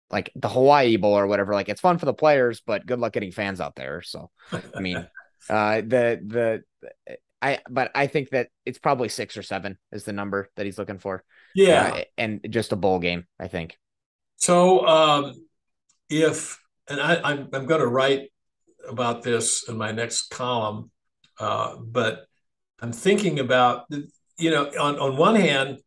like 0.09 0.31
the 0.35 0.49
Hawaii 0.49 0.97
Bowl 0.97 1.17
or 1.17 1.27
whatever. 1.27 1.53
Like 1.53 1.69
it's 1.69 1.81
fun 1.81 1.97
for 1.97 2.05
the 2.05 2.13
players, 2.13 2.61
but 2.65 2.85
good 2.85 2.99
luck 2.99 3.13
getting 3.13 3.31
fans 3.31 3.59
out 3.59 3.75
there. 3.75 4.01
So, 4.01 4.29
I 4.51 4.79
mean, 4.79 4.97
uh, 5.49 5.81
the 5.81 6.21
the 6.25 6.63
I 7.41 7.59
but 7.69 7.91
I 7.93 8.07
think 8.07 8.29
that 8.29 8.49
it's 8.65 8.79
probably 8.79 9.09
six 9.09 9.37
or 9.37 9.43
seven 9.43 9.77
is 9.91 10.05
the 10.05 10.13
number 10.13 10.49
that 10.55 10.65
he's 10.65 10.77
looking 10.77 10.99
for. 10.99 11.23
Yeah, 11.53 11.91
uh, 11.93 12.01
and 12.17 12.45
just 12.49 12.71
a 12.71 12.75
bowl 12.75 12.99
game, 12.99 13.25
I 13.39 13.47
think. 13.47 13.77
So, 14.37 14.85
um, 14.85 15.46
if 16.09 16.59
and 16.87 16.99
I, 16.99 17.15
I'm 17.23 17.49
I'm 17.53 17.65
going 17.65 17.81
to 17.81 17.87
write 17.87 18.29
about 18.87 19.23
this 19.23 19.67
in 19.67 19.77
my 19.77 19.91
next 19.91 20.29
column, 20.29 20.91
uh, 21.39 21.75
but 21.77 22.25
I'm 22.81 22.93
thinking 22.93 23.39
about 23.39 23.85
you 24.37 24.51
know 24.51 24.65
on 24.79 24.99
on 24.99 25.17
one 25.17 25.35
hand, 25.35 25.79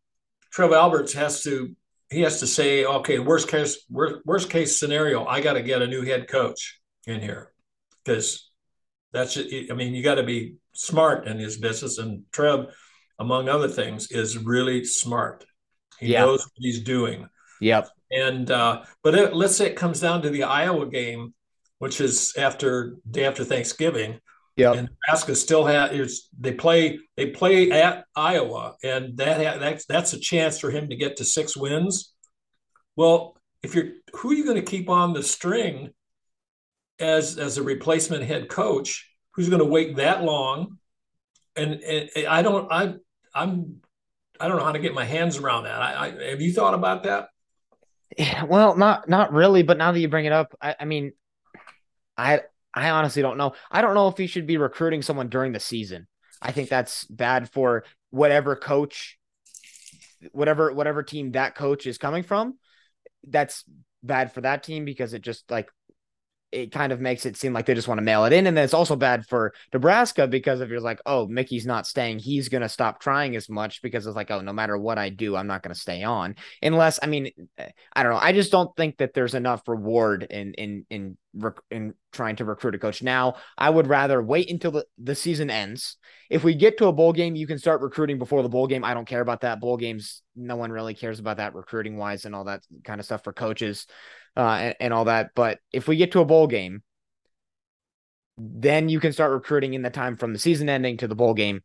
Trev 0.52 0.72
Alberts 0.72 1.12
has 1.14 1.42
to 1.44 1.74
he 2.10 2.22
has 2.22 2.40
to 2.40 2.46
say, 2.46 2.84
okay, 2.84 3.18
worst 3.18 3.48
case 3.48 3.84
worst, 3.88 4.26
worst 4.26 4.50
case 4.50 4.78
scenario, 4.78 5.24
I 5.24 5.40
got 5.40 5.54
to 5.54 5.62
get 5.62 5.82
a 5.82 5.86
new 5.86 6.02
head 6.02 6.28
coach 6.28 6.80
in 7.06 7.20
here 7.20 7.52
because 8.04 8.50
that's 9.12 9.38
I 9.38 9.74
mean 9.74 9.94
you 9.94 10.02
got 10.02 10.16
to 10.16 10.24
be 10.24 10.56
smart 10.72 11.26
in 11.26 11.38
his 11.38 11.56
business, 11.56 11.98
and 11.98 12.24
Trev, 12.32 12.66
among 13.18 13.48
other 13.48 13.68
things, 13.68 14.10
is 14.10 14.38
really 14.38 14.84
smart. 14.84 15.44
He 15.98 16.12
yeah. 16.12 16.20
knows 16.20 16.42
what 16.42 16.52
he's 16.56 16.82
doing. 16.82 17.28
Yep. 17.60 17.88
And 18.10 18.50
uh, 18.50 18.82
but 19.02 19.14
it, 19.14 19.34
let's 19.34 19.56
say 19.56 19.66
it 19.66 19.76
comes 19.76 20.00
down 20.00 20.22
to 20.22 20.30
the 20.30 20.44
Iowa 20.44 20.86
game, 20.86 21.34
which 21.78 22.00
is 22.00 22.34
after 22.36 22.96
day 23.08 23.24
after 23.24 23.44
Thanksgiving. 23.44 24.20
Yeah. 24.56 24.72
And 24.72 24.88
Nebraska 24.88 25.34
still 25.36 25.64
has 25.64 26.28
they 26.38 26.52
play 26.52 26.98
they 27.16 27.26
play 27.26 27.70
at 27.70 28.04
Iowa, 28.16 28.74
and 28.82 29.16
that 29.16 29.60
that's 29.60 29.86
that's 29.86 30.12
a 30.12 30.18
chance 30.18 30.58
for 30.58 30.70
him 30.70 30.88
to 30.88 30.96
get 30.96 31.16
to 31.16 31.24
six 31.24 31.56
wins. 31.56 32.12
Well, 32.96 33.36
if 33.62 33.74
you're 33.74 33.90
who 34.14 34.32
are 34.32 34.34
you 34.34 34.44
going 34.44 34.56
to 34.56 34.62
keep 34.62 34.90
on 34.90 35.12
the 35.12 35.22
string 35.22 35.90
as 36.98 37.38
as 37.38 37.58
a 37.58 37.62
replacement 37.62 38.24
head 38.24 38.48
coach? 38.48 39.08
Who's 39.34 39.48
going 39.48 39.60
to 39.60 39.64
wait 39.64 39.96
that 39.96 40.24
long? 40.24 40.78
And, 41.56 41.80
and 41.80 42.10
I 42.26 42.42
don't 42.42 42.70
I 42.70 42.94
I'm 43.34 43.80
I 44.38 44.48
don't 44.48 44.58
know 44.58 44.64
how 44.64 44.72
to 44.72 44.78
get 44.78 44.94
my 44.94 45.04
hands 45.04 45.36
around 45.38 45.64
that. 45.64 45.80
I, 45.80 46.06
I 46.06 46.30
have 46.30 46.40
you 46.40 46.52
thought 46.52 46.74
about 46.74 47.04
that? 47.04 47.28
Well, 48.46 48.76
not 48.76 49.08
not 49.08 49.32
really, 49.32 49.62
but 49.62 49.78
now 49.78 49.92
that 49.92 50.00
you 50.00 50.08
bring 50.08 50.24
it 50.24 50.32
up, 50.32 50.54
I, 50.60 50.76
I 50.80 50.84
mean, 50.84 51.12
I 52.16 52.40
I 52.74 52.90
honestly 52.90 53.22
don't 53.22 53.38
know. 53.38 53.54
I 53.70 53.82
don't 53.82 53.94
know 53.94 54.08
if 54.08 54.16
he 54.16 54.26
should 54.26 54.46
be 54.46 54.56
recruiting 54.56 55.02
someone 55.02 55.28
during 55.28 55.52
the 55.52 55.60
season. 55.60 56.06
I 56.42 56.52
think 56.52 56.68
that's 56.68 57.04
bad 57.04 57.50
for 57.50 57.84
whatever 58.10 58.56
coach, 58.56 59.18
whatever 60.32 60.72
whatever 60.72 61.02
team 61.02 61.32
that 61.32 61.54
coach 61.54 61.86
is 61.86 61.98
coming 61.98 62.22
from. 62.22 62.58
That's 63.26 63.64
bad 64.02 64.32
for 64.32 64.40
that 64.42 64.62
team 64.62 64.84
because 64.84 65.14
it 65.14 65.22
just 65.22 65.50
like 65.50 65.68
it 66.52 66.72
kind 66.72 66.92
of 66.92 67.00
makes 67.00 67.26
it 67.26 67.36
seem 67.36 67.52
like 67.52 67.66
they 67.66 67.74
just 67.74 67.88
want 67.88 67.98
to 67.98 68.04
mail 68.04 68.24
it 68.24 68.32
in. 68.32 68.46
And 68.46 68.56
then 68.56 68.64
it's 68.64 68.74
also 68.74 68.96
bad 68.96 69.26
for 69.26 69.52
Nebraska 69.72 70.26
because 70.26 70.60
if 70.60 70.68
you're 70.68 70.80
like, 70.80 71.00
oh, 71.06 71.26
Mickey's 71.26 71.66
not 71.66 71.86
staying, 71.86 72.18
he's 72.18 72.48
going 72.48 72.62
to 72.62 72.68
stop 72.68 73.00
trying 73.00 73.36
as 73.36 73.48
much 73.48 73.82
because 73.82 74.06
it's 74.06 74.16
like, 74.16 74.30
oh, 74.30 74.40
no 74.40 74.52
matter 74.52 74.76
what 74.76 74.98
I 74.98 75.10
do, 75.10 75.36
I'm 75.36 75.46
not 75.46 75.62
going 75.62 75.74
to 75.74 75.80
stay 75.80 76.02
on. 76.02 76.34
Unless, 76.62 76.98
I 77.02 77.06
mean, 77.06 77.30
eh, 77.58 77.68
I 77.92 78.02
don't 78.02 78.12
know. 78.12 78.18
I 78.20 78.32
just 78.32 78.50
don't 78.50 78.74
think 78.76 78.98
that 78.98 79.14
there's 79.14 79.34
enough 79.34 79.68
reward 79.68 80.24
in, 80.24 80.54
in, 80.54 80.86
in, 80.90 81.16
in 81.70 81.94
trying 82.12 82.36
to 82.36 82.44
recruit 82.44 82.74
a 82.74 82.78
coach. 82.78 83.02
Now, 83.02 83.36
I 83.56 83.70
would 83.70 83.86
rather 83.86 84.20
wait 84.20 84.50
until 84.50 84.72
the, 84.72 84.86
the 84.98 85.14
season 85.14 85.50
ends. 85.50 85.96
If 86.28 86.42
we 86.42 86.54
get 86.54 86.78
to 86.78 86.86
a 86.86 86.92
bowl 86.92 87.12
game, 87.12 87.36
you 87.36 87.46
can 87.46 87.58
start 87.58 87.80
recruiting 87.80 88.18
before 88.18 88.42
the 88.42 88.48
bowl 88.48 88.66
game. 88.66 88.84
I 88.84 88.94
don't 88.94 89.06
care 89.06 89.20
about 89.20 89.42
that. 89.42 89.60
Bowl 89.60 89.76
games, 89.76 90.22
no 90.34 90.56
one 90.56 90.72
really 90.72 90.94
cares 90.94 91.20
about 91.20 91.36
that 91.36 91.54
recruiting 91.54 91.96
wise 91.96 92.24
and 92.24 92.34
all 92.34 92.44
that 92.44 92.62
kind 92.84 93.00
of 93.00 93.04
stuff 93.04 93.22
for 93.24 93.32
coaches 93.32 93.86
uh, 94.36 94.58
and, 94.60 94.76
and 94.80 94.94
all 94.94 95.04
that. 95.06 95.30
But 95.34 95.58
if 95.72 95.88
we 95.88 95.96
get 95.96 96.12
to 96.12 96.20
a 96.20 96.24
bowl 96.24 96.46
game, 96.46 96.82
then 98.38 98.88
you 98.88 99.00
can 99.00 99.12
start 99.12 99.32
recruiting 99.32 99.74
in 99.74 99.82
the 99.82 99.90
time 99.90 100.16
from 100.16 100.32
the 100.32 100.38
season 100.38 100.68
ending 100.68 100.96
to 100.98 101.08
the 101.08 101.14
bowl 101.14 101.34
game. 101.34 101.62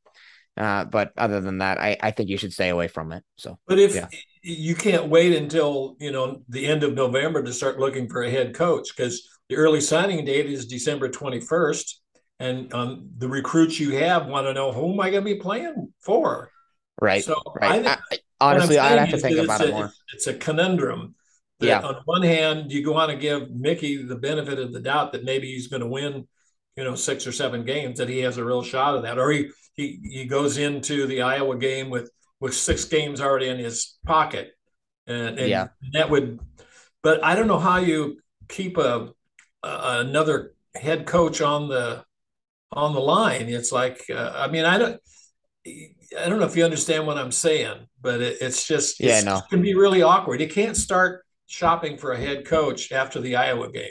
Uh, 0.58 0.86
but 0.86 1.12
other 1.18 1.42
than 1.42 1.58
that, 1.58 1.80
I, 1.80 1.98
I 2.02 2.12
think 2.12 2.30
you 2.30 2.38
should 2.38 2.54
stay 2.54 2.70
away 2.70 2.88
from 2.88 3.12
it. 3.12 3.24
So, 3.38 3.60
but 3.68 3.78
if 3.78 3.94
yeah. 3.94 4.08
you 4.42 4.74
can't 4.74 5.10
wait 5.10 5.36
until 5.36 5.98
you 6.00 6.12
know 6.12 6.44
the 6.48 6.66
end 6.66 6.84
of 6.84 6.94
November 6.94 7.44
to 7.44 7.52
start 7.52 7.78
looking 7.78 8.08
for 8.08 8.24
a 8.24 8.30
head 8.30 8.56
coach, 8.56 8.96
because 8.96 9.28
the 9.50 9.58
early 9.58 9.82
signing 9.82 10.24
date 10.24 10.46
is 10.46 10.66
December 10.66 11.10
twenty 11.10 11.42
first, 11.42 12.02
and 12.40 12.74
um, 12.74 13.10
the 13.18 13.28
recruits 13.28 13.82
you 13.82 13.98
have 13.98 14.28
want 14.28 14.48
to 14.48 14.54
know 14.54 14.72
who 14.72 14.94
am 14.94 15.00
I 15.02 15.10
going 15.12 15.26
to 15.26 15.34
be 15.34 15.40
playing 15.42 15.94
for? 16.00 16.52
Right. 17.02 17.26
So, 17.26 17.36
right. 17.60 17.86
I, 17.86 17.98
I, 18.12 18.20
honestly, 18.40 18.80
I'd 18.80 18.98
have 18.98 19.10
to 19.10 19.18
think 19.18 19.38
about 19.38 19.60
it 19.60 19.74
more. 19.74 19.92
It's 20.14 20.28
a 20.28 20.34
conundrum 20.34 21.16
that 21.60 21.68
Yeah. 21.68 21.80
on 21.82 22.02
one 22.06 22.24
hand, 22.24 22.72
you 22.72 22.92
want 22.92 23.12
to 23.12 23.18
give 23.18 23.52
Mickey 23.52 24.04
the 24.04 24.16
benefit 24.16 24.60
of 24.60 24.74
the 24.74 24.80
doubt 24.80 25.12
that 25.14 25.24
maybe 25.24 25.48
he's 25.52 25.68
going 25.68 25.82
to 25.82 25.88
win, 25.88 26.28
you 26.76 26.84
know, 26.84 26.96
six 26.96 27.26
or 27.28 27.32
seven 27.32 27.64
games, 27.64 27.98
that 28.00 28.10
he 28.10 28.20
has 28.20 28.38
a 28.38 28.46
real 28.46 28.64
shot 28.64 28.96
of 28.96 29.04
that, 29.04 29.18
or 29.18 29.32
he 29.32 29.50
he 29.76 30.00
he 30.04 30.26
goes 30.26 30.58
into 30.58 31.08
the 31.08 31.22
Iowa 31.22 31.58
game 31.58 31.90
with 31.90 32.12
with 32.40 32.54
six 32.54 32.86
games 32.86 33.22
already 33.22 33.48
in 33.48 33.58
his 33.58 33.98
pocket, 34.06 34.52
and, 35.08 35.40
and 35.40 35.50
Yeah. 35.50 35.68
that 35.94 36.10
would. 36.10 36.40
But 37.02 37.24
I 37.24 37.36
don't 37.36 37.48
know 37.48 37.60
how 37.60 37.78
you 37.78 38.20
keep 38.50 38.78
a, 38.78 39.10
a 39.64 40.00
another 40.02 40.54
head 40.76 41.06
coach 41.06 41.42
on 41.42 41.70
the 41.70 42.04
on 42.72 42.94
the 42.94 43.00
line. 43.00 43.48
It's 43.48 43.72
like 43.72 44.04
uh, 44.10 44.34
I 44.36 44.48
mean 44.50 44.66
I 44.66 44.78
don't. 44.78 45.00
I 45.68 46.30
don't 46.30 46.40
know 46.40 46.46
if 46.46 46.56
you 46.56 46.64
understand 46.64 47.08
what 47.08 47.18
I'm 47.18 47.32
saying, 47.32 47.88
but 48.02 48.22
it, 48.22 48.38
it's 48.40 48.68
just 48.68 49.00
Yeah, 49.00 49.18
it's, 49.18 49.26
no. 49.26 49.38
it 49.38 49.44
can 49.50 49.62
be 49.62 49.74
really 49.74 50.02
awkward. 50.04 50.40
You 50.40 50.48
can't 50.48 50.78
start 50.78 51.25
shopping 51.48 51.98
for 51.98 52.12
a 52.12 52.18
head 52.18 52.46
coach 52.46 52.92
after 52.92 53.20
the 53.20 53.36
Iowa 53.36 53.72
game. 53.72 53.90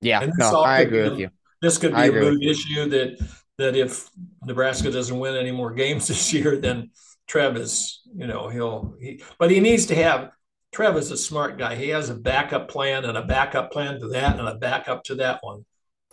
Yeah, 0.00 0.28
no, 0.38 0.62
I 0.62 0.80
agree 0.80 1.02
be 1.02 1.08
with 1.10 1.18
you. 1.18 1.30
This 1.60 1.78
could 1.78 1.92
be 1.92 1.96
I 1.96 2.06
a 2.06 2.12
mood 2.12 2.42
issue 2.42 2.88
that 2.88 3.18
that 3.58 3.76
if 3.76 4.08
Nebraska 4.44 4.90
doesn't 4.90 5.18
win 5.18 5.34
any 5.34 5.50
more 5.50 5.72
games 5.72 6.06
this 6.08 6.32
year, 6.32 6.56
then 6.56 6.90
Trev 7.26 7.56
is, 7.56 8.00
you 8.14 8.26
know, 8.26 8.48
he'll 8.48 8.94
he 9.00 9.22
but 9.38 9.50
he 9.50 9.60
needs 9.60 9.86
to 9.86 9.94
have 9.94 10.30
Trev 10.72 10.96
is 10.96 11.10
a 11.10 11.16
smart 11.16 11.58
guy. 11.58 11.74
He 11.74 11.88
has 11.88 12.10
a 12.10 12.14
backup 12.14 12.68
plan 12.68 13.04
and 13.04 13.16
a 13.16 13.24
backup 13.24 13.72
plan 13.72 14.00
to 14.00 14.08
that 14.08 14.38
and 14.38 14.48
a 14.48 14.54
backup 14.54 15.04
to 15.04 15.16
that 15.16 15.40
one. 15.42 15.64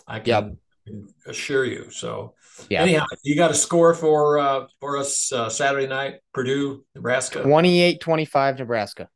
I 0.08 0.20
can 0.20 0.58
assure 1.26 1.66
you. 1.66 1.90
So 1.90 2.36
Yeah. 2.70 2.84
anyhow, 2.84 3.06
you 3.24 3.36
got 3.36 3.52
a 3.52 3.56
score 3.56 3.94
for 3.94 4.40
uh 4.40 4.68
for 4.80 4.98
us 4.98 5.32
uh, 5.32 5.50
Saturday 5.50 5.88
night, 5.88 6.22
Purdue, 6.34 6.86
Nebraska. 6.96 7.40
28-25 7.40 8.60
Nebraska. 8.60 9.10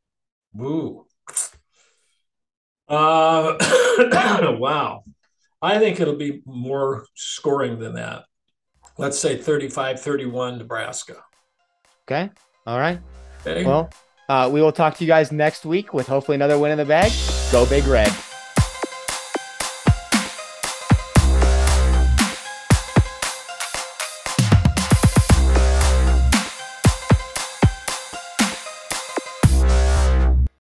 Woo. 0.52 1.06
Uh, 2.90 3.56
wow. 4.58 5.04
I 5.62 5.78
think 5.78 6.00
it'll 6.00 6.16
be 6.16 6.42
more 6.44 7.06
scoring 7.14 7.78
than 7.78 7.94
that. 7.94 8.24
Let's 8.98 9.18
say 9.18 9.36
35 9.36 10.00
31 10.00 10.58
Nebraska. 10.58 11.16
Okay. 12.06 12.30
All 12.66 12.78
right. 12.78 13.00
Okay. 13.46 13.64
Well, 13.64 13.90
uh, 14.28 14.50
we 14.52 14.60
will 14.60 14.72
talk 14.72 14.96
to 14.96 15.04
you 15.04 15.08
guys 15.08 15.32
next 15.32 15.64
week 15.64 15.94
with 15.94 16.06
hopefully 16.06 16.34
another 16.34 16.58
win 16.58 16.72
in 16.72 16.78
the 16.78 16.84
bag. 16.84 17.12
Go 17.52 17.66
Big 17.66 17.84
Red. 17.84 18.12